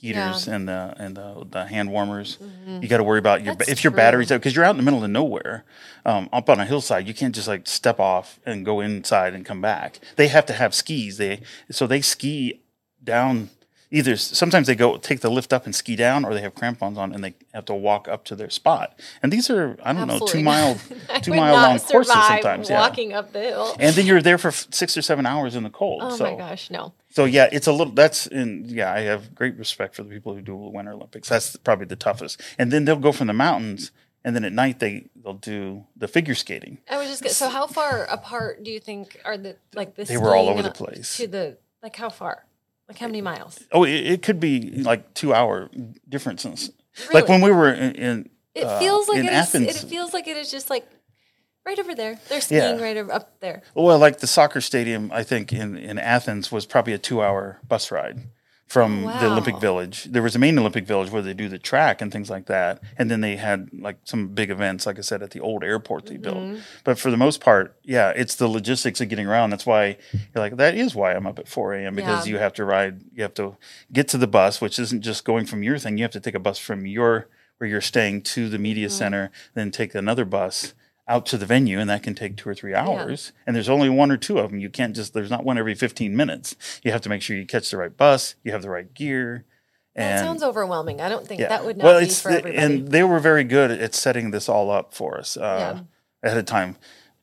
heaters 0.00 0.48
and 0.48 0.68
the 0.68 0.94
and 0.98 1.16
the, 1.16 1.46
the 1.50 1.66
hand 1.66 1.90
warmers. 1.90 2.38
You 2.66 2.88
got 2.88 2.98
to 2.98 3.04
worry 3.04 3.18
about 3.18 3.42
your 3.42 3.52
Mm-hmm. 3.54 3.58
That's 3.58 3.70
if 3.70 3.84
your 3.84 3.90
true. 3.90 3.96
batteries 3.98 4.32
out 4.32 4.38
because 4.40 4.54
you're 4.56 4.64
out 4.64 4.70
in 4.72 4.76
the 4.76 4.82
middle 4.82 5.02
of 5.04 5.10
nowhere, 5.10 5.64
um, 6.04 6.28
up 6.32 6.48
on 6.48 6.58
a 6.60 6.64
hillside. 6.64 7.06
You 7.06 7.14
can't 7.14 7.34
just 7.34 7.48
like 7.48 7.66
step 7.66 7.98
off 8.00 8.38
and 8.46 8.64
go 8.64 8.80
inside 8.80 9.34
and 9.34 9.44
come 9.44 9.60
back. 9.60 9.98
They 10.16 10.28
have 10.28 10.46
to 10.46 10.52
have 10.54 10.74
skis. 10.74 11.16
They 11.18 11.42
so 11.70 11.86
they 11.86 12.00
ski 12.00 12.60
down. 13.02 13.50
Either 13.92 14.16
sometimes 14.16 14.68
they 14.68 14.76
go 14.76 14.96
take 14.98 15.18
the 15.18 15.28
lift 15.28 15.52
up 15.52 15.64
and 15.66 15.74
ski 15.74 15.96
down, 15.96 16.24
or 16.24 16.32
they 16.32 16.42
have 16.42 16.54
crampons 16.54 16.96
on 16.96 17.12
and 17.12 17.24
they 17.24 17.34
have 17.52 17.64
to 17.64 17.74
walk 17.74 18.06
up 18.06 18.24
to 18.26 18.36
their 18.36 18.48
spot. 18.48 18.96
And 19.20 19.32
these 19.32 19.50
are 19.50 19.76
I 19.82 19.92
don't 19.92 20.06
know 20.06 20.18
two 20.20 20.38
Absolutely 20.38 20.42
mile 20.44 20.78
two 21.22 21.34
mile 21.34 21.54
long 21.54 21.78
courses 21.80 22.12
sometimes. 22.12 22.70
Yeah. 22.70 22.78
walking 22.78 23.12
up 23.14 23.32
the 23.32 23.40
hill. 23.40 23.74
And 23.80 23.96
then 23.96 24.06
you're 24.06 24.22
there 24.22 24.38
for 24.38 24.48
f- 24.48 24.68
six 24.70 24.96
or 24.96 25.02
seven 25.02 25.26
hours 25.26 25.56
in 25.56 25.64
the 25.64 25.70
cold. 25.70 26.02
Oh 26.04 26.16
so. 26.16 26.22
my 26.24 26.36
gosh, 26.36 26.70
no. 26.70 26.92
So 27.10 27.24
yeah, 27.24 27.48
it's 27.50 27.66
a 27.66 27.72
little. 27.72 27.92
That's 27.92 28.26
in. 28.26 28.64
Yeah, 28.68 28.92
I 28.92 29.00
have 29.00 29.34
great 29.34 29.56
respect 29.56 29.94
for 29.96 30.02
the 30.04 30.10
people 30.10 30.34
who 30.34 30.40
do 30.40 30.52
the 30.52 30.70
Winter 30.70 30.92
Olympics. 30.92 31.28
That's 31.28 31.56
probably 31.56 31.86
the 31.86 31.96
toughest. 31.96 32.40
And 32.58 32.70
then 32.72 32.84
they'll 32.84 32.96
go 32.96 33.12
from 33.12 33.26
the 33.26 33.32
mountains, 33.32 33.90
and 34.24 34.34
then 34.36 34.44
at 34.44 34.52
night 34.52 34.78
they 34.78 35.06
they'll 35.22 35.34
do 35.34 35.84
the 35.96 36.06
figure 36.08 36.34
skating. 36.36 36.78
I 36.88 36.98
was 36.98 37.08
just 37.08 37.22
gonna, 37.22 37.34
so 37.34 37.48
how 37.48 37.66
far 37.66 38.04
apart 38.04 38.62
do 38.62 38.70
you 38.70 38.80
think 38.80 39.20
are 39.24 39.36
the 39.36 39.56
like 39.74 39.96
the 39.96 40.04
They 40.04 40.16
were 40.16 40.34
all 40.36 40.48
over 40.48 40.62
the 40.62 40.70
place. 40.70 41.16
to 41.16 41.26
the 41.26 41.58
like 41.82 41.96
how 41.96 42.10
far 42.10 42.46
like 42.88 42.98
how 42.98 43.06
many 43.06 43.20
miles 43.20 43.58
Oh, 43.72 43.84
it, 43.84 43.90
it 44.06 44.22
could 44.22 44.38
be 44.40 44.70
like 44.82 45.14
two 45.14 45.32
hour 45.34 45.68
differences. 46.08 46.70
Really? 47.08 47.20
Like 47.20 47.28
when 47.28 47.40
we 47.40 47.50
were 47.52 47.72
in, 47.72 47.94
in 47.94 48.30
it 48.54 48.64
uh, 48.64 48.78
feels 48.78 49.08
like 49.08 49.18
in 49.18 49.26
it 49.26 49.32
is, 49.32 49.38
Athens. 49.54 49.82
it 49.84 49.88
feels 49.88 50.12
like 50.12 50.26
it 50.28 50.36
is 50.36 50.50
just 50.50 50.70
like 50.70 50.86
right 51.70 51.78
over 51.78 51.94
there 51.94 52.18
they're 52.28 52.40
skiing 52.40 52.78
Yeah. 52.78 52.82
right 52.82 52.96
over, 52.96 53.12
up 53.12 53.38
there 53.40 53.62
Well, 53.74 53.98
like 53.98 54.18
the 54.18 54.26
soccer 54.26 54.60
stadium, 54.60 55.10
I 55.12 55.22
think 55.22 55.52
in, 55.52 55.76
in 55.76 55.98
Athens 55.98 56.50
was 56.50 56.66
probably 56.66 56.92
a 56.94 56.98
two 56.98 57.22
hour 57.22 57.60
bus 57.66 57.90
ride 57.90 58.18
from 58.66 59.02
the 59.02 59.26
Olympic 59.26 59.58
Village. 59.60 60.04
There 60.04 60.22
was 60.22 60.36
a 60.36 60.38
main 60.38 60.56
Olympic 60.56 60.84
Village 60.86 61.10
where 61.10 61.22
they 61.22 61.34
do 61.34 61.48
the 61.48 61.58
track 61.58 62.00
and 62.00 62.12
things 62.12 62.30
like 62.30 62.46
that. 62.46 62.80
And 62.96 63.10
then 63.10 63.20
they 63.20 63.34
had 63.34 63.68
like 63.72 63.96
some 64.04 64.28
big 64.28 64.48
events, 64.48 64.86
like 64.86 64.96
I 64.96 65.00
said, 65.00 65.24
at 65.24 65.32
the 65.32 65.40
old 65.40 65.64
airport 65.64 66.06
they 66.06 66.14
Mm-hmm. 66.18 66.22
built. 66.52 66.62
But 66.84 66.96
for 66.96 67.10
the 67.10 67.16
most 67.16 67.40
part, 67.40 67.74
yeah, 67.82 68.10
it's 68.10 68.36
the 68.36 68.46
logistics 68.46 69.00
of 69.00 69.08
getting 69.08 69.26
around. 69.26 69.50
That's 69.50 69.66
why 69.66 69.96
you're 70.12 70.44
like, 70.44 70.56
that 70.58 70.76
is 70.76 70.94
why 70.94 71.14
I'm 71.14 71.26
up 71.26 71.40
at 71.40 71.48
4 71.48 71.74
a.m. 71.74 71.96
because 71.96 72.26
Yeah. 72.26 72.32
you 72.34 72.38
have 72.38 72.52
to 72.54 72.64
ride, 72.64 73.02
you 73.12 73.22
have 73.24 73.34
to 73.34 73.56
get 73.92 74.06
to 74.08 74.18
the 74.18 74.28
bus, 74.28 74.60
which 74.60 74.78
isn't 74.78 75.02
just 75.02 75.24
going 75.24 75.46
from 75.46 75.64
your 75.64 75.76
thing. 75.78 75.98
You 75.98 76.04
have 76.04 76.12
to 76.12 76.20
take 76.20 76.36
a 76.36 76.40
bus 76.48 76.58
from 76.58 76.86
your, 76.86 77.26
where 77.58 77.68
you're 77.68 77.80
staying 77.80 78.22
to 78.34 78.48
the 78.48 78.58
media 78.58 78.86
Mm-hmm. 78.86 78.96
center, 78.98 79.30
then 79.54 79.72
take 79.72 79.96
another 79.96 80.24
bus 80.24 80.74
out 81.10 81.26
to 81.26 81.36
the 81.36 81.44
venue 81.44 81.78
and 81.80 81.90
that 81.90 82.02
can 82.02 82.14
take 82.14 82.36
two 82.36 82.48
or 82.48 82.54
three 82.54 82.74
hours. 82.74 83.32
And 83.46 83.56
there's 83.56 83.68
only 83.68 83.88
one 83.88 84.10
or 84.12 84.16
two 84.16 84.38
of 84.38 84.50
them 84.50 84.60
you 84.60 84.70
can't 84.70 84.94
just 84.94 85.12
there's 85.12 85.30
not 85.30 85.44
one 85.44 85.58
every 85.58 85.74
15 85.74 86.14
minutes. 86.16 86.54
You 86.84 86.92
have 86.92 87.00
to 87.02 87.08
make 87.08 87.20
sure 87.20 87.36
you 87.36 87.44
catch 87.46 87.70
the 87.70 87.76
right 87.76 87.94
bus 87.94 88.36
you 88.44 88.52
have 88.52 88.62
the 88.62 88.70
right 88.70 88.92
gear 88.94 89.44
that 89.96 90.02
and 90.02 90.20
sounds 90.24 90.42
overwhelming. 90.44 91.00
I 91.00 91.08
don't 91.08 91.26
think 91.26 91.40
yeah. 91.40 91.48
that 91.48 91.64
would 91.64 91.76
not 91.76 91.84
well 91.84 91.98
be 91.98 92.06
it's 92.06 92.22
for 92.22 92.30
the- 92.30 92.38
everybody. 92.38 92.64
and 92.64 92.88
they 92.88 93.02
were 93.02 93.18
very 93.18 93.42
good 93.44 93.72
at 93.72 93.94
setting 93.94 94.30
this 94.30 94.48
all 94.48 94.70
up 94.70 94.94
for 94.94 95.18
us 95.18 95.36
uh, 95.36 95.80
ahead 96.22 96.38
of 96.38 96.46
time. 96.46 96.76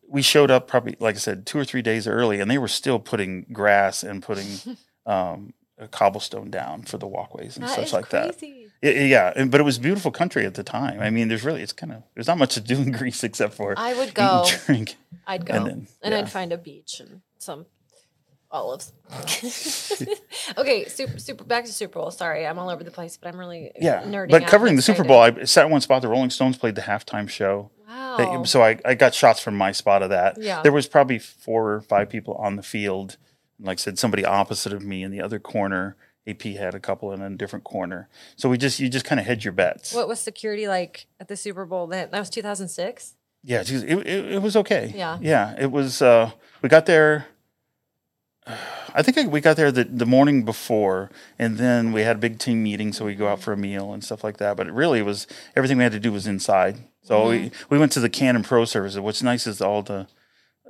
We 0.09 0.21
showed 0.21 0.51
up 0.51 0.67
probably 0.67 0.95
like 0.99 1.15
i 1.15 1.19
said 1.19 1.45
two 1.45 1.57
or 1.57 1.65
three 1.65 1.81
days 1.81 2.07
early 2.07 2.39
and 2.41 2.51
they 2.51 2.57
were 2.57 2.67
still 2.67 2.99
putting 2.99 3.45
grass 3.53 4.03
and 4.03 4.21
putting 4.21 4.77
um, 5.05 5.53
a 5.77 5.87
cobblestone 5.87 6.49
down 6.51 6.83
for 6.83 6.97
the 6.97 7.07
walkways 7.07 7.55
and 7.55 7.65
That 7.65 7.75
such 7.75 7.85
is 7.85 7.93
like 7.93 8.09
that. 8.09 8.37
crazy. 8.37 8.53
Yeah, 8.63 8.66
yeah, 8.81 8.91
yeah, 9.35 9.45
but 9.45 9.59
it 9.59 9.63
was 9.63 9.79
beautiful 9.79 10.11
country 10.11 10.45
at 10.45 10.53
the 10.55 10.63
time. 10.63 10.99
I 10.99 11.09
mean, 11.09 11.27
there's 11.27 11.43
really 11.43 11.61
it's 11.61 11.73
kind 11.73 11.91
of 11.93 12.03
there's 12.13 12.27
not 12.27 12.37
much 12.37 12.53
to 12.55 12.61
do 12.61 12.77
in 12.77 12.91
Greece 12.99 13.23
except 13.23 13.53
for 13.53 13.73
I 13.77 13.93
would 13.93 14.13
go. 14.13 14.43
and 14.47 14.61
drink. 14.65 14.95
I'd 15.25 15.45
go. 15.45 15.53
And 15.53 15.67
And, 15.67 15.87
yeah. 16.13 16.19
I'd 16.19 16.31
find 16.31 16.51
a 16.53 16.57
beach 16.57 16.99
and 16.99 17.21
some 17.37 17.65
olives. 18.51 18.93
okay, 20.57 20.85
super, 20.85 21.19
super. 21.19 21.43
Back 21.43 21.65
to 21.65 21.73
Super 21.73 21.99
Bowl. 21.99 22.11
Sorry, 22.11 22.45
I'm 22.45 22.59
all 22.59 22.69
over 22.69 22.83
the 22.83 22.91
place, 22.91 23.17
but 23.17 23.27
I'm 23.33 23.39
really 23.39 23.71
Yeah, 23.79 24.03
nerding 24.03 24.31
but 24.31 24.47
covering 24.47 24.75
the 24.75 24.81
Super. 24.81 25.03
Bowl, 25.03 25.19
I 25.19 25.43
sat 25.43 25.65
in 25.65 25.71
one 25.71 25.81
spot. 25.81 26.01
The 26.01 26.07
Rolling 26.07 26.29
Stones 26.29 26.57
played 26.57 26.75
the 26.75 26.81
halftime 26.81 27.29
show. 27.29 27.71
Wow. 27.87 28.17
They- 28.17 28.45
So 28.47 28.61
I, 28.63 28.79
I 28.85 28.93
got 28.95 29.13
shots 29.13 29.39
from 29.39 29.55
my 29.55 29.71
spot 29.71 30.01
of 30.03 30.09
that. 30.09 30.37
Yeah. 30.41 30.61
There 30.61 30.71
was 30.71 30.87
probably 30.87 31.19
four 31.19 31.73
or 31.73 31.81
five 31.81 32.09
people 32.09 32.35
on 32.35 32.55
the 32.55 32.63
field. 32.63 33.17
Like 33.59 33.79
I 33.79 33.81
said, 33.81 33.99
somebody 33.99 34.23
opposite 34.23 34.71
of 34.73 34.83
me 34.83 35.03
in 35.03 35.11
the 35.11 35.21
other 35.21 35.39
corner. 35.39 35.95
AP 36.27 36.41
had 36.43 36.75
a 36.75 36.79
couple 36.79 37.11
in 37.11 37.21
a 37.21 37.29
different 37.29 37.65
corner. 37.65 38.09
So 38.35 38.49
we 38.49 38.57
just 38.57 38.79
you 38.79 38.89
just 38.89 39.05
kind 39.05 39.19
of 39.19 39.25
hedge 39.25 39.45
your 39.45 39.53
bets. 39.53 39.93
what 39.93 40.07
was 40.07 40.19
security 40.19 40.67
like 40.67 41.07
at 41.19 41.27
the 41.27 41.37
Super 41.37 41.65
Bowl? 41.65 41.87
That 41.87 42.11
that 42.11 42.19
was 42.19 42.29
2006. 42.29 43.15
Yeah, 43.43 43.61
it, 43.61 43.71
it, 43.71 44.07
it 44.07 44.41
was 44.41 44.55
okay. 44.57 44.91
Yeah. 44.95 45.17
Yeah, 45.21 45.55
it 45.57 45.71
was. 45.71 46.01
Uh, 46.01 46.31
we 46.61 46.69
got 46.69 46.85
there. 46.85 47.27
I 48.93 49.03
think 49.03 49.31
we 49.31 49.41
got 49.41 49.57
there 49.57 49.71
the, 49.71 49.83
the 49.83 50.05
morning 50.05 50.43
before, 50.43 51.11
and 51.37 51.57
then 51.57 51.91
we 51.91 52.01
had 52.01 52.15
a 52.15 52.19
big 52.19 52.39
team 52.39 52.63
meeting, 52.63 52.93
so 52.93 53.05
we 53.05 53.13
go 53.13 53.27
out 53.27 53.41
for 53.41 53.53
a 53.53 53.57
meal 53.57 53.93
and 53.93 54.03
stuff 54.03 54.23
like 54.23 54.37
that. 54.37 54.57
But 54.57 54.67
it 54.67 54.73
really 54.73 55.01
was 55.01 55.27
everything 55.55 55.77
we 55.77 55.83
had 55.83 55.91
to 55.91 55.99
do 55.99 56.11
was 56.11 56.27
inside. 56.27 56.77
So 57.03 57.29
we, 57.29 57.51
we 57.69 57.77
went 57.77 57.93
to 57.93 58.01
the 58.01 58.09
Canon 58.09 58.43
Pro 58.43 58.65
service. 58.65 58.97
What's 58.97 59.23
nice 59.23 59.47
is 59.47 59.61
all 59.61 59.81
the 59.81 60.07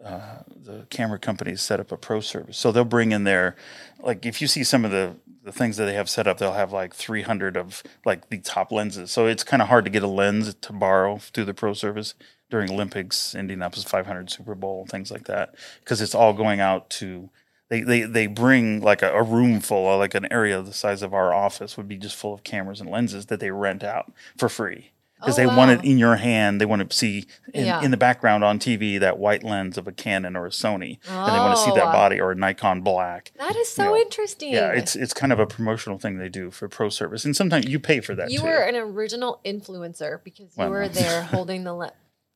uh, 0.03 0.43
the 0.55 0.85
camera 0.89 1.17
companies 1.17 1.61
set 1.61 1.79
up 1.79 1.91
a 1.91 1.97
pro 1.97 2.19
service, 2.19 2.57
so 2.57 2.71
they'll 2.71 2.85
bring 2.85 3.11
in 3.11 3.23
their 3.23 3.55
like 3.99 4.25
if 4.25 4.41
you 4.41 4.47
see 4.47 4.63
some 4.63 4.85
of 4.85 4.91
the 4.91 5.15
the 5.47 5.53
things 5.53 5.77
that 5.77 5.85
they 5.85 5.93
have 5.93 6.09
set 6.09 6.27
up, 6.27 6.37
they'll 6.37 6.51
have 6.51 6.73
like 6.73 6.93
300 6.93 7.55
of 7.55 7.81
like 8.05 8.29
the 8.29 8.37
top 8.39 8.71
lenses. 8.71 9.11
So 9.11 9.25
it's 9.25 9.43
kind 9.43 9.61
of 9.61 9.69
hard 9.69 9.85
to 9.85 9.91
get 9.91 10.03
a 10.03 10.07
lens 10.07 10.53
to 10.53 10.73
borrow 10.73 11.17
through 11.17 11.45
the 11.45 11.53
pro 11.53 11.73
service 11.73 12.13
during 12.49 12.69
Olympics, 12.69 13.33
Indianapolis 13.33 13.85
500 13.85 14.29
Super 14.29 14.55
Bowl, 14.55 14.85
things 14.85 15.09
like 15.09 15.23
that, 15.25 15.55
because 15.79 16.01
it's 16.01 16.13
all 16.13 16.33
going 16.33 16.59
out 16.59 16.89
to. 16.91 17.29
They, 17.69 17.81
they, 17.81 18.03
they 18.03 18.27
bring 18.27 18.79
like 18.79 19.01
a, 19.01 19.11
a 19.11 19.23
room 19.23 19.59
full, 19.59 19.91
of 19.91 19.99
like 19.99 20.15
an 20.15 20.31
area 20.31 20.61
the 20.61 20.71
size 20.71 21.01
of 21.01 21.13
our 21.13 21.33
office 21.33 21.75
would 21.75 21.87
be 21.89 21.97
just 21.97 22.15
full 22.15 22.33
of 22.33 22.45
cameras 22.45 22.79
and 22.79 22.89
lenses 22.89 23.25
that 23.25 23.41
they 23.41 23.51
rent 23.51 23.83
out 23.83 24.13
for 24.37 24.47
free 24.47 24.91
because 25.19 25.37
Oh, 25.37 25.41
they 25.41 25.47
want 25.47 25.71
it 25.71 25.83
in 25.83 25.97
your 25.97 26.15
hand. 26.17 26.61
They 26.61 26.65
want 26.65 26.89
to 26.89 26.95
see 26.95 27.25
in, 27.53 27.65
Yeah. 27.65 27.81
in 27.81 27.91
the 27.91 27.97
background 27.97 28.43
on 28.43 28.59
TV 28.59 28.97
that 28.99 29.17
white 29.17 29.43
lens 29.43 29.77
of 29.77 29.87
a 29.87 29.91
Canon 29.91 30.35
or 30.35 30.45
a 30.45 30.49
Sony, 30.49 30.99
and 31.07 31.27
they 31.33 31.39
want 31.39 31.57
to 31.57 31.63
see 31.63 31.71
Oh. 31.71 31.75
that 31.75 31.85
body 31.91 32.19
or 32.21 32.31
a 32.31 32.35
Nikon 32.35 32.81
Black. 32.81 33.31
That 33.37 33.55
is 33.55 33.69
so 33.69 33.95
Yeah. 33.95 34.01
interesting. 34.01 34.53
Yeah, 34.53 34.69
it's 34.71 34.95
it's 34.95 35.13
kind 35.13 35.31
of 35.33 35.39
a 35.39 35.45
promotional 35.47 35.97
thing 35.97 36.17
they 36.19 36.29
do 36.29 36.51
for 36.51 36.67
pro 36.67 36.89
service, 36.89 37.25
and 37.25 37.35
sometimes 37.35 37.65
you 37.67 37.79
pay 37.79 37.99
for 37.99 38.13
that 38.15 38.31
you 38.31 38.39
too. 38.39 38.45
were 38.45 38.57
an 38.61 38.75
original 38.75 39.39
influencer 39.45 40.23
because 40.23 40.45
you 40.55 40.63
Well, 40.63 40.69
were 40.69 40.87
there 40.87 41.21
holding 41.33 41.63
the 41.63 41.73
le- 41.73 41.93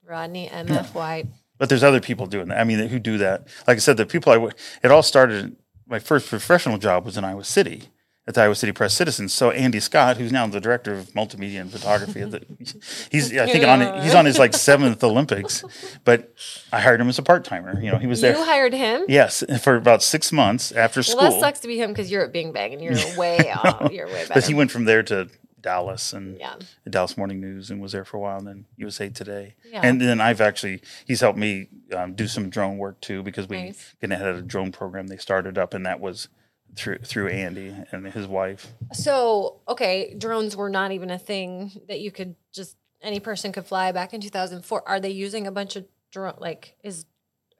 Rodney 0.08 0.50
MF 0.50 0.94
White. 0.96 1.28
but 1.58 1.70
there's 1.70 1.84
other 1.84 2.02
people 2.02 2.26
doing 2.26 2.48
that. 2.50 2.60
I 2.60 2.64
mean, 2.64 2.80
who 2.88 3.00
do 3.00 3.18
that? 3.20 3.48
Like 3.68 3.78
I 3.78 3.80
said, 3.80 3.98
the 3.98 4.06
people 4.06 4.32
I 4.32 4.36
w- 4.36 4.54
it 4.84 4.92
all 4.92 5.04
started. 5.04 5.56
My 5.88 6.00
first 6.00 6.28
professional 6.30 6.78
job 6.78 7.06
was 7.06 7.18
in 7.18 7.24
Iowa 7.24 7.44
City 7.44 7.90
at 8.32 8.36
the 8.36 8.42
Iowa 8.44 8.56
City 8.56 8.72
Press 8.72 8.94
Citizen. 8.94 9.28
So 9.30 9.52
Andy 9.52 9.80
Scott, 9.80 10.18
who's 10.18 10.32
now 10.32 10.48
the 10.48 10.60
director 10.62 10.94
of 10.94 11.08
multimedia 11.10 11.62
and 11.62 11.72
photography, 11.72 12.24
the, 12.24 12.42
he's 13.12 13.36
I 13.38 13.46
think 13.48 13.66
on 13.66 14.02
he's 14.02 14.16
on 14.16 14.26
his 14.26 14.40
like 14.40 14.54
seventh 14.54 15.04
Olympics, 15.04 15.64
but 16.06 16.34
I 16.72 16.80
hired 16.82 17.02
him 17.02 17.10
as 17.10 17.20
a 17.20 17.24
part 17.24 17.44
timer. 17.46 17.80
You 17.82 17.92
know, 17.92 17.98
he 17.98 18.08
was 18.08 18.22
there. 18.22 18.36
You 18.38 18.44
hired 18.44 18.74
him. 18.74 19.06
Yes, 19.08 19.44
for 19.62 19.76
about 19.76 20.02
six 20.02 20.32
months 20.32 20.72
after 20.72 21.04
school. 21.04 21.22
Well, 21.22 21.32
that 21.34 21.40
sucks 21.40 21.60
to 21.62 21.68
be 21.68 21.78
him 21.78 21.92
because 21.92 22.10
you're 22.10 22.24
at 22.24 22.32
Bing 22.32 22.52
Bang 22.54 22.74
and 22.74 22.82
you're 22.82 22.96
way 23.18 23.52
off. 23.52 23.92
You're 23.92 24.08
way 24.08 24.14
better. 24.28 24.34
But 24.36 24.46
he 24.48 24.54
went 24.54 24.72
from 24.72 24.86
there 24.86 25.04
to 25.04 25.30
Dallas 25.60 26.14
and 26.14 26.40
Yeah. 26.40 26.56
the 26.84 26.90
Dallas 26.90 27.18
Morning 27.18 27.40
News 27.40 27.70
and 27.70 27.80
was 27.82 27.92
there 27.92 28.04
for 28.06 28.18
a 28.18 28.20
while, 28.20 28.38
and 28.40 28.48
then 28.48 28.66
USA 28.78 29.10
Today. 29.10 29.56
Yeah. 29.70 29.82
And 29.84 30.02
then 30.02 30.20
I've 30.22 30.42
actually 30.42 30.82
he's 31.06 31.20
helped 31.22 31.38
me 31.38 31.68
um, 31.96 32.14
do 32.14 32.28
some 32.28 32.50
drone 32.50 32.78
work 32.78 33.00
too 33.02 33.22
because 33.24 33.48
we 33.48 33.58
Nice. 33.66 33.94
kind 34.02 34.14
of 34.14 34.20
had 34.20 34.36
a 34.36 34.42
drone 34.42 34.72
program 34.72 35.08
they 35.08 35.18
started 35.18 35.58
up, 35.58 35.74
and 35.74 35.86
that 35.86 36.00
was 36.00 36.30
through 36.76 37.00
through 37.00 37.28
Andy 37.30 37.76
and 37.92 38.06
his 38.08 38.28
wife. 38.28 38.68
So, 38.94 39.60
okay, 39.68 40.14
drones 40.18 40.56
were 40.56 40.70
not 40.70 40.92
even 40.92 41.10
a 41.12 41.20
thing 41.20 41.72
that 41.88 42.00
you 42.00 42.12
could 42.12 42.36
just 42.54 42.78
any 43.02 43.20
person 43.20 43.52
could 43.52 43.66
fly 43.66 43.92
back 43.92 44.14
in 44.14 44.22
2004. 44.22 44.88
Are 44.88 45.00
they 45.00 45.10
using 45.10 45.48
a 45.48 45.52
bunch 45.52 45.76
of 45.76 45.86
drone 46.12 46.36
like 46.40 46.76
is 46.84 47.06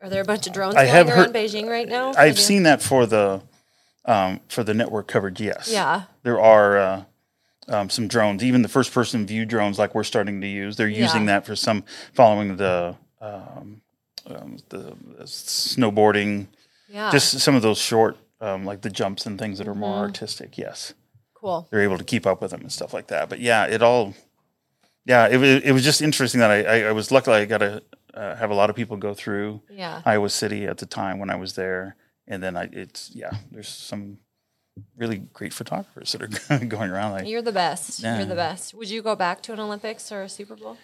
are 0.02 0.10
there 0.10 0.22
a 0.22 0.26
bunch 0.26 0.48
of 0.48 0.54
drones 0.54 0.76
I 0.76 0.86
have 0.86 1.08
around 1.08 1.18
heard- 1.18 1.34
Beijing 1.34 1.68
right 1.70 1.88
now? 1.88 2.14
I've 2.18 2.40
seen 2.40 2.64
that 2.64 2.82
for 2.82 3.06
the 3.06 3.42
um, 4.06 4.40
for 4.48 4.64
the 4.64 4.74
network 4.74 5.08
coverage. 5.08 5.40
Yes. 5.42 5.70
Yeah. 5.72 6.04
There 6.24 6.40
are. 6.42 6.78
Uh, 6.78 7.04
um, 7.68 7.90
some 7.92 8.08
drones, 8.08 8.44
even 8.44 8.64
the 8.64 8.68
first 8.68 8.92
person 8.92 9.26
view 9.26 9.46
drones, 9.46 9.78
like 9.78 9.94
we're 9.94 10.04
starting 10.04 10.42
to 10.42 10.48
use, 10.48 10.76
they're 10.76 10.88
using 10.90 11.22
Yeah. 11.22 11.28
that 11.40 11.46
for 11.46 11.56
some 11.56 11.84
following 12.12 12.58
the 12.58 12.96
um, 13.22 13.82
um, 14.26 14.58
the 14.70 14.96
snowboarding, 15.24 16.48
Yeah. 16.90 17.12
just 17.12 17.40
some 17.40 17.56
of 17.56 17.62
those 17.62 17.78
short, 17.78 18.18
um, 18.42 18.66
like 18.66 18.82
the 18.82 18.90
jumps 18.90 19.26
and 19.26 19.40
things 19.40 19.58
that 19.60 19.68
are 19.68 19.76
more 19.76 19.96
Mhm. 19.98 20.02
artistic. 20.08 20.58
Yes, 20.58 20.94
cool. 21.34 21.68
they're 21.72 21.82
able 21.82 21.98
to 21.98 22.04
keep 22.04 22.26
up 22.26 22.42
with 22.42 22.52
them 22.52 22.62
and 22.62 22.72
stuff 22.72 22.94
like 22.94 23.08
that. 23.08 23.30
But 23.30 23.40
yeah, 23.40 23.66
it 23.66 23.82
all, 23.82 24.14
yeah, 25.06 25.28
it 25.28 25.38
was 25.38 25.50
it 25.64 25.72
was 25.72 25.84
just 25.84 26.02
interesting 26.02 26.40
that 26.42 26.52
I 26.52 26.64
I, 26.64 26.78
I 26.90 26.92
was 26.92 27.12
lucky 27.12 27.32
I 27.32 27.46
got 27.46 27.60
to 27.60 27.82
uh, 28.14 28.36
have 28.36 28.52
a 28.52 28.56
lot 28.56 28.70
of 28.70 28.76
people 28.76 28.98
go 28.98 29.14
through 29.14 29.62
Yeah. 29.70 30.02
Iowa 30.06 30.30
City 30.30 30.66
at 30.68 30.78
the 30.80 30.86
time 30.86 31.18
when 31.20 31.30
I 31.30 31.36
was 31.36 31.54
there, 31.56 31.96
and 32.28 32.42
then 32.44 32.58
I 32.58 32.64
it's 32.72 33.12
yeah, 33.14 33.32
there's 33.52 33.70
some 33.70 34.18
really 34.98 35.18
great 35.34 35.54
photographers 35.54 36.12
that 36.14 36.22
are 36.22 36.66
going 36.66 36.92
around. 36.92 37.12
Like, 37.12 37.28
You're 37.28 37.42
the 37.42 37.52
best. 37.52 38.00
Yeah. 38.00 38.18
You're 38.18 38.26
the 38.26 38.36
best. 38.36 38.74
Would 38.74 38.90
you 38.90 39.02
go 39.02 39.16
back 39.16 39.42
to 39.44 39.54
an 39.54 39.60
Olympics 39.60 40.12
or 40.12 40.24
a 40.24 40.30
Super 40.30 40.56
Bowl? 40.56 40.78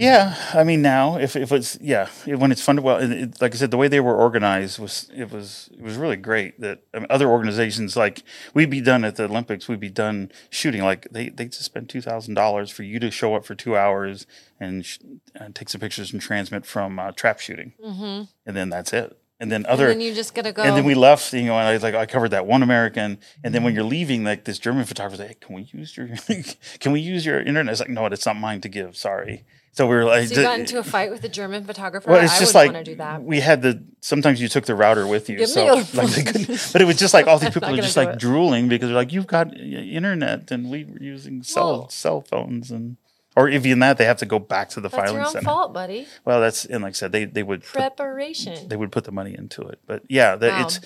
Yeah, 0.00 0.36
I 0.54 0.62
mean 0.62 0.80
now 0.80 1.18
if 1.18 1.34
if 1.34 1.50
it's 1.50 1.76
yeah 1.80 2.06
it- 2.24 2.38
when 2.38 2.52
it's 2.52 2.62
funded 2.62 2.84
well, 2.84 2.98
and 2.98 3.12
it, 3.12 3.40
like 3.42 3.52
I 3.52 3.56
said, 3.58 3.72
the 3.72 3.76
way 3.76 3.88
they 3.88 3.98
were 3.98 4.14
organized 4.14 4.78
was 4.78 5.10
it 5.14 5.32
was 5.32 5.68
it 5.76 5.82
was 5.82 5.96
really 5.96 6.14
great. 6.16 6.60
That 6.60 6.82
I 6.94 6.98
mean, 7.00 7.08
other 7.10 7.28
organizations 7.28 7.96
like 7.96 8.22
we'd 8.54 8.70
be 8.70 8.80
done 8.80 9.04
at 9.04 9.16
the 9.16 9.24
Olympics, 9.24 9.66
we'd 9.66 9.80
be 9.80 9.90
done 9.90 10.30
shooting. 10.50 10.82
Like 10.84 11.08
they 11.10 11.30
they 11.30 11.46
just 11.46 11.64
spend 11.64 11.88
two 11.88 12.00
thousand 12.00 12.34
dollars 12.34 12.70
for 12.70 12.84
you 12.84 13.00
to 13.00 13.10
show 13.10 13.34
up 13.34 13.44
for 13.44 13.56
two 13.56 13.76
hours 13.76 14.24
and, 14.60 14.86
sh- 14.86 14.98
and 15.34 15.52
take 15.54 15.68
some 15.68 15.80
pictures 15.80 16.12
and 16.12 16.22
transmit 16.22 16.64
from 16.64 16.98
uh, 17.00 17.10
trap 17.12 17.40
shooting, 17.40 17.72
Mm-hmm. 17.84 18.24
and 18.46 18.56
then 18.56 18.70
that's 18.70 18.92
it. 18.92 19.18
And 19.40 19.52
then 19.52 19.66
other, 19.66 19.84
And 19.90 20.00
then 20.00 20.06
you 20.06 20.14
just 20.14 20.34
gotta 20.34 20.50
go. 20.52 20.62
and 20.62 20.76
then 20.76 20.84
we 20.84 20.94
left, 20.96 21.32
you 21.32 21.42
know, 21.44 21.56
and 21.58 21.68
I 21.68 21.72
was 21.72 21.82
like, 21.84 21.94
I 21.94 22.06
covered 22.06 22.30
that 22.30 22.44
one 22.46 22.62
American. 22.64 23.18
And 23.44 23.54
then 23.54 23.62
when 23.62 23.72
you're 23.72 23.84
leaving, 23.84 24.24
like 24.24 24.42
this 24.44 24.58
German 24.58 24.84
photographer, 24.84 25.22
like, 25.22 25.28
hey, 25.30 25.36
can 25.40 25.54
we 25.54 25.62
use 25.72 25.96
your, 25.96 26.08
can 26.80 26.90
we 26.90 26.98
use 27.00 27.24
your 27.24 27.38
internet? 27.40 27.70
It's 27.70 27.78
like, 27.80 27.88
no, 27.88 28.06
it's 28.06 28.26
not 28.26 28.34
mine 28.36 28.60
to 28.62 28.68
give. 28.68 28.96
Sorry. 28.96 29.44
So 29.78 29.86
we 29.86 29.94
were 29.94 30.04
like, 30.04 30.26
so 30.26 30.34
you 30.34 30.42
got 30.42 30.58
into 30.58 30.80
a 30.80 30.82
fight 30.82 31.12
with 31.12 31.22
a 31.22 31.28
German 31.28 31.62
photographer. 31.62 32.10
well, 32.10 32.20
it's 32.24 32.34
I 32.34 32.40
just 32.40 32.52
like 32.52 32.72
want 32.72 32.84
to 32.84 32.90
do 32.90 32.96
that. 32.96 33.22
we 33.22 33.38
had 33.38 33.62
the. 33.62 33.80
Sometimes 34.00 34.40
you 34.40 34.48
took 34.48 34.66
the 34.66 34.74
router 34.74 35.06
with 35.06 35.28
you, 35.30 35.38
Give 35.38 35.48
so 35.48 35.64
like 35.94 36.08
they 36.10 36.22
couldn't. 36.32 36.70
But 36.72 36.82
it 36.82 36.84
was 36.84 36.96
just 36.98 37.14
like 37.14 37.28
all 37.28 37.38
these 37.38 37.50
people 37.50 37.68
are 37.72 37.76
just 37.76 37.96
like 37.96 38.08
it. 38.08 38.18
drooling 38.18 38.68
because 38.68 38.88
they're 38.88 38.96
like, 38.96 39.12
you've 39.12 39.28
got 39.28 39.52
uh, 39.52 39.60
internet, 39.60 40.50
and 40.50 40.68
we 40.68 40.84
were 40.84 40.98
using 41.00 41.44
cell 41.44 41.88
cell 41.90 42.20
phones, 42.22 42.72
and 42.72 42.96
or 43.36 43.48
even 43.48 43.78
that 43.78 43.98
they 43.98 44.04
have 44.04 44.16
to 44.16 44.26
go 44.26 44.40
back 44.40 44.70
to 44.70 44.80
the 44.80 44.88
That's 44.88 44.96
filing 45.00 45.14
your 45.14 45.26
own 45.26 45.30
center. 45.32 45.44
fault, 45.44 45.72
buddy. 45.72 46.08
Well, 46.24 46.40
that's 46.40 46.64
and 46.64 46.82
like 46.82 46.90
I 46.90 46.94
said, 46.94 47.12
they 47.12 47.24
they 47.26 47.44
would 47.44 47.62
put 47.62 47.74
Preparation. 47.74 48.66
they 48.68 48.74
would 48.76 48.90
put 48.90 49.04
the 49.04 49.12
money 49.12 49.36
into 49.38 49.62
it. 49.62 49.78
But 49.86 50.02
yeah, 50.08 50.34
the, 50.34 50.48
Wow. 50.48 50.62
it's 50.66 50.80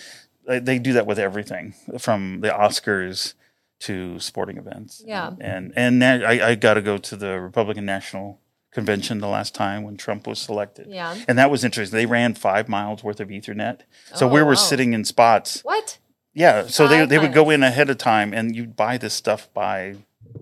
they, 0.47 0.59
they 0.59 0.79
do 0.79 0.93
that 0.93 1.07
with 1.07 1.19
everything 1.19 1.73
from 1.99 2.43
the 2.43 2.49
Oscars 2.51 3.33
to 3.81 4.19
sporting 4.21 4.59
events. 4.59 5.03
Yeah. 5.07 5.31
and 5.41 5.73
and 5.77 5.99
na- 5.99 6.27
I, 6.27 6.49
I 6.51 6.55
got 6.57 6.75
to 6.75 6.83
go 6.83 6.99
to 6.99 7.17
the 7.17 7.41
Republican 7.41 7.87
National 7.87 8.39
Convention 8.73 9.19
the 9.19 9.29
last 9.29 9.55
time 9.55 9.83
when 9.83 9.97
Trump 9.97 10.27
was 10.27 10.39
selected. 10.39 10.87
Yeah. 10.89 11.15
and 11.29 11.39
that 11.39 11.51
was 11.51 11.63
interesting. 11.65 11.97
They 11.97 12.07
ran 12.07 12.35
five 12.35 12.69
miles 12.69 13.05
worth 13.05 13.21
of 13.21 13.29
Ethernet, 13.29 13.81
so 14.15 14.27
Oh, 14.27 14.33
we 14.33 14.41
were 14.41 14.49
wow. 14.49 14.55
sitting 14.55 14.95
in 14.95 15.05
spots. 15.05 15.61
What? 15.63 15.99
Yeah, 16.35 16.67
so 16.67 16.89
they 16.89 17.01
Five 17.01 17.09
they 17.11 17.19
would 17.19 17.35
go 17.35 17.51
in 17.51 17.63
ahead 17.63 17.91
of 17.91 17.99
time, 17.99 18.33
and 18.33 18.57
you'd 18.57 18.75
buy 18.77 18.97
this 18.99 19.13
stuff 19.15 19.49
by. 19.53 19.97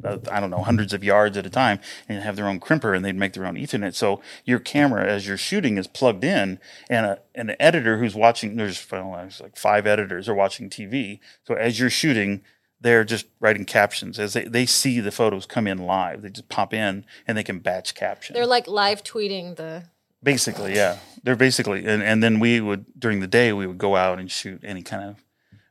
Uh, 0.04 0.18
I 0.30 0.38
don't 0.38 0.50
know, 0.50 0.62
hundreds 0.62 0.92
of 0.92 1.02
yards 1.02 1.36
at 1.36 1.44
a 1.44 1.50
time, 1.50 1.80
and 2.08 2.22
have 2.22 2.36
their 2.36 2.46
own 2.46 2.60
crimper, 2.60 2.94
and 2.94 3.04
they'd 3.04 3.16
make 3.16 3.32
their 3.32 3.44
own 3.44 3.56
Ethernet. 3.56 3.94
So 3.96 4.22
your 4.44 4.60
camera, 4.60 5.04
as 5.04 5.26
you're 5.26 5.36
shooting, 5.36 5.76
is 5.78 5.88
plugged 5.88 6.22
in, 6.22 6.60
and 6.88 7.04
a, 7.06 7.18
an 7.34 7.56
editor 7.58 7.98
who's 7.98 8.14
watching. 8.14 8.54
There's, 8.54 8.86
well, 8.92 9.12
there's 9.16 9.40
like 9.40 9.56
five 9.56 9.88
editors 9.88 10.28
are 10.28 10.34
watching 10.34 10.70
TV. 10.70 11.18
So 11.44 11.54
as 11.54 11.80
you're 11.80 11.90
shooting, 11.90 12.42
they're 12.80 13.04
just 13.04 13.26
writing 13.40 13.64
captions 13.64 14.18
as 14.18 14.32
they, 14.32 14.44
they 14.44 14.66
see 14.66 15.00
the 15.00 15.10
photos 15.10 15.46
come 15.46 15.66
in 15.66 15.78
live. 15.78 16.22
They 16.22 16.30
just 16.30 16.48
pop 16.48 16.72
in, 16.72 17.04
and 17.26 17.36
they 17.36 17.42
can 17.44 17.58
batch 17.58 17.94
caption. 17.94 18.34
They're 18.34 18.46
like 18.46 18.66
live 18.66 19.02
tweeting 19.04 19.56
the. 19.56 19.84
Basically, 20.22 20.74
yeah. 20.74 20.98
They're 21.22 21.36
basically, 21.36 21.86
and, 21.86 22.02
and 22.02 22.22
then 22.22 22.40
we 22.40 22.60
would, 22.60 22.84
during 22.98 23.20
the 23.20 23.26
day, 23.26 23.52
we 23.54 23.66
would 23.66 23.78
go 23.78 23.96
out 23.96 24.18
and 24.18 24.30
shoot 24.30 24.60
any 24.62 24.82
kind 24.82 25.02
of, 25.08 25.24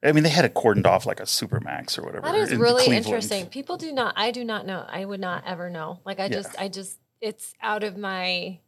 I 0.04 0.12
mean, 0.12 0.24
they 0.24 0.30
had 0.30 0.44
it 0.46 0.56
cordoned 0.56 0.88
off 0.88 1.06
like 1.06 1.20
a 1.20 1.24
Supermax 1.24 2.00
or 2.00 2.04
whatever. 2.04 2.26
That 2.28 2.36
is 2.36 2.52
in 2.52 2.60
really 2.60 2.84
Cleveland. 2.86 3.06
interesting. 3.06 3.46
People 3.48 3.78
do 3.78 3.92
not. 3.92 4.14
I 4.18 4.32
do 4.32 4.44
not 4.44 4.66
know. 4.66 4.86
I 4.88 5.06
would 5.06 5.20
not 5.20 5.44
ever 5.46 5.70
know. 5.70 6.00
Like 6.06 6.20
I 6.20 6.24
Yeah. 6.26 6.30
just. 6.30 6.56
I 6.60 6.68
just. 6.68 6.98
It's 7.22 7.54
out 7.62 7.84
of 7.84 7.98
my 7.98 8.60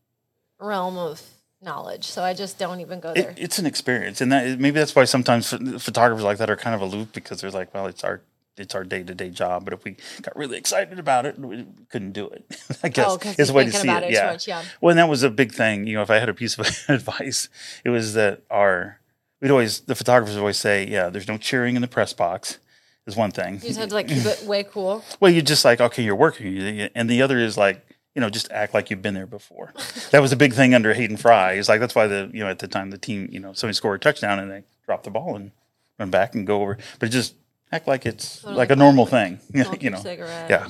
realm 0.59 0.97
of 0.97 1.21
knowledge, 1.61 2.05
so 2.05 2.21
I 2.21 2.33
just 2.33 2.57
don't 2.59 2.79
even 2.81 2.99
go 2.99 3.11
It, 3.11 3.15
there. 3.15 3.33
it's 3.37 3.59
an 3.59 3.65
experience, 3.65 4.19
and 4.19 4.31
that 4.31 4.59
maybe 4.59 4.77
that's 4.79 4.93
why 4.95 5.05
sometimes 5.05 5.51
ph- 5.51 5.81
photographers 5.81 6.23
like 6.23 6.37
that 6.39 6.49
are 6.49 6.57
kind 6.57 6.75
of 6.75 6.81
aloof 6.81 7.11
because 7.13 7.39
they're 7.41 7.49
like, 7.51 7.73
well, 7.73 7.87
it's 7.87 8.03
our 8.03 8.21
it's 8.57 8.75
our 8.75 8.83
day 8.83 9.03
to 9.03 9.15
day 9.15 9.29
job, 9.29 9.65
but 9.65 9.73
if 9.73 9.83
we 9.83 9.95
got 10.21 10.35
really 10.35 10.57
excited 10.57 10.99
about 10.99 11.25
it, 11.25 11.39
we 11.39 11.65
couldn't 11.89 12.11
do 12.11 12.27
it. 12.27 12.45
I 12.83 12.87
oh, 12.87 13.17
guess 13.17 13.35
Oh, 13.37 13.41
is 13.41 13.47
the 13.47 13.53
way 13.53 13.65
to 13.65 13.71
see 13.71 13.89
it. 13.89 14.03
it 14.03 14.11
yeah. 14.11 14.31
much, 14.31 14.47
yeah. 14.47 14.63
Well, 14.79 14.91
and 14.91 14.99
that 14.99 15.09
was 15.09 15.23
a 15.23 15.29
big 15.29 15.51
thing. 15.53 15.87
You 15.87 15.95
know, 15.95 16.01
if 16.01 16.09
I 16.09 16.19
had 16.19 16.29
a 16.29 16.33
piece 16.33 16.57
of 16.57 16.67
advice, 16.89 17.49
it 17.83 17.89
was 17.89 18.13
that 18.13 18.41
our 18.49 18.99
we'd 19.41 19.51
always 19.51 19.81
the 19.81 19.95
photographers 19.95 20.35
would 20.35 20.41
always 20.41 20.57
say, 20.57 20.87
yeah, 20.87 21.09
there's 21.09 21.27
no 21.27 21.37
cheering 21.37 21.75
in 21.75 21.81
the 21.81 21.87
press 21.87 22.13
box. 22.13 22.59
Is 23.07 23.15
one 23.15 23.31
thing. 23.31 23.55
you 23.55 23.61
just 23.61 23.79
have 23.79 23.89
to 23.89 23.95
like 23.95 24.07
keep 24.07 24.23
it 24.25 24.43
way 24.45 24.63
cool. 24.63 25.03
Well, 25.19 25.31
you're 25.31 25.41
just 25.41 25.65
like, 25.65 25.81
okay, 25.81 26.03
you're 26.03 26.15
working. 26.15 26.57
And 26.93 27.09
the 27.09 27.23
other 27.23 27.39
is 27.39 27.57
like, 27.57 27.83
you 28.13 28.21
know, 28.21 28.29
just 28.29 28.51
act 28.51 28.75
like 28.75 28.91
you've 28.91 29.01
been 29.01 29.15
there 29.15 29.25
before. 29.25 29.73
that 30.11 30.21
was 30.21 30.31
a 30.31 30.35
big 30.35 30.53
thing 30.53 30.75
under 30.75 30.93
Hayden 30.93 31.17
Fry. 31.17 31.53
It's 31.53 31.67
like, 31.67 31.79
that's 31.79 31.95
why 31.95 32.05
the, 32.05 32.29
you 32.31 32.41
know, 32.41 32.47
at 32.47 32.59
the 32.59 32.67
time 32.67 32.91
the 32.91 32.99
team, 32.99 33.27
you 33.31 33.39
know, 33.39 33.53
somebody 33.53 33.73
scored 33.73 33.99
a 33.99 34.03
touchdown 34.03 34.37
and 34.37 34.51
they 34.51 34.63
drop 34.85 35.01
the 35.01 35.09
ball 35.09 35.35
and 35.35 35.51
run 35.97 36.11
back 36.11 36.35
and 36.35 36.45
go 36.45 36.61
over. 36.61 36.77
But 36.99 37.09
it 37.09 37.11
just 37.11 37.33
act 37.71 37.87
like 37.87 38.05
it's 38.05 38.43
like 38.43 38.69
a 38.71 38.75
normal 38.75 39.05
thing, 39.05 39.39
you 39.79 39.89
know. 39.89 40.01
Yeah. 40.05 40.67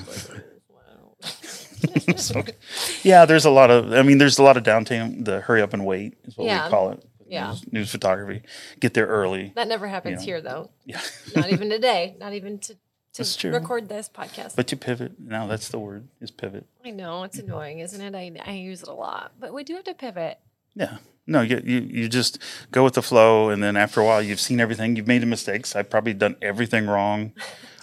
So, 2.16 2.42
yeah, 3.02 3.24
there's 3.24 3.44
a 3.44 3.50
lot 3.50 3.70
of, 3.70 3.92
I 3.92 4.02
mean, 4.02 4.18
there's 4.18 4.38
a 4.38 4.42
lot 4.42 4.56
of 4.56 4.62
downtime, 4.62 5.24
the 5.24 5.40
hurry 5.40 5.62
up 5.62 5.72
and 5.74 5.84
wait 5.84 6.14
is 6.24 6.36
what 6.36 6.46
Yeah. 6.46 6.66
we 6.66 6.70
call 6.70 6.90
it. 6.90 7.04
Yeah. 7.26 7.48
News, 7.48 7.72
news 7.72 7.90
photography. 7.90 8.42
Get 8.78 8.94
there 8.94 9.06
early. 9.06 9.52
That 9.56 9.66
never 9.66 9.88
happens 9.88 10.20
know. 10.20 10.24
here 10.26 10.40
though. 10.42 10.70
Yeah. 10.84 11.00
Not 11.34 11.50
even 11.50 11.70
today. 11.70 12.14
Not 12.20 12.34
even 12.34 12.58
to 12.60 12.76
to 13.14 13.36
true. 13.38 13.52
record 13.52 13.88
this 13.88 14.08
podcast. 14.08 14.54
But 14.56 14.70
you 14.70 14.76
pivot. 14.76 15.18
Now 15.18 15.46
that's 15.46 15.68
the 15.70 15.78
word 15.78 16.08
is 16.20 16.30
pivot. 16.30 16.66
I 16.84 16.90
know 16.90 17.24
it's 17.24 17.38
annoying, 17.38 17.78
isn't 17.78 18.00
it? 18.00 18.14
I 18.14 18.32
I 18.44 18.52
use 18.52 18.82
it 18.82 18.88
a 18.88 18.92
lot, 18.92 19.32
but 19.40 19.54
we 19.54 19.64
do 19.64 19.74
have 19.74 19.84
to 19.84 19.94
pivot. 19.94 20.38
Yeah. 20.74 20.98
No, 21.26 21.40
you, 21.40 21.62
you 21.64 21.80
you 21.80 22.08
just 22.08 22.38
go 22.72 22.82
with 22.82 22.94
the 22.94 23.02
flow, 23.02 23.48
and 23.48 23.62
then 23.62 23.76
after 23.76 24.00
a 24.00 24.04
while, 24.04 24.20
you've 24.20 24.40
seen 24.40 24.58
everything. 24.58 24.96
You've 24.96 25.06
made 25.06 25.22
the 25.22 25.26
mistakes. 25.26 25.76
I've 25.76 25.88
probably 25.88 26.14
done 26.14 26.34
everything 26.42 26.88
wrong. 26.88 27.32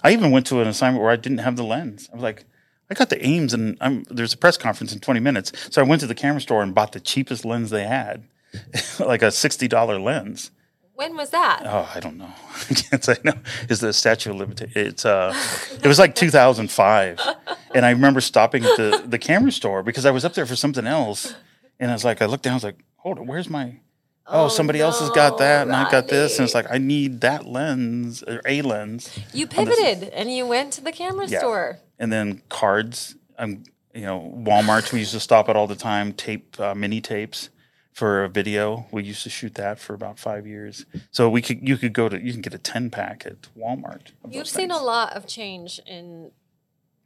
I 0.04 0.12
even 0.12 0.30
went 0.30 0.46
to 0.48 0.60
an 0.60 0.68
assignment 0.68 1.02
where 1.02 1.10
I 1.10 1.16
didn't 1.16 1.38
have 1.38 1.56
the 1.56 1.64
lens. 1.64 2.08
I 2.12 2.16
was 2.16 2.22
like, 2.22 2.44
I 2.90 2.94
got 2.94 3.08
the 3.08 3.24
Ames, 3.24 3.54
and 3.54 3.78
I'm 3.80 4.02
there's 4.10 4.34
a 4.34 4.36
press 4.36 4.58
conference 4.58 4.92
in 4.92 5.00
20 5.00 5.20
minutes, 5.20 5.52
so 5.70 5.80
I 5.80 5.84
went 5.86 6.00
to 6.02 6.06
the 6.06 6.14
camera 6.14 6.40
store 6.40 6.62
and 6.62 6.74
bought 6.74 6.92
the 6.92 7.00
cheapest 7.00 7.46
lens 7.46 7.70
they 7.70 7.84
had, 7.84 8.24
like 9.00 9.22
a 9.22 9.30
sixty 9.30 9.68
dollar 9.68 9.98
lens. 9.98 10.50
When 10.94 11.16
was 11.16 11.30
that? 11.30 11.62
Oh, 11.64 11.90
I 11.94 11.98
don't 11.98 12.18
know. 12.18 12.28
I 12.70 12.74
can't 12.74 13.02
say 13.02 13.16
no. 13.24 13.32
Is 13.70 13.80
the 13.80 13.94
statute 13.94 14.30
of 14.32 14.36
limitation? 14.36 14.72
It's 14.76 15.06
uh, 15.06 15.34
it 15.82 15.88
was 15.88 15.98
like 15.98 16.14
2005, 16.14 17.20
and 17.74 17.86
I 17.86 17.90
remember 17.90 18.20
stopping 18.20 18.66
at 18.66 18.76
the 18.76 19.02
the 19.06 19.18
camera 19.18 19.50
store 19.50 19.82
because 19.82 20.04
I 20.04 20.10
was 20.10 20.26
up 20.26 20.34
there 20.34 20.44
for 20.44 20.56
something 20.56 20.86
else, 20.86 21.34
and 21.80 21.90
I 21.90 21.94
was 21.94 22.04
like, 22.04 22.22
I 22.22 22.26
looked 22.26 22.44
down, 22.44 22.52
I 22.52 22.56
was 22.56 22.64
like, 22.64 22.78
hold 22.96 23.18
on, 23.18 23.26
where's 23.26 23.50
my? 23.50 23.80
Oh, 24.26 24.44
Oh, 24.44 24.48
somebody 24.48 24.80
else 24.80 25.00
has 25.00 25.10
got 25.10 25.38
that, 25.38 25.62
and 25.62 25.72
no, 25.72 25.78
I 25.78 25.90
got 25.90 26.06
this, 26.06 26.38
and 26.38 26.44
it's 26.44 26.54
like 26.54 26.66
I 26.70 26.78
need 26.78 27.22
that 27.22 27.46
lens 27.46 28.22
or 28.22 28.40
a 28.46 28.62
lens, 28.62 29.18
You 29.32 29.48
pivoted 29.48 30.04
and 30.10 30.32
you 30.32 30.46
went 30.46 30.72
to 30.74 30.80
the 30.82 30.92
camera 30.92 31.26
Yeah. 31.26 31.40
store. 31.40 31.78
and 31.98 32.12
then 32.12 32.42
cards. 32.48 33.16
I'm 33.38 33.64
you 33.94 34.02
know 34.02 34.32
Walmart 34.46 34.92
we 34.92 35.00
used 35.00 35.12
to 35.12 35.20
stop 35.20 35.48
at 35.48 35.56
all 35.56 35.66
the 35.66 35.74
time. 35.74 36.12
Tape 36.12 36.60
uh, 36.60 36.74
mini 36.76 37.00
tapes 37.00 37.48
for 37.92 38.22
a 38.22 38.28
video. 38.28 38.86
We 38.92 39.02
used 39.02 39.24
to 39.24 39.30
shoot 39.30 39.54
that 39.56 39.80
for 39.80 39.94
about 39.94 40.18
five 40.18 40.46
years. 40.46 40.86
So 41.10 41.28
we 41.28 41.42
could 41.42 41.66
you 41.66 41.76
could 41.76 41.92
go 41.94 42.08
to 42.08 42.16
you 42.22 42.32
can 42.32 42.40
get 42.42 42.54
a 42.54 42.58
ten 42.58 42.90
pack 42.90 43.24
at 43.26 43.48
Walmart. 43.58 44.12
You've 44.30 44.46
seen 44.46 44.70
a 44.70 44.78
lot 44.82 45.14
of 45.16 45.26
change 45.26 45.80
in 45.86 46.30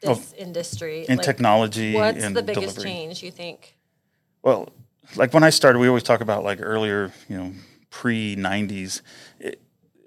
this 0.02 0.34
industry. 0.34 1.06
in 1.08 1.16
Like, 1.16 1.24
technology 1.24 1.94
What's 1.94 2.22
the 2.22 2.42
biggest 2.42 2.76
delivery. 2.76 2.84
change 2.84 3.22
you 3.22 3.30
think? 3.30 3.76
Well, 4.44 4.68
like 5.16 5.33
when 5.33 5.42
I 5.42 5.48
started, 5.50 5.78
we 5.78 5.88
always 5.88 6.02
talk 6.02 6.20
about 6.20 6.44
like 6.44 6.59
earlier, 6.61 7.11
you 7.30 7.37
know, 7.37 7.52
pre 7.88 8.37
'90s, 8.37 9.00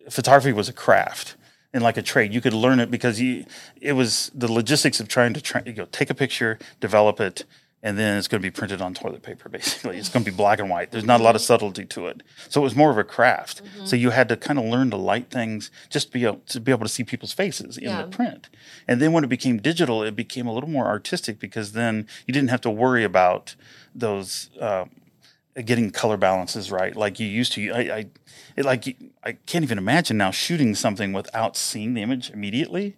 photography 0.10 0.54
was 0.54 0.70
a 0.70 0.74
craft 0.74 1.36
and 1.74 1.84
like 1.84 1.98
a 1.98 2.04
trade. 2.04 2.34
You 2.34 2.40
could 2.40 2.54
learn 2.54 2.80
it 2.80 2.92
because 2.92 3.20
you, 3.20 3.46
it 3.82 3.94
was 3.94 4.32
the 4.36 4.52
logistics 4.52 5.00
of 5.00 5.08
trying 5.08 5.34
to 5.34 5.42
try, 5.42 5.64
you 5.66 5.74
know, 5.74 5.88
take 5.92 6.12
a 6.12 6.14
picture, 6.14 6.60
develop 6.80 7.20
it, 7.20 7.46
and 7.84 7.98
then 7.98 8.18
it's 8.18 8.28
going 8.28 8.42
to 8.42 8.46
be 8.46 8.52
printed 8.52 8.82
on 8.82 8.94
toilet 8.94 9.22
paper. 9.22 9.50
Basically, 9.50 9.98
it's 9.98 10.10
going 10.10 10.26
to 10.26 10.32
be 10.32 10.36
black 10.36 10.60
and 10.60 10.70
white. 10.70 10.92
There's 10.92 11.04
not 11.06 11.20
a 11.20 11.24
lot 11.24 11.36
of 11.36 11.42
subtlety 11.42 11.86
to 11.86 12.08
it, 12.08 12.24
so 12.50 12.62
it 12.62 12.64
was 12.64 12.76
more 12.76 12.90
of 12.92 12.98
a 12.98 13.04
craft. 13.04 13.62
So 13.86 13.96
you 13.96 14.10
had 14.10 14.28
to 14.30 14.38
kind 14.38 14.58
of 14.60 14.66
learn 14.66 14.90
to 14.92 14.98
light 14.98 15.30
things 15.30 15.70
just 15.90 16.08
to 16.08 16.14
be 16.14 16.26
able 16.26 16.42
to 16.48 16.60
be 16.60 16.72
able 16.72 16.86
to 16.86 16.90
see 16.92 17.04
people's 17.04 17.34
faces 17.34 17.78
in 17.78 17.86
Yeah. 17.90 18.02
the 18.04 18.08
print. 18.10 18.50
And 18.88 19.02
then 19.02 19.12
when 19.14 19.24
it 19.24 19.28
became 19.30 19.58
digital, 19.58 20.04
it 20.04 20.16
became 20.16 20.48
a 20.48 20.54
little 20.54 20.70
more 20.70 20.88
artistic 20.88 21.40
because 21.40 21.74
then 21.74 22.08
you 22.26 22.34
didn't 22.34 22.50
have 22.50 22.62
to 22.62 22.70
worry 22.70 23.04
about 23.04 23.56
those 23.94 24.50
uh, 24.60 24.86
getting 25.66 25.90
color 25.92 26.18
balances 26.18 26.72
right 26.72 26.96
like 26.96 27.20
you 27.20 27.28
used 27.28 27.54
to. 27.54 27.72
I, 27.72 27.80
I 27.98 28.06
it 28.56 28.66
like 28.66 28.98
I 29.24 29.34
can't 29.46 29.64
even 29.64 29.78
imagine 29.78 30.18
now 30.18 30.32
shooting 30.32 30.74
something 30.76 31.14
without 31.14 31.56
seeing 31.56 31.94
the 31.94 32.02
image 32.02 32.30
immediately. 32.32 32.96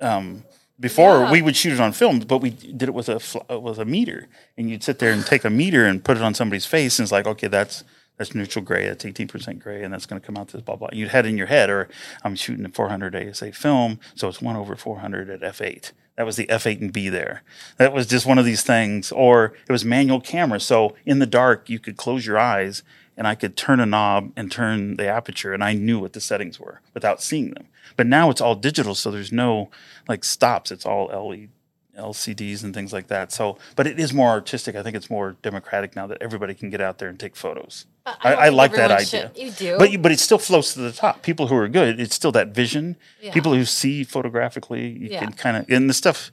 Um, 0.00 0.44
before 0.80 1.20
Yeah. 1.20 1.32
we 1.32 1.42
would 1.42 1.56
shoot 1.56 1.72
it 1.72 1.80
on 1.80 1.92
film, 1.92 2.20
but 2.20 2.38
we 2.38 2.50
did 2.50 2.84
it 2.88 2.94
with 2.94 3.08
a 3.08 3.20
uh, 3.50 3.58
with 3.58 3.78
a 3.78 3.84
meter, 3.84 4.28
and 4.56 4.70
you'd 4.70 4.82
sit 4.84 4.98
there 4.98 5.12
and 5.12 5.24
take 5.26 5.44
a 5.44 5.50
meter 5.50 5.84
and 5.86 6.04
put 6.04 6.16
it 6.16 6.22
on 6.22 6.34
somebody's 6.34 6.66
face, 6.66 6.98
and 6.98 7.04
it's 7.04 7.12
like, 7.12 7.26
okay, 7.26 7.48
that's 7.48 7.84
that's 8.16 8.34
neutral 8.34 8.64
gray, 8.64 8.86
that's 8.86 9.04
eighteen 9.04 9.28
percent 9.28 9.58
gray, 9.60 9.82
and 9.82 9.92
that's 9.92 10.06
going 10.06 10.20
to 10.20 10.26
come 10.26 10.36
out 10.36 10.48
this 10.48 10.62
blah 10.62 10.76
blah. 10.76 10.88
You'd 10.92 11.08
had 11.10 11.26
in 11.26 11.36
your 11.38 11.46
head, 11.48 11.70
or 11.70 11.88
I'm 12.24 12.34
shooting 12.36 12.64
a 12.64 12.68
400 12.68 13.14
ASA 13.14 13.52
film, 13.52 14.00
so 14.14 14.28
it's 14.28 14.40
one 14.42 14.56
over 14.56 14.74
400 14.76 15.30
at 15.30 15.40
f8. 15.40 15.92
That 16.18 16.26
was 16.26 16.34
the 16.34 16.48
f8 16.48 16.80
and 16.80 16.92
B 16.92 17.08
there. 17.08 17.44
That 17.76 17.92
was 17.92 18.04
just 18.08 18.26
one 18.26 18.38
of 18.38 18.44
these 18.44 18.64
things, 18.64 19.12
or 19.12 19.54
it 19.68 19.70
was 19.70 19.84
manual 19.84 20.20
camera, 20.20 20.58
so 20.58 20.96
in 21.06 21.20
the 21.20 21.26
dark 21.26 21.70
you 21.70 21.78
could 21.78 21.96
close 21.96 22.26
your 22.26 22.36
eyes, 22.36 22.82
and 23.16 23.28
I 23.28 23.36
could 23.36 23.56
turn 23.56 23.78
a 23.78 23.86
knob 23.86 24.32
and 24.34 24.50
turn 24.50 24.96
the 24.96 25.06
aperture, 25.06 25.54
and 25.54 25.62
I 25.62 25.74
knew 25.74 26.00
what 26.00 26.14
the 26.14 26.20
settings 26.20 26.58
were 26.58 26.80
without 26.92 27.22
seeing 27.22 27.50
them. 27.50 27.68
But 27.96 28.08
now 28.08 28.30
it's 28.30 28.40
all 28.40 28.56
digital, 28.56 28.96
so 28.96 29.12
there's 29.12 29.30
no 29.30 29.70
like 30.08 30.24
stops. 30.24 30.72
It's 30.72 30.84
all 30.84 31.06
LED, 31.06 31.50
LCDs 31.98 32.62
and 32.64 32.72
things 32.72 32.92
like 32.92 33.08
that. 33.08 33.32
So, 33.32 33.58
but 33.76 33.86
it 33.86 33.98
is 34.00 34.12
more 34.14 34.30
artistic. 34.30 34.76
I 34.76 34.82
think 34.82 34.96
it's 34.96 35.10
more 35.10 35.36
democratic 35.42 35.94
now 35.96 36.06
that 36.06 36.18
everybody 36.22 36.54
can 36.54 36.70
get 36.70 36.80
out 36.80 36.98
there 36.98 37.08
and 37.08 37.18
take 37.18 37.36
photos. 37.36 37.86
I, 38.06 38.30
don't 38.30 38.38
I, 38.42 38.48
like 38.48 38.72
that 38.72 38.90
idea. 38.90 39.30
should- 39.34 39.36
You 39.36 39.50
do, 39.50 39.78
But 39.78 39.90
you, 39.90 39.98
but 39.98 40.12
it 40.12 40.20
still 40.20 40.38
floats 40.38 40.72
to 40.74 40.80
the 40.80 40.92
top. 40.92 41.22
People 41.22 41.48
who 41.48 41.56
are 41.56 41.68
good, 41.68 42.00
it's 42.00 42.14
still 42.14 42.32
that 42.32 42.48
vision. 42.48 42.96
Yeah. 43.20 43.32
People 43.32 43.52
who 43.52 43.64
see 43.66 44.04
photographically, 44.04 44.88
you 44.88 45.08
Yeah. 45.10 45.20
can 45.20 45.32
kind 45.32 45.56
of 45.58 45.68
and 45.70 45.90
the 45.90 45.94
stuff. 45.94 46.30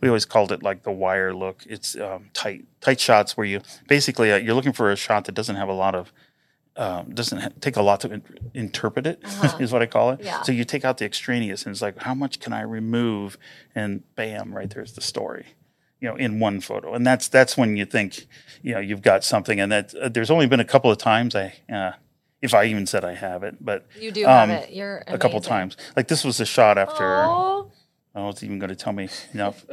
We 0.00 0.06
always 0.08 0.24
called 0.24 0.52
it 0.52 0.62
like 0.62 0.84
the 0.84 0.92
wire 0.92 1.34
look. 1.34 1.64
It's 1.66 1.96
um, 1.96 2.30
tight, 2.32 2.64
tight 2.80 3.00
shots 3.00 3.36
where 3.36 3.44
you 3.46 3.60
basically 3.88 4.30
uh, 4.32 4.36
you're 4.36 4.54
looking 4.54 4.72
for 4.72 4.92
a 4.92 4.96
shot 4.96 5.24
that 5.24 5.32
doesn't 5.32 5.56
have 5.56 5.68
a 5.68 5.72
lot 5.72 5.96
of, 5.96 6.12
um, 6.78 7.10
doesn't 7.14 7.38
ha- 7.38 7.48
take 7.60 7.76
a 7.76 7.82
lot 7.82 8.00
to 8.00 8.10
in- 8.12 8.22
interpret 8.54 9.06
it. 9.06 9.22
Is 9.60 9.72
what 9.72 9.82
I 9.82 9.86
call 9.86 10.10
it. 10.10 10.20
Uh-huh. 10.20 10.22
Yeah. 10.24 10.42
So 10.42 10.52
you 10.52 10.64
take 10.64 10.84
out 10.84 10.98
the 10.98 11.04
extraneous, 11.04 11.64
and 11.66 11.72
it's 11.72 11.82
like 11.82 11.98
how 11.98 12.14
much 12.14 12.40
can 12.40 12.52
I 12.52 12.62
remove? 12.62 13.36
And 13.74 14.02
bam, 14.14 14.54
right 14.54 14.70
there's 14.70 14.92
the 14.92 15.02
story 15.02 15.46
you 16.00 16.08
know, 16.08 16.14
in 16.14 16.38
one 16.38 16.60
photo, 16.60 16.94
and 16.94 17.06
that's 17.06 17.28
that's 17.28 17.56
when 17.56 17.76
you 17.76 17.84
think, 17.84 18.26
you 18.62 18.72
know, 18.72 18.80
you've 18.80 19.02
got 19.02 19.24
something. 19.24 19.58
And 19.58 19.72
that 19.72 19.94
uh, 19.94 20.08
there's 20.08 20.30
only 20.30 20.46
been 20.46 20.60
a 20.60 20.64
couple 20.64 20.90
of 20.90 20.98
times 20.98 21.34
I, 21.34 21.54
uh, 21.72 21.92
if 22.40 22.54
I 22.54 22.66
even 22.66 22.86
said 22.86 23.04
I 23.04 23.14
have 23.14 23.42
it, 23.42 23.56
but 23.60 23.86
you 23.98 24.12
do 24.12 24.24
have 24.24 24.48
um, 24.48 24.54
it. 24.54 24.70
You're 24.70 24.98
a 25.08 25.18
couple 25.18 25.38
amazing. 25.38 25.50
times. 25.50 25.76
Like 25.96 26.06
this 26.06 26.24
was 26.24 26.38
a 26.40 26.46
shot 26.46 26.78
after. 26.78 27.24
Oh, 27.24 27.48
Oh, 28.14 28.30
it's 28.30 28.42
even 28.42 28.58
going 28.58 28.70
to 28.70 28.74
tell 28.74 28.92
me. 28.92 29.08
No. 29.32 29.54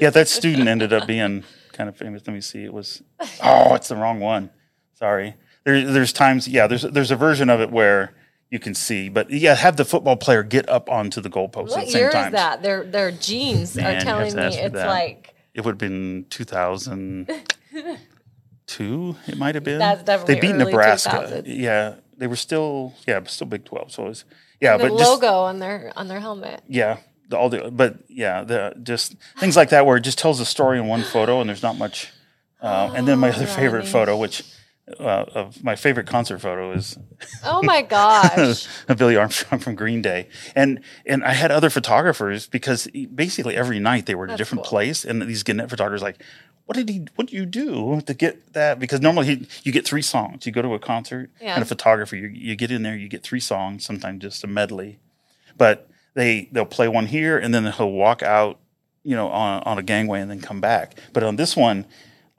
yeah, 0.00 0.10
that 0.10 0.28
student 0.28 0.68
ended 0.68 0.92
up 0.92 1.08
being 1.08 1.42
kind 1.72 1.88
of 1.88 1.96
famous. 1.96 2.22
Let 2.24 2.34
me 2.34 2.40
see. 2.40 2.62
It 2.62 2.72
was. 2.72 3.02
Oh, 3.42 3.74
it's 3.74 3.88
the 3.88 3.96
wrong 3.96 4.20
one. 4.20 4.50
Sorry. 4.94 5.34
There, 5.66 5.84
there's 5.84 6.12
times. 6.14 6.48
Yeah, 6.48 6.66
there's 6.68 6.82
there's 6.82 7.10
a 7.10 7.16
version 7.16 7.50
of 7.50 7.60
it 7.60 7.70
where 7.70 8.14
you 8.50 8.58
can 8.60 8.74
see, 8.74 9.08
but 9.08 9.28
yeah, 9.30 9.54
have 9.56 9.76
the 9.76 9.84
football 9.84 10.16
player 10.16 10.42
get 10.44 10.68
up 10.68 10.88
onto 10.88 11.20
the 11.20 11.28
goalpost 11.28 11.76
at 11.76 11.86
the 11.86 11.90
same 11.90 12.00
year 12.02 12.10
time. 12.12 12.26
is 12.28 12.32
that? 12.32 12.62
Their 12.62 12.84
their 12.84 13.10
genes 13.10 13.74
Man, 13.76 13.96
are 13.96 14.00
telling 14.00 14.34
me 14.36 14.42
it's 14.56 14.74
that. 14.74 14.86
like 14.86 15.34
It 15.54 15.64
would 15.64 15.72
have 15.72 15.78
been 15.78 16.26
2002. 16.30 19.16
It 19.26 19.36
might 19.38 19.54
have 19.56 19.64
been. 19.64 19.78
That's 19.80 20.04
definitely 20.04 20.34
They 20.34 20.40
beat 20.40 20.52
early 20.54 20.64
Nebraska. 20.66 21.10
2000s. 21.10 21.42
Yeah, 21.46 21.94
they 22.16 22.28
were 22.28 22.36
still. 22.36 22.94
Yeah, 23.06 23.22
still 23.24 23.46
Big 23.48 23.64
12. 23.64 23.90
So 23.92 24.04
it 24.04 24.08
was. 24.08 24.24
Yeah, 24.60 24.76
the 24.76 24.88
but 24.88 24.98
just 24.98 25.10
logo 25.10 25.32
on 25.40 25.58
their 25.58 25.92
on 25.96 26.06
their 26.08 26.20
helmet. 26.20 26.62
yeah, 26.68 26.98
the, 27.28 27.36
all 27.36 27.48
the 27.50 27.70
but 27.70 27.96
yeah, 28.08 28.42
the 28.44 28.74
just 28.82 29.16
things 29.38 29.54
like 29.56 29.68
that 29.70 29.84
where 29.84 29.96
it 29.98 30.02
just 30.02 30.18
tells 30.18 30.38
a 30.40 30.46
story 30.46 30.78
in 30.78 30.86
one 30.86 31.02
photo 31.02 31.40
and 31.40 31.48
there's 31.50 31.62
not 31.62 31.76
much. 31.76 32.12
Uh, 32.62 32.90
and 32.96 33.06
then 33.06 33.18
my 33.18 33.28
other 33.30 33.44
favorite 33.46 33.80
Rodney. 33.80 33.90
photo, 33.90 34.16
which 34.16 34.42
uh, 35.00 35.24
of 35.34 35.64
my 35.64 35.74
favorite 35.74 36.06
concert 36.06 36.38
photo 36.40 36.72
is 36.72 36.96
Oh 37.44 37.62
my 37.62 37.82
gosh. 37.82 38.68
Billie 38.96 39.16
Armstrong 39.16 39.60
from 39.60 39.74
Green 39.74 40.00
Day, 40.02 40.28
and 40.54 40.80
and 41.04 41.24
I 41.24 41.32
had 41.32 41.50
other 41.50 41.70
photographers 41.70 42.46
because 42.46 42.86
basically 43.14 43.56
every 43.56 43.78
night 43.80 44.06
they 44.06 44.14
were 44.14 44.26
at 44.28 44.34
a 44.34 44.36
different 44.36 44.62
cool. 44.64 44.70
place, 44.70 45.04
and 45.04 45.20
these 45.22 45.42
Gannett 45.42 45.70
photographers 45.70 46.02
like, 46.02 46.22
what 46.66 46.76
did 46.76 46.88
he? 46.88 47.06
What 47.16 47.28
do 47.28 47.36
you 47.36 47.46
do 47.46 48.00
to 48.06 48.14
get 48.14 48.52
that? 48.52 48.78
Because 48.78 49.00
normally 49.00 49.26
he, 49.26 49.46
you 49.64 49.72
get 49.72 49.84
three 49.86 50.02
songs. 50.02 50.46
You 50.46 50.52
go 50.52 50.62
to 50.62 50.74
a 50.74 50.78
concert 50.78 51.30
Yeah. 51.40 51.54
and 51.54 51.62
a 51.62 51.66
photographer, 51.66 52.14
you, 52.16 52.28
you 52.28 52.54
get 52.56 52.70
in 52.70 52.82
there, 52.82 52.96
you 52.96 53.08
get 53.08 53.22
three 53.24 53.40
songs, 53.40 53.84
sometimes 53.84 54.22
just 54.22 54.44
a 54.44 54.46
medley, 54.46 54.98
but 55.56 55.88
they 56.14 56.48
they'll 56.52 56.64
play 56.64 56.88
one 56.88 57.06
here 57.06 57.36
and 57.38 57.52
then 57.52 57.70
he'll 57.72 57.90
walk 57.92 58.22
out, 58.22 58.58
you 59.02 59.16
know, 59.16 59.28
on 59.28 59.62
on 59.64 59.78
a 59.78 59.82
gangway 59.82 60.20
and 60.20 60.30
then 60.30 60.40
come 60.40 60.60
back. 60.60 60.96
But 61.12 61.22
on 61.24 61.34
this 61.36 61.56
one, 61.56 61.86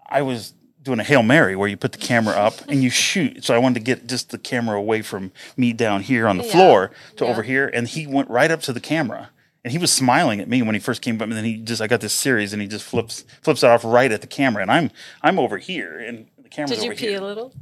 I 0.10 0.22
was 0.22 0.54
doing 0.88 1.00
a 1.00 1.04
hail 1.04 1.22
mary 1.22 1.56
where 1.56 1.68
you 1.68 1.78
put 1.78 1.92
the 1.92 1.98
camera 2.00 2.34
up 2.36 2.56
and 2.68 2.82
you 2.84 2.90
shoot. 2.90 3.44
So 3.46 3.54
I 3.54 3.60
wanted 3.60 3.76
to 3.76 3.86
get 3.86 4.08
just 4.08 4.32
the 4.32 4.38
camera 4.40 4.78
away 4.78 5.02
from 5.04 5.32
me 5.56 5.74
down 5.74 6.02
here 6.02 6.28
on 6.28 6.38
the 6.38 6.44
Yeah. 6.46 6.52
floor 6.52 6.92
to 7.18 7.26
Yeah. 7.26 7.32
over 7.32 7.44
here, 7.44 7.68
and 7.72 7.88
he 7.88 8.08
went 8.08 8.30
right 8.30 8.50
up 8.50 8.62
to 8.64 8.74
the 8.74 8.80
camera. 8.80 9.30
And 9.64 9.72
he 9.74 9.78
was 9.80 9.92
smiling 9.92 10.40
at 10.40 10.48
me 10.48 10.62
when 10.62 10.76
he 10.76 10.80
first 10.80 11.02
came 11.02 11.16
up, 11.18 11.24
and 11.24 11.34
then 11.34 11.44
he 11.44 11.58
just 11.58 11.82
I 11.82 11.88
got 11.88 12.00
this 12.00 12.14
series, 12.14 12.54
and 12.54 12.62
he 12.62 12.68
just 12.70 12.86
flips 12.86 13.26
flips 13.42 13.64
it 13.64 13.70
off 13.70 13.84
right 13.84 14.12
at 14.12 14.22
the 14.22 14.28
camera, 14.28 14.62
and 14.62 14.72
I'm 14.72 14.92
I'm 15.22 15.38
over 15.38 15.58
here, 15.58 16.00
and 16.00 16.28
the 16.42 16.48
camera's 16.48 16.72
Did 16.80 16.86
you 16.86 16.92
over 16.92 16.96
pee 17.00 17.08
here. 17.08 17.20
a 17.20 17.24
little? 17.26 17.54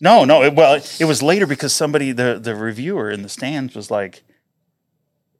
No, 0.00 0.24
no. 0.24 0.42
It, 0.42 0.54
well, 0.54 0.80
it 0.98 1.04
was 1.04 1.22
later 1.22 1.46
because 1.46 1.74
somebody, 1.74 2.12
the 2.12 2.38
the 2.42 2.54
reviewer 2.54 3.10
in 3.10 3.20
the 3.22 3.28
stands, 3.28 3.74
was 3.74 3.90
like, 3.90 4.22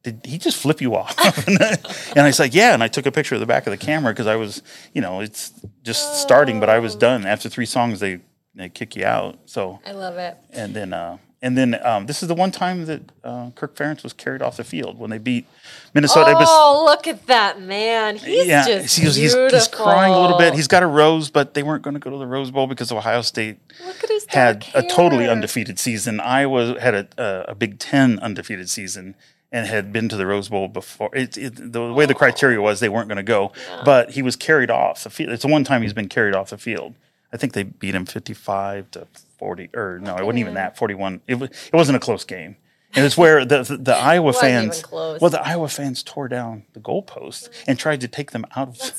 "Did 0.02 0.20
he 0.24 0.38
just 0.38 0.56
flip 0.56 0.80
you 0.80 0.94
off?" 0.94 1.14
and 1.48 2.20
I 2.20 2.30
said, 2.30 2.54
"Yeah." 2.54 2.74
And 2.74 2.82
I 2.82 2.88
took 2.88 3.06
a 3.06 3.12
picture 3.12 3.34
of 3.34 3.40
the 3.40 3.46
back 3.46 3.66
of 3.66 3.70
the 3.70 3.76
camera 3.76 4.12
because 4.12 4.26
I 4.26 4.36
was, 4.36 4.62
you 4.94 5.00
know, 5.00 5.20
it's 5.20 5.52
just 5.82 6.20
starting, 6.20 6.60
but 6.60 6.68
I 6.68 6.78
was 6.78 6.94
done 6.94 7.26
after 7.26 7.48
three 7.48 7.66
songs. 7.66 8.00
They 8.00 8.20
they 8.54 8.68
kick 8.68 8.96
you 8.96 9.04
out. 9.04 9.38
So 9.46 9.80
I 9.86 9.92
love 9.92 10.16
it. 10.16 10.36
and 10.52 10.74
then 10.74 10.92
uh, 10.92 11.18
and 11.42 11.56
then 11.56 11.78
um, 11.86 12.06
this 12.06 12.22
is 12.22 12.28
the 12.28 12.34
one 12.34 12.50
time 12.50 12.84
that 12.86 13.00
uh, 13.24 13.50
Kirk 13.54 13.74
Ferentz 13.74 14.02
was 14.02 14.12
carried 14.12 14.42
off 14.42 14.58
the 14.58 14.64
field 14.64 14.98
when 14.98 15.08
they 15.08 15.16
beat 15.18 15.46
Minnesota. 15.94 16.32
It 16.32 16.34
was- 16.34 16.46
oh, 16.50 16.82
look 16.84 17.06
at 17.06 17.26
that 17.28 17.60
man! 17.60 18.16
He's 18.16 18.46
yeah, 18.46 18.66
just 18.66 18.98
he's, 18.98 19.14
he's, 19.16 19.34
he's 19.34 19.68
crying 19.68 20.12
a 20.12 20.20
little 20.20 20.36
bit. 20.36 20.52
He's 20.54 20.68
got 20.68 20.82
a 20.82 20.86
rose, 20.86 21.30
but 21.30 21.54
they 21.54 21.62
weren't 21.62 21.82
going 21.82 21.94
to 21.94 22.00
go 22.00 22.10
to 22.10 22.18
the 22.18 22.26
Rose 22.26 22.50
Bowl 22.50 22.66
because 22.66 22.92
Ohio 22.92 23.22
State 23.22 23.58
look 23.86 24.04
at 24.04 24.10
his 24.10 24.26
had 24.28 24.66
a 24.74 24.82
totally 24.82 25.28
undefeated 25.28 25.78
season. 25.78 26.20
Iowa 26.20 26.78
had 26.78 26.94
a, 26.94 27.08
a, 27.16 27.52
a 27.52 27.54
Big 27.54 27.78
Ten 27.78 28.18
undefeated 28.18 28.68
season 28.68 29.14
and 29.52 29.66
had 29.66 29.92
been 29.92 30.08
to 30.08 30.16
the 30.16 30.26
Rose 30.26 30.48
Bowl 30.48 30.68
before. 30.68 31.10
It, 31.14 31.36
it, 31.36 31.72
the 31.72 31.92
way 31.92 32.06
the 32.06 32.14
criteria 32.14 32.60
was, 32.60 32.80
they 32.80 32.88
weren't 32.88 33.08
going 33.08 33.16
to 33.16 33.22
go, 33.22 33.52
but 33.84 34.10
he 34.10 34.22
was 34.22 34.36
carried 34.36 34.70
off 34.70 35.02
the 35.04 35.10
field. 35.10 35.30
It's 35.30 35.42
the 35.42 35.48
one 35.48 35.64
time 35.64 35.82
he's 35.82 35.92
been 35.92 36.08
carried 36.08 36.34
off 36.34 36.50
the 36.50 36.58
field. 36.58 36.94
I 37.32 37.36
think 37.36 37.52
they 37.52 37.62
beat 37.62 37.94
him 37.94 38.06
fifty-five 38.06 38.90
to 38.92 39.06
forty, 39.38 39.70
or 39.74 39.98
no, 40.00 40.16
it 40.16 40.24
wasn't 40.24 40.40
even 40.40 40.54
that. 40.54 40.76
Forty-one. 40.76 41.20
It 41.26 41.36
was. 41.36 41.50
It 41.50 41.72
wasn't 41.74 41.96
a 41.96 42.00
close 42.00 42.24
game. 42.24 42.56
It 42.96 43.02
was 43.02 43.16
where 43.16 43.44
the 43.44 43.62
the, 43.62 43.76
the 43.76 43.96
Iowa 44.12 44.32
fans. 44.32 44.84
Well, 44.90 45.30
the 45.30 45.40
Iowa 45.40 45.68
fans 45.68 46.02
tore 46.02 46.26
down 46.26 46.64
the 46.72 46.80
goalpost 46.80 47.48
and 47.68 47.78
tried 47.78 48.00
to 48.00 48.08
take 48.08 48.32
them 48.32 48.44
out 48.56 48.68
of 48.68 48.92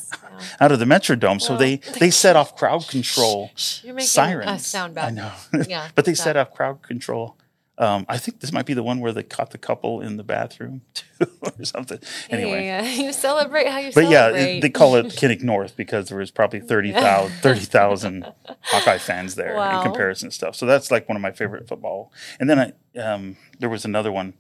out 0.62 0.72
of 0.72 0.80
the 0.80 0.86
Metrodome. 0.86 1.42
so 1.42 1.58
they 1.58 1.78
they 2.00 2.10
set 2.24 2.38
off 2.38 2.56
crowd 2.56 2.88
control 2.88 3.52
You're 3.84 3.94
making 3.96 4.08
sirens. 4.08 4.48
us 4.48 4.66
sound 4.68 4.96
bad. 4.96 5.08
I 5.08 5.10
know. 5.12 5.32
Yeah, 5.68 5.90
but 5.96 6.06
they 6.06 6.14
set 6.14 6.38
off 6.38 6.54
crowd 6.54 6.82
control. 6.82 7.36
Um, 7.78 8.06
I 8.08 8.18
think 8.18 8.42
this 8.42 8.52
might 8.52 8.66
be 8.68 8.74
the 8.76 8.84
one 8.84 9.00
where 9.00 9.12
they 9.12 9.24
caught 9.24 9.52
the 9.52 9.58
couple 9.58 10.02
in 10.02 10.18
the 10.18 10.24
bathroom 10.24 10.82
too, 10.94 11.06
or 11.42 11.66
something. 11.66 12.00
Anyway, 12.30 12.66
Yeah, 12.66 12.84
you 12.88 13.12
celebrate 13.14 13.68
how 13.68 13.80
you 13.80 13.92
celebrate. 13.92 14.04
but 14.04 14.12
yeah, 14.12 14.28
celebrate. 14.28 14.58
it, 14.58 14.62
they 14.62 14.70
call 14.70 14.96
it 14.96 15.06
Kinnick 15.16 15.42
North 15.42 15.76
because 15.76 16.10
there 16.10 16.18
was 16.18 16.30
probably 16.30 16.60
30,000 16.60 17.32
30,000 17.42 18.26
Hawkeye 18.62 18.98
fans 19.00 19.36
there 19.36 19.56
Wow. 19.56 19.78
in 19.78 19.84
comparison 19.84 20.30
to 20.30 20.36
stuff. 20.36 20.56
So 20.56 20.66
that's 20.66 20.92
like 20.92 21.08
one 21.10 21.16
of 21.16 21.22
my 21.22 21.32
favorite 21.32 21.68
football. 21.68 22.12
And 22.40 22.50
then 22.50 22.60
I, 22.60 23.00
um, 23.00 23.38
there 23.60 23.70
was 23.70 23.84
another 23.86 24.12
one 24.12 24.34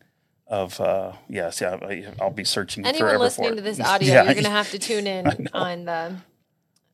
of 0.45 0.79
uh, 0.81 1.13
yes, 1.29 1.61
yeah, 1.61 1.77
I, 1.81 2.05
I'll 2.19 2.29
be 2.29 2.43
searching 2.43 2.85
Anyone 2.85 3.17
listening 3.17 3.51
for 3.51 3.55
to 3.55 3.61
this 3.61 3.79
audio, 3.79 4.13
Yeah, 4.13 4.23
you're 4.25 4.35
gonna 4.35 4.49
have 4.49 4.69
to 4.71 4.79
tune 4.79 5.07
in 5.07 5.47
on 5.53 5.85
the 5.85 6.17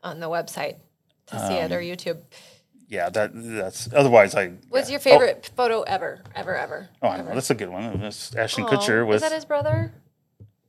on 0.04 0.20
the 0.20 0.28
website 0.28 0.76
to 1.28 1.40
see 1.48 1.56
it 1.56 1.72
or 1.72 1.80
YouTube. 1.82 2.20
Yeah, 2.88 3.10
that 3.10 3.32
that's 3.34 3.90
otherwise 3.94 4.34
I. 4.34 4.54
What's 4.70 4.90
yeah. 4.90 4.94
your 4.94 5.00
favorite 5.02 5.52
photo 5.56 5.82
ever, 5.82 6.22
ever, 6.36 6.56
ever? 6.56 6.90
Oh, 7.02 7.08
oh, 7.08 7.12
I 7.12 7.18
know 7.22 7.34
that's 7.34 7.50
a 7.50 7.56
good 7.56 7.70
one. 7.70 8.00
That's 8.00 8.34
Ashton 8.36 8.64
Oh, 8.64 8.68
Kutcher 8.68 9.14
is 9.14 9.22
that 9.22 9.34
his 9.34 9.46
brother? 9.46 9.92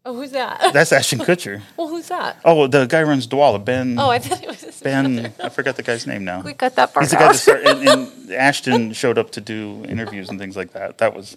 Oh, 0.05 0.14
who's 0.14 0.33
that? 0.33 0.71
that's 0.73 0.91
Ashton 0.91 1.19
Kutcher. 1.21 1.61
well, 1.77 1.89
who's 1.89 2.09
that? 2.09 2.39
Oh, 2.45 2.66
the 2.66 2.87
guy 2.87 3.03
runs 3.03 3.27
Dwolla, 3.27 3.64
Ben. 3.64 3.99
Oh, 3.99 4.11
I 4.11 4.19
thought 4.19 4.43
it 4.43 4.49
was 4.49 4.62
his 4.62 4.81
Ben, 4.81 5.33
I 5.43 5.49
forgot 5.49 5.77
the 5.77 5.83
guy's 5.83 6.07
name 6.07 6.25
now. 6.25 6.41
We 6.45 6.55
cut 6.55 6.75
that 6.77 6.95
part 6.95 7.05
He's 7.05 7.11
the 7.11 7.16
guy 7.19 7.29
that 7.29 7.37
started, 7.39 7.66
and, 7.66 7.89
and 7.89 8.33
Ashton 8.33 8.93
showed 8.95 9.19
up 9.19 9.31
to 9.33 9.41
do 9.41 9.85
interviews 9.87 10.29
and 10.29 10.39
things 10.39 10.57
like 10.57 10.73
that. 10.73 10.99
That 10.99 11.14
was 11.14 11.37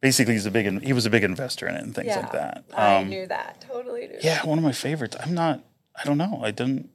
basically 0.00 0.34
he's 0.34 0.46
a 0.46 0.50
big 0.50 0.82
he 0.82 0.92
was 0.92 1.06
a 1.06 1.10
big 1.10 1.24
investor 1.24 1.66
in 1.66 1.74
it 1.74 1.82
and 1.82 1.94
things 1.94 2.06
yeah, 2.08 2.20
like 2.20 2.32
that. 2.32 2.64
I 2.74 2.96
Um, 2.96 3.08
knew 3.08 3.26
that. 3.26 3.64
Totally 3.68 4.08
knew. 4.08 4.18
yeah, 4.22 4.46
one 4.46 4.58
of 4.58 4.64
my 4.64 4.72
favorites. 4.72 5.16
I'm 5.20 5.34
not. 5.34 5.62
I 5.94 6.04
don't 6.04 6.18
know. 6.18 6.40
I 6.42 6.50
didn't. 6.50 6.88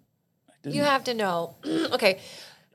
I 0.50 0.54
didn't 0.64 0.76
You 0.76 0.84
have 0.84 1.04
to 1.06 1.14
know. 1.14 1.56
okay. 1.66 2.20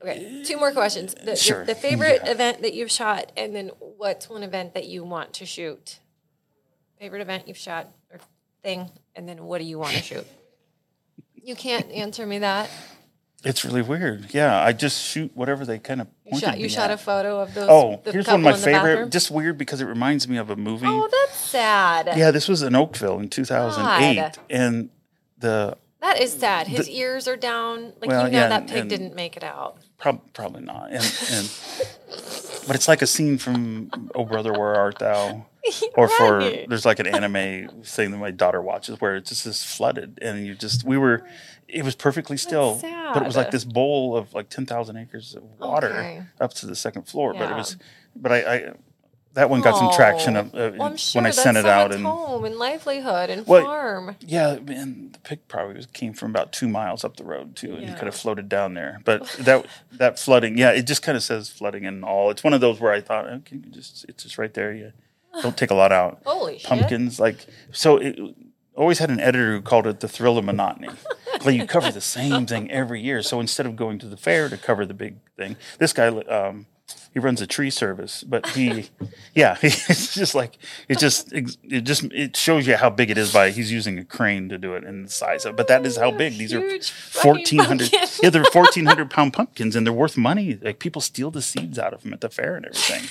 Okay. 0.01 0.43
Two 0.45 0.57
more 0.57 0.71
questions. 0.71 1.13
The, 1.15 1.25
the- 1.25 1.35
Sure. 1.35 1.65
the 1.65 1.75
favorite 1.75 2.21
Yeah. 2.23 2.31
event 2.31 2.61
that 2.61 2.73
you've 2.73 2.91
shot, 2.91 3.31
and 3.35 3.55
then 3.55 3.69
what's 3.79 4.29
one 4.29 4.43
event 4.43 4.73
that 4.75 4.85
you 4.85 5.03
want 5.03 5.33
to 5.33 5.45
shoot? 5.45 5.99
Favorite 6.99 7.21
event 7.21 7.47
you've 7.47 7.57
shot 7.57 7.87
or 8.11 8.19
thing, 8.63 8.89
and 9.15 9.27
then 9.27 9.43
what 9.45 9.59
do 9.59 9.63
you 9.65 9.79
want 9.79 9.95
to 9.95 10.01
shoot? 10.03 10.25
You 11.43 11.55
can't 11.55 11.89
answer 11.91 12.25
me 12.27 12.39
that. 12.39 12.69
It's 13.41 13.63
really 13.63 13.81
weird. 13.81 14.33
Yeah, 14.33 14.61
I 14.61 14.73
just 14.73 15.01
shoot 15.01 15.31
whatever 15.33 15.65
they 15.65 15.79
kind 15.79 16.01
of. 16.01 16.07
You 16.25 16.37
shot. 16.39 16.59
You 16.59 16.67
shot 16.67 16.91
a 16.91 16.97
photo 16.97 17.39
of 17.39 17.53
those. 17.53 17.69
Oh, 17.69 18.01
the 18.03 18.11
here's 18.11 18.27
one 18.27 18.35
of 18.35 18.41
my 18.41 18.51
favorite. 18.51 19.11
Just 19.11 19.31
weird 19.31 19.57
because 19.57 19.79
it 19.79 19.85
reminds 19.85 20.27
me 20.27 20.35
of 20.35 20.49
a 20.49 20.57
movie. 20.57 20.87
Oh, 20.89 21.07
that's 21.09 21.37
sad. 21.39 22.09
yeah, 22.17 22.31
this 22.31 22.49
was 22.49 22.63
in 22.63 22.75
Oakville 22.75 23.17
in 23.19 23.29
2008, 23.29 24.15
God. 24.17 24.37
and 24.49 24.89
the 25.37 25.77
That 26.01 26.19
is 26.19 26.33
sad. 26.33 26.67
His 26.67 26.89
ears 26.89 27.29
are 27.29 27.37
down. 27.37 27.93
Like 28.01 28.09
Well, 28.09 28.25
you 28.25 28.31
know 28.33 28.39
yeah, 28.39 28.49
that 28.49 28.67
pig 28.67 28.79
and- 28.81 28.89
didn't 28.89 29.15
make 29.15 29.37
it 29.37 29.43
out. 29.45 29.77
Prob- 29.97 30.21
probably 30.33 30.61
not. 30.61 30.91
And, 30.91 31.03
and 31.31 31.49
but 32.67 32.75
it's 32.75 32.87
like 32.87 33.01
a 33.01 33.07
scene 33.07 33.37
from 33.37 33.89
Oh 34.13 34.25
Brother 34.25 34.51
Where 34.53 34.75
Art 34.75 34.99
Thou, 34.99 35.45
or 35.95 36.07
for 36.07 36.37
Right. 36.39 36.69
there's 36.69 36.85
like 36.85 36.99
an 36.99 37.07
anime 37.07 37.81
thing 37.83 38.11
that 38.11 38.17
my 38.17 38.31
daughter 38.31 38.61
watches 38.61 38.99
where 39.01 39.15
it's 39.15 39.29
just 39.29 39.45
this 39.45 39.63
flooded, 39.63 40.19
and 40.21 40.45
you 40.45 40.53
just 40.53 40.83
we 40.83 40.97
were, 40.97 41.25
it 41.67 41.83
was 41.83 41.95
perfectly 41.95 42.37
still, 42.37 42.77
but 42.81 43.21
it 43.23 43.25
was 43.25 43.35
like 43.37 43.51
this 43.51 43.63
bowl 43.65 44.15
of 44.15 44.33
like 44.33 44.49
ten 44.49 44.65
thousand 44.65 44.97
acres 44.97 45.33
of 45.35 45.43
water 45.59 45.87
Okay. 45.89 46.23
up 46.39 46.53
to 46.55 46.65
the 46.67 46.75
second 46.75 47.03
floor. 47.03 47.33
But 47.33 47.49
it 47.51 47.55
was, 47.55 47.77
but 48.15 48.31
I. 48.31 48.37
I 48.55 48.73
that 49.37 49.51
one 49.51 49.61
got 49.61 49.77
some 49.77 49.91
traction 49.91 50.35
Oh. 50.35 50.39
of, 50.41 50.55
uh, 50.55 50.71
Well, 50.77 50.95
sure 50.97 51.21
when 51.21 51.27
I 51.27 51.29
sent 51.31 51.57
it 51.57 51.65
out, 51.67 51.93
and 51.93 52.03
home 52.03 52.43
and 52.43 52.57
livelihood 52.57 53.29
and 53.29 53.45
Well, 53.45 53.63
farm. 53.63 54.15
yeah, 54.19 54.53
and 54.53 55.13
the 55.13 55.19
pig 55.19 55.47
probably 55.47 55.75
was, 55.75 55.85
came 55.85 56.13
from 56.13 56.31
about 56.31 56.51
two 56.51 56.67
miles 56.67 57.03
up 57.05 57.17
the 57.17 57.23
road 57.23 57.55
too, 57.55 57.73
and 57.75 57.83
Yeah. 57.83 57.93
could 57.93 58.07
have 58.07 58.15
floated 58.15 58.49
down 58.49 58.73
there. 58.73 58.99
But 59.05 59.23
that 59.39 59.67
that 59.93 60.17
flooding, 60.19 60.57
yeah, 60.57 60.71
it 60.71 60.87
just 60.87 61.03
kind 61.03 61.15
of 61.15 61.23
says 61.23 61.49
flooding 61.49 61.85
and 61.85 62.03
all. 62.03 62.31
It's 62.31 62.43
one 62.43 62.53
of 62.53 62.61
those 62.61 62.79
where 62.79 62.91
I 62.91 62.99
thought, 62.99 63.27
okay, 63.27 63.57
just 63.69 64.05
it's 64.09 64.23
just 64.23 64.37
right 64.39 64.53
there. 64.53 64.73
You 64.73 64.91
don't 65.43 65.55
take 65.55 65.69
a 65.71 65.75
lot 65.75 65.91
out. 65.91 66.19
Holy 66.25 66.57
shit. 66.57 66.67
Pumpkins, 66.67 67.19
like 67.19 67.45
so. 67.71 67.97
It 67.97 68.19
always 68.75 68.99
had 68.99 69.09
an 69.11 69.19
editor 69.19 69.53
who 69.53 69.61
called 69.61 69.85
it 69.87 69.99
the 69.99 70.07
thrill 70.07 70.37
of 70.37 70.45
monotony. 70.45 70.89
like 71.45 71.55
you 71.55 71.65
cover 71.67 71.91
the 71.91 72.01
same 72.01 72.45
thing 72.47 72.69
every 72.71 73.01
year. 73.01 73.21
So 73.21 73.39
instead 73.39 73.65
of 73.67 73.75
going 73.75 73.99
to 73.99 74.07
the 74.07 74.17
fair 74.17 74.49
to 74.49 74.57
cover 74.57 74.83
the 74.85 74.93
big 74.95 75.17
thing, 75.35 75.57
this 75.77 75.93
guy. 75.93 76.07
Um, 76.07 76.65
he 77.13 77.19
runs 77.19 77.41
a 77.41 77.47
tree 77.47 77.69
service, 77.71 78.23
but 78.23 78.47
he, 78.49 78.89
yeah, 79.33 79.57
it's 79.63 80.13
just 80.13 80.35
like 80.35 80.57
it 80.87 80.99
just 80.99 81.33
it 81.33 81.81
just 81.81 82.03
it 82.05 82.37
shows 82.37 82.67
you 82.67 82.75
how 82.75 82.89
big 82.89 83.09
it 83.09 83.17
is 83.17 83.33
by 83.33 83.49
he's 83.49 83.71
using 83.71 83.97
a 83.97 84.05
crane 84.05 84.49
to 84.49 84.57
do 84.59 84.75
it 84.75 84.83
and 84.83 85.05
the 85.05 85.09
size 85.09 85.45
of. 85.45 85.55
But 85.55 85.67
that 85.67 85.85
is 85.85 85.97
how 85.97 86.11
big 86.11 86.37
these 86.37 86.53
are. 86.53 86.59
Huge 86.59 86.89
fucking 86.91 87.21
Fourteen 87.23 87.59
hundred, 87.59 87.91
yeah, 88.21 88.29
they're 88.29 88.43
fourteen 88.51 88.85
hundred 88.85 89.09
pound 89.09 89.33
pumpkins, 89.33 89.75
and 89.75 89.85
they're 89.85 89.93
worth 89.93 90.15
money. 90.15 90.59
Like 90.61 90.79
people 90.79 91.01
steal 91.01 91.31
the 91.31 91.41
seeds 91.41 91.79
out 91.79 91.93
of 91.93 92.03
them 92.03 92.13
at 92.13 92.21
the 92.21 92.29
fair 92.29 92.55
and 92.55 92.65
everything. 92.65 93.09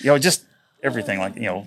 You 0.00 0.12
know, 0.12 0.18
just 0.18 0.44
everything. 0.82 1.18
Like 1.18 1.34
you 1.34 1.42
know, 1.42 1.66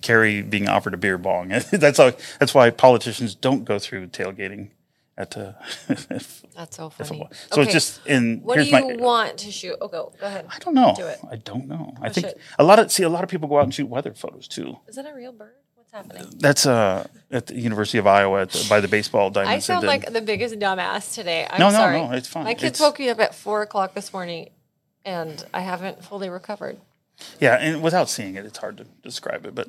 Carrie 0.00 0.42
being 0.42 0.68
offered 0.68 0.94
a 0.94 0.96
beer 0.96 1.18
bong. 1.18 1.48
that's 1.48 1.98
how. 1.98 2.12
That's 2.38 2.54
why 2.54 2.70
politicians 2.70 3.34
don't 3.34 3.64
go 3.64 3.78
through 3.78 4.06
tailgating 4.08 4.70
at 5.22 5.36
uh, 5.36 5.52
That's 6.56 6.76
so 6.76 6.90
funny. 6.90 7.26
So 7.52 7.62
it's 7.62 7.72
just 7.72 8.06
in. 8.06 8.40
What 8.42 8.56
do 8.58 8.64
you 8.64 8.72
my, 8.72 8.82
want 9.10 9.38
to 9.38 9.50
shoot? 9.50 9.76
Oh, 9.80 9.88
go 9.88 10.12
go 10.20 10.26
ahead. 10.26 10.44
I 10.54 10.58
don't 10.58 10.74
know. 10.74 10.92
Do 10.96 11.06
it. 11.06 11.18
I 11.30 11.36
don't 11.36 11.66
know. 11.68 11.94
I 12.02 12.08
Oh, 12.08 12.12
think 12.12 12.26
shit. 12.26 12.38
a 12.58 12.64
lot 12.64 12.78
of 12.78 12.90
see 12.92 13.04
a 13.04 13.08
lot 13.08 13.22
of 13.24 13.30
people 13.30 13.48
go 13.48 13.56
out 13.58 13.64
and 13.64 13.74
shoot 13.74 13.88
weather 13.88 14.12
photos 14.12 14.46
too. 14.48 14.76
Is 14.88 14.96
that 14.96 15.06
a 15.06 15.14
real 15.14 15.32
bird? 15.32 15.54
What's 15.76 15.92
happening? 15.92 16.26
That's 16.38 16.66
uh 16.66 17.06
at 17.30 17.46
the 17.46 17.54
University 17.68 17.98
of 17.98 18.06
Iowa 18.06 18.46
the, 18.46 18.66
by 18.68 18.80
the 18.80 18.88
baseball 18.88 19.30
diamond. 19.30 19.54
I 19.54 19.58
sound 19.60 19.86
like 19.86 20.12
the 20.12 20.20
biggest 20.20 20.54
dumbass 20.56 21.14
today. 21.14 21.46
I'm 21.50 21.58
No, 21.60 21.68
no, 21.70 21.76
sorry. 21.76 22.00
no, 22.00 22.12
it's 22.12 22.28
fine. 22.28 22.44
My 22.44 22.54
kids 22.54 22.78
It's- 22.78 22.80
woke 22.80 22.98
me 22.98 23.08
up 23.10 23.20
at 23.20 23.34
four 23.34 23.62
o'clock 23.62 23.94
this 23.94 24.12
morning, 24.12 24.50
and 25.04 25.44
I 25.54 25.60
haven't 25.60 26.04
fully 26.04 26.28
recovered. 26.28 26.76
yeah, 27.40 27.54
and 27.56 27.82
without 27.82 28.08
seeing 28.10 28.34
it, 28.36 28.44
it's 28.44 28.58
hard 28.58 28.76
to 28.78 28.84
describe 29.02 29.46
it. 29.46 29.54
But 29.54 29.68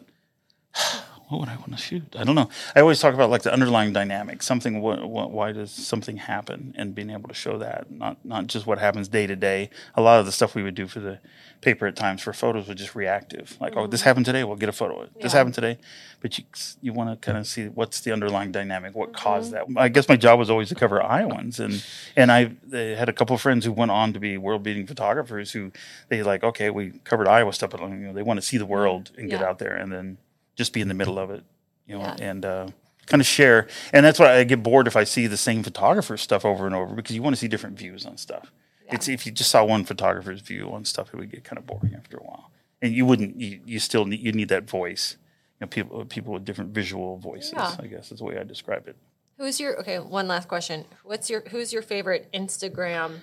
what 1.29 1.39
would 1.39 1.49
I 1.49 1.55
want 1.55 1.71
to 1.71 1.77
shoot? 1.77 2.15
I 2.17 2.23
don't 2.23 2.35
know. 2.35 2.49
I 2.75 2.81
always 2.81 2.99
talk 2.99 3.13
about 3.13 3.29
like 3.29 3.43
the 3.43 3.53
underlying 3.53 3.93
dynamic. 3.93 4.43
Something. 4.43 4.81
Wh- 4.81 5.01
wh- 5.01 5.31
why 5.31 5.51
does 5.51 5.71
something 5.71 6.17
happen? 6.17 6.73
And 6.77 6.93
being 6.93 7.09
able 7.09 7.29
to 7.29 7.33
show 7.33 7.57
that, 7.57 7.89
not 7.91 8.23
not 8.23 8.47
just 8.47 8.65
what 8.67 8.79
happens 8.79 9.07
day 9.07 9.27
to 9.27 9.35
day. 9.35 9.69
A 9.95 10.01
lot 10.01 10.19
of 10.19 10.25
the 10.25 10.31
stuff 10.31 10.55
we 10.55 10.63
would 10.63 10.75
do 10.75 10.87
for 10.87 10.99
the 10.99 11.19
paper 11.61 11.87
at 11.87 11.95
times 11.95 12.21
for 12.21 12.33
photos 12.33 12.67
was 12.67 12.77
just 12.77 12.93
reactive. 12.93 13.57
Like, 13.59 13.75
oh, 13.75 13.87
this 13.87 14.01
mm-hmm. 14.01 14.07
happened 14.09 14.25
today. 14.25 14.43
We'll 14.43 14.57
get 14.57 14.69
a 14.69 14.73
photo. 14.73 14.99
of 14.99 15.03
it. 15.07 15.21
This 15.21 15.31
happened 15.31 15.55
today. 15.55 15.77
But 16.21 16.37
you 16.37 16.43
you 16.81 16.93
want 16.93 17.09
to 17.09 17.25
kind 17.25 17.37
of 17.37 17.47
see 17.47 17.67
what's 17.67 18.01
the 18.01 18.11
underlying 18.11 18.51
dynamic, 18.51 18.95
what 18.95 19.13
caused 19.13 19.53
mm-hmm. 19.53 19.73
that. 19.73 19.81
I 19.81 19.89
guess 19.89 20.07
my 20.07 20.17
job 20.17 20.39
was 20.39 20.49
always 20.49 20.69
to 20.69 20.75
cover 20.75 21.01
Iowans, 21.01 21.59
and 21.59 21.83
and 22.15 22.31
I 22.31 22.51
had 22.71 23.09
a 23.09 23.13
couple 23.13 23.35
of 23.35 23.41
friends 23.41 23.65
who 23.65 23.71
went 23.71 23.91
on 23.91 24.13
to 24.13 24.19
be 24.19 24.37
world 24.37 24.63
beating 24.63 24.85
photographers 24.85 25.51
who 25.51 25.71
they 26.09 26.21
like 26.23 26.43
okay 26.43 26.69
we 26.69 26.91
covered 27.03 27.27
Iowa 27.27 27.53
stuff, 27.53 27.71
but 27.71 27.81
you 27.81 27.87
know 27.89 28.13
they 28.13 28.23
want 28.23 28.37
to 28.37 28.45
see 28.45 28.57
the 28.57 28.65
world 28.65 29.05
mm-hmm. 29.05 29.21
and 29.21 29.29
get 29.29 29.41
out 29.41 29.59
there 29.59 29.75
and 29.75 29.91
then 29.91 30.17
just 30.55 30.73
be 30.73 30.81
in 30.81 30.87
the 30.87 30.93
middle 30.93 31.19
of 31.19 31.29
it, 31.31 31.43
you 31.85 31.95
know. 31.97 32.01
Yeah. 32.01 32.15
And 32.19 32.45
uh, 32.45 32.67
kind 33.05 33.21
of 33.21 33.27
share. 33.27 33.67
And 33.91 34.05
that's 34.05 34.19
why 34.19 34.37
I 34.37 34.43
get 34.43 34.63
bored 34.63 34.87
if 34.87 34.95
I 34.95 35.03
see 35.03 35.27
the 35.27 35.37
same 35.37 35.63
photographer's 35.63 36.21
stuff 36.21 36.45
over 36.45 36.65
and 36.65 36.75
over 36.75 36.93
because 36.95 37.15
you 37.15 37.21
want 37.21 37.35
to 37.35 37.39
see 37.39 37.47
different 37.47 37.77
views 37.77 38.05
on 38.05 38.17
stuff. 38.17 38.51
It's 38.91 39.07
if 39.07 39.25
you 39.25 39.31
just 39.31 39.49
saw 39.49 39.63
one 39.63 39.85
photographer's 39.85 40.41
view 40.41 40.71
on 40.71 40.85
stuff, 40.85 41.13
it 41.13 41.17
would 41.17 41.31
get 41.31 41.43
kind 41.43 41.57
of 41.57 41.65
boring 41.65 41.95
after 41.95 42.17
a 42.17 42.23
while. 42.23 42.51
And 42.81 42.93
you 42.93 43.05
wouldn't. 43.05 43.39
You, 43.39 43.59
you 43.65 43.79
still 43.79 44.05
need 44.05 44.19
you 44.19 44.31
need 44.33 44.49
that 44.49 44.69
voice. 44.69 45.17
You 45.59 45.65
know, 45.65 45.67
people 45.67 46.05
people 46.05 46.33
with 46.33 46.45
different 46.45 46.71
visual 46.71 47.17
voices. 47.17 47.53
Yeah. 47.53 47.75
I 47.79 47.87
guess 47.87 48.11
is 48.11 48.19
the 48.19 48.25
way 48.25 48.37
I 48.37 48.43
describe 48.43 48.87
it. 48.87 48.97
Who's 49.37 49.59
your 49.59 49.79
okay? 49.79 49.99
One 49.99 50.27
last 50.27 50.47
question. 50.47 50.85
What's 51.03 51.29
your 51.29 51.41
who's 51.49 51.73
your 51.73 51.81
favorite 51.81 52.29
Instagram? 52.33 53.19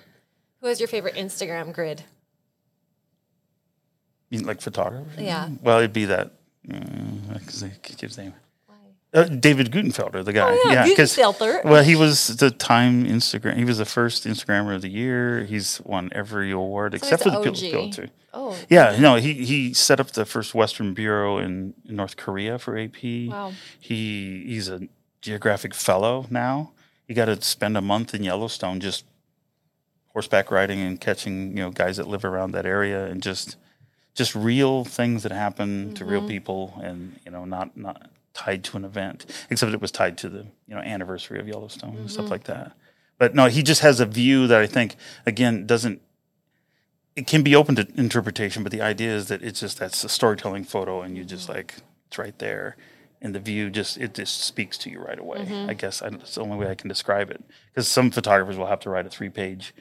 Who 0.59 0.67
has 0.67 0.79
your 0.79 0.87
favorite 0.87 1.15
Instagram 1.15 1.73
grid? 1.73 2.03
You 4.29 4.39
mean 4.39 4.47
like 4.47 4.61
photographer? 4.61 5.21
Yeah. 5.21 5.49
Well, 5.61 5.77
it'd 5.77 5.93
be 5.93 6.05
that. 6.05 6.33
Uh, 6.69 6.77
I 7.35 7.39
can't 7.39 8.01
his 8.01 8.17
name. 8.17 8.33
Uh, 9.13 9.23
David 9.25 9.71
Guttenfelder, 9.71 10.23
the 10.23 10.31
guy. 10.31 10.57
Oh, 10.63 10.71
yeah, 10.71 10.85
because 10.87 11.17
Guttenfelder. 11.17 11.65
well, 11.65 11.83
he 11.83 11.95
was 11.95 12.37
the 12.37 12.49
Time 12.49 13.05
Instagram. 13.05 13.57
He 13.57 13.65
was 13.65 13.77
the 13.77 13.85
first 13.85 14.25
Instagrammer 14.25 14.73
of 14.73 14.81
the 14.81 14.89
year. 14.89 15.43
He's 15.43 15.81
won 15.83 16.09
every 16.13 16.51
award 16.51 16.93
except 16.93 17.23
for 17.23 17.29
the. 17.29 17.39
OG. 17.39 17.43
Pulitzer. 17.57 18.09
Oh, 18.33 18.57
Yeah, 18.69 18.95
no, 18.97 19.15
he 19.15 19.33
he 19.33 19.73
set 19.73 19.99
up 19.99 20.11
the 20.11 20.23
first 20.25 20.55
Western 20.55 20.93
bureau 20.93 21.39
in, 21.39 21.73
in 21.89 21.97
North 21.97 22.15
Korea 22.15 22.57
for 22.57 22.77
AP. 22.77 23.03
Wow. 23.27 23.51
He 23.77 24.43
he's 24.45 24.69
a 24.69 24.87
geographic 25.21 25.73
fellow 25.73 26.25
now. 26.29 26.71
He 27.05 27.13
got 27.13 27.25
to 27.25 27.41
spend 27.41 27.75
a 27.75 27.81
month 27.81 28.13
in 28.13 28.23
Yellowstone 28.23 28.79
just 28.79 29.03
horseback 30.13 30.51
riding 30.51 30.79
and 30.79 31.01
catching 31.01 31.49
you 31.57 31.63
know 31.63 31.69
guys 31.69 31.97
that 31.97 32.07
live 32.07 32.23
around 32.23 32.51
that 32.51 32.65
area 32.65 33.05
and 33.05 33.21
just 33.21 33.57
just 34.13 34.35
real 34.35 34.83
things 34.83 35.23
that 35.23 35.31
happen 35.31 35.93
to 35.93 36.05
real 36.05 36.19
mm-hmm. 36.19 36.29
people 36.29 36.79
and 36.83 37.19
you 37.25 37.31
know 37.31 37.45
not 37.45 37.75
not 37.77 38.09
tied 38.33 38.63
to 38.63 38.77
an 38.77 38.85
event 38.85 39.25
except 39.49 39.73
it 39.73 39.81
was 39.81 39.91
tied 39.91 40.17
to 40.17 40.29
the 40.29 40.45
you 40.67 40.75
know 40.75 40.81
anniversary 40.81 41.39
of 41.39 41.47
Yellowstone 41.47 41.95
and 41.97 42.11
stuff 42.11 42.25
mm-hmm. 42.25 42.31
like 42.31 42.43
that. 42.45 42.73
But 43.17 43.35
no, 43.35 43.47
he 43.47 43.61
just 43.61 43.81
has 43.81 43.99
a 43.99 44.05
view 44.05 44.47
that 44.47 44.61
I 44.61 44.67
think 44.67 44.95
again 45.25 45.65
doesn't 45.65 46.01
it 47.15 47.27
can 47.27 47.43
be 47.43 47.55
open 47.55 47.75
to 47.75 47.87
interpretation, 47.95 48.63
but 48.63 48.71
the 48.71 48.81
idea 48.81 49.13
is 49.13 49.27
that 49.27 49.43
it's 49.43 49.59
just 49.59 49.79
that's 49.79 50.03
a 50.03 50.09
storytelling 50.09 50.63
photo, 50.63 51.01
and 51.01 51.17
you 51.17 51.23
just 51.23 51.43
mm-hmm. 51.43 51.57
like 51.57 51.75
it's 52.07 52.17
right 52.17 52.37
there, 52.39 52.77
and 53.21 53.35
the 53.35 53.39
view 53.39 53.69
just 53.69 53.97
it 53.97 54.13
just 54.13 54.41
speaks 54.41 54.77
to 54.79 54.89
you 54.89 54.99
right 54.99 55.19
away. 55.19 55.45
I 55.67 55.73
guess 55.73 56.01
I, 56.01 56.09
that's 56.09 56.35
the 56.35 56.41
only 56.41 56.57
way 56.57 56.69
I 56.69 56.75
can 56.75 56.87
describe 56.87 57.29
it. 57.29 57.43
Because 57.69 57.87
some 57.87 58.11
photographers 58.11 58.57
will 58.57 58.67
have 58.67 58.79
to 58.81 58.89
write 58.89 59.05
a 59.05 59.09
three-page 59.09 59.73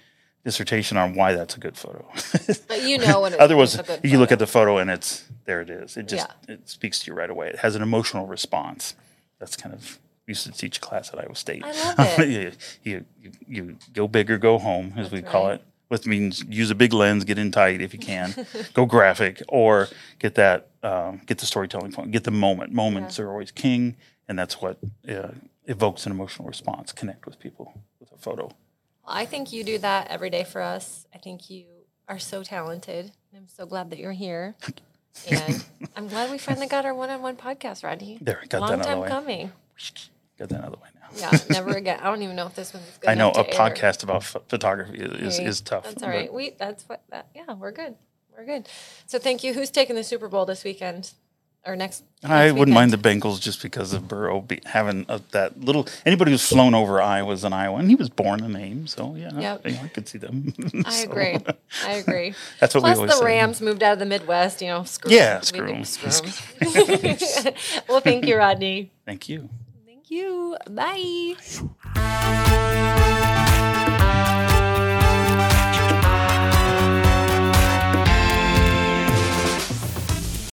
dissertation 0.45 0.97
on 0.97 1.15
why 1.15 1.33
that's 1.35 1.57
a 1.57 1.61
good 1.61 1.77
photo. 1.77 2.05
but 2.69 2.83
you 2.83 2.99
know 2.99 3.23
when 3.23 3.35
it, 3.35 3.41
Otherwise, 3.41 3.75
it's 3.75 3.89
a 3.89 3.99
good 3.99 4.11
you 4.11 4.19
look 4.19 4.33
at 4.33 4.39
the 4.39 4.47
photo 4.47 4.79
and 4.79 4.91
it's 4.91 5.25
there. 5.45 5.61
It 5.61 5.71
is. 5.71 5.97
It 5.97 6.09
just 6.09 6.29
Yeah. 6.49 6.55
it 6.55 6.69
speaks 6.69 7.01
to 7.01 7.11
you 7.11 7.17
right 7.17 7.31
away. 7.31 7.49
It 7.49 7.59
has 7.59 7.75
an 7.77 7.83
emotional 7.83 8.27
response. 8.27 8.95
That's 9.39 9.57
kind 9.57 9.75
of 9.75 9.99
we 10.27 10.33
used 10.33 10.47
to 10.47 10.53
teach 10.53 10.79
a 10.79 10.81
class 10.81 11.11
at 11.13 11.19
Iowa 11.19 11.35
State. 11.35 11.63
I 11.65 11.73
love 11.73 12.19
it. 12.21 12.57
you, 12.85 13.05
you, 13.21 13.35
you, 13.49 13.77
go 13.93 14.07
big 14.07 14.31
or 14.31 14.39
go 14.39 14.59
home, 14.59 14.95
as 14.97 15.11
we 15.11 15.23
call 15.23 15.49
right. 15.49 15.55
it. 15.55 15.65
Which 15.89 16.07
means 16.07 16.45
use 16.45 16.71
a 16.71 16.77
big 16.77 16.93
lens, 16.93 17.25
get 17.25 17.37
in 17.37 17.51
tight 17.51 17.81
if 17.81 17.93
you 17.93 17.99
can, 17.99 18.47
go 18.75 18.87
graphic, 18.87 19.43
or 19.49 19.89
get 20.21 20.37
that 20.37 20.69
um, 20.85 21.21
get 21.27 21.39
the 21.39 21.47
storytelling 21.47 21.91
point, 21.91 22.13
get 22.13 22.23
the 22.23 22.31
moment. 22.31 22.73
Moments 22.73 23.19
are 23.19 23.29
always 23.29 23.51
king, 23.51 23.97
and 24.29 24.39
that's 24.39 24.63
what 24.63 24.79
uh, 25.09 25.31
evokes 25.67 26.07
an 26.07 26.13
emotional 26.13 26.47
response. 26.47 26.93
Connect 26.93 27.27
with 27.27 27.41
people 27.41 27.83
with 27.99 28.13
a 28.13 28.17
photo. 28.17 28.53
I 29.11 29.27
think 29.27 29.53
you 29.53 29.65
do 29.65 29.79
that 29.79 30.09
every 30.09 30.31
day 30.31 30.45
for 30.45 30.61
us. 30.63 31.07
I 31.15 31.19
think 31.19 31.51
you 31.51 31.67
are 32.09 32.19
so 32.19 32.43
talented. 32.43 33.13
I'm 33.37 33.49
so 33.49 33.67
glad 33.67 33.91
that 33.91 33.99
you're 33.99 34.13
here. 34.13 34.55
And 35.29 35.65
I'm 35.97 36.09
glad 36.09 36.31
we 36.31 36.39
finally 36.39 36.67
got 36.67 36.85
our 36.85 36.95
one-on-one 36.95 37.37
podcast, 37.37 37.83
Rodney. 37.85 38.19
There, 38.21 38.39
we 38.41 38.49
got 38.49 38.61
that 38.61 38.61
Long 38.61 38.71
out 38.73 38.79
of 38.81 38.83
the 38.83 38.89
time 38.89 39.01
way. 39.01 39.09
coming. 39.09 39.53
Get 40.39 40.49
that 40.51 40.59
out 40.61 40.65
of 40.67 40.73
the 40.73 40.79
way 40.79 40.89
now. 40.95 41.09
Yeah, 41.33 41.39
never 41.51 41.71
again. 41.77 41.99
I 42.01 42.05
don't 42.05 42.23
even 42.23 42.37
know 42.37 42.47
if 42.47 42.55
this 42.55 42.73
one's 42.73 42.85
good. 43.01 43.11
I 43.11 43.15
know 43.15 43.31
a 43.31 43.45
podcast 43.45 44.03
about 44.05 44.23
ph- 44.23 44.45
photography 44.49 44.99
is, 44.99 45.39
Hey, 45.39 45.45
is 45.45 45.61
tough. 45.61 45.85
That's 45.85 46.03
all 46.03 46.09
right. 46.09 46.33
We 46.33 46.51
that's 46.51 46.85
what 46.89 47.03
that 47.11 47.27
yeah, 47.35 47.53
we're 47.55 47.73
good. 47.73 47.97
We're 48.37 48.47
good. 48.47 48.69
So 49.07 49.19
thank 49.19 49.43
you. 49.45 49.53
Who's 49.53 49.71
taking 49.71 49.97
the 49.97 50.05
Super 50.05 50.29
Bowl 50.29 50.47
this 50.47 50.63
weekend? 50.65 51.13
Or 51.67 51.77
next, 51.77 52.05
I 52.25 52.51
wouldn't 52.53 52.75
mind 52.75 52.91
the? 52.91 52.97
Bengals 52.97 53.39
just 53.39 53.61
because 53.61 53.93
of 53.93 54.09
Burrow 54.09 54.41
be, 54.41 54.61
having 54.65 55.05
a, 55.11 55.21
that 55.33 55.61
little. 55.61 55.87
Anybody 56.07 56.31
who's 56.31 56.47
flown 56.49 56.75
over 56.75 57.03
Iowa's 57.03 57.45
an 57.45 57.53
Iowa, 57.53 57.77
and 57.79 57.89
he 57.91 57.97
was 57.97 58.09
born 58.09 58.43
in 58.43 58.57
Ames, 58.57 58.93
so 58.95 59.15
yeah, 59.15 59.31
Yep. 59.39 59.67
you 59.67 59.73
know, 59.73 59.81
I 59.85 59.89
could 59.89 60.09
see 60.09 60.17
them. 60.17 60.55
I 60.87 60.91
So, 61.05 61.11
agree. 61.11 61.37
I 61.85 61.93
agree. 61.97 62.35
That's 62.61 62.75
what 62.75 62.83
we 62.83 62.89
Plus 62.89 62.97
always 62.97 63.11
the 63.13 63.19
say. 63.19 63.25
Rams 63.27 63.61
moved 63.61 63.83
out 63.83 63.93
of 63.93 63.99
the 63.99 64.07
Midwest, 64.07 64.63
you 64.63 64.69
know, 64.69 64.85
screw 64.85 65.13
Yeah, 65.13 65.41
screw 65.41 65.67
We 65.67 65.71
'em. 65.73 65.77
can 65.77 65.85
screw 65.85 66.33
'em. 66.63 67.55
well, 67.91 68.01
thank 68.01 68.25
you, 68.27 68.39
Rodney. 68.39 68.91
Thank 69.05 69.29
you. 69.29 69.51
Thank 69.87 70.11
you. 70.11 70.57
Bye. 70.71 72.67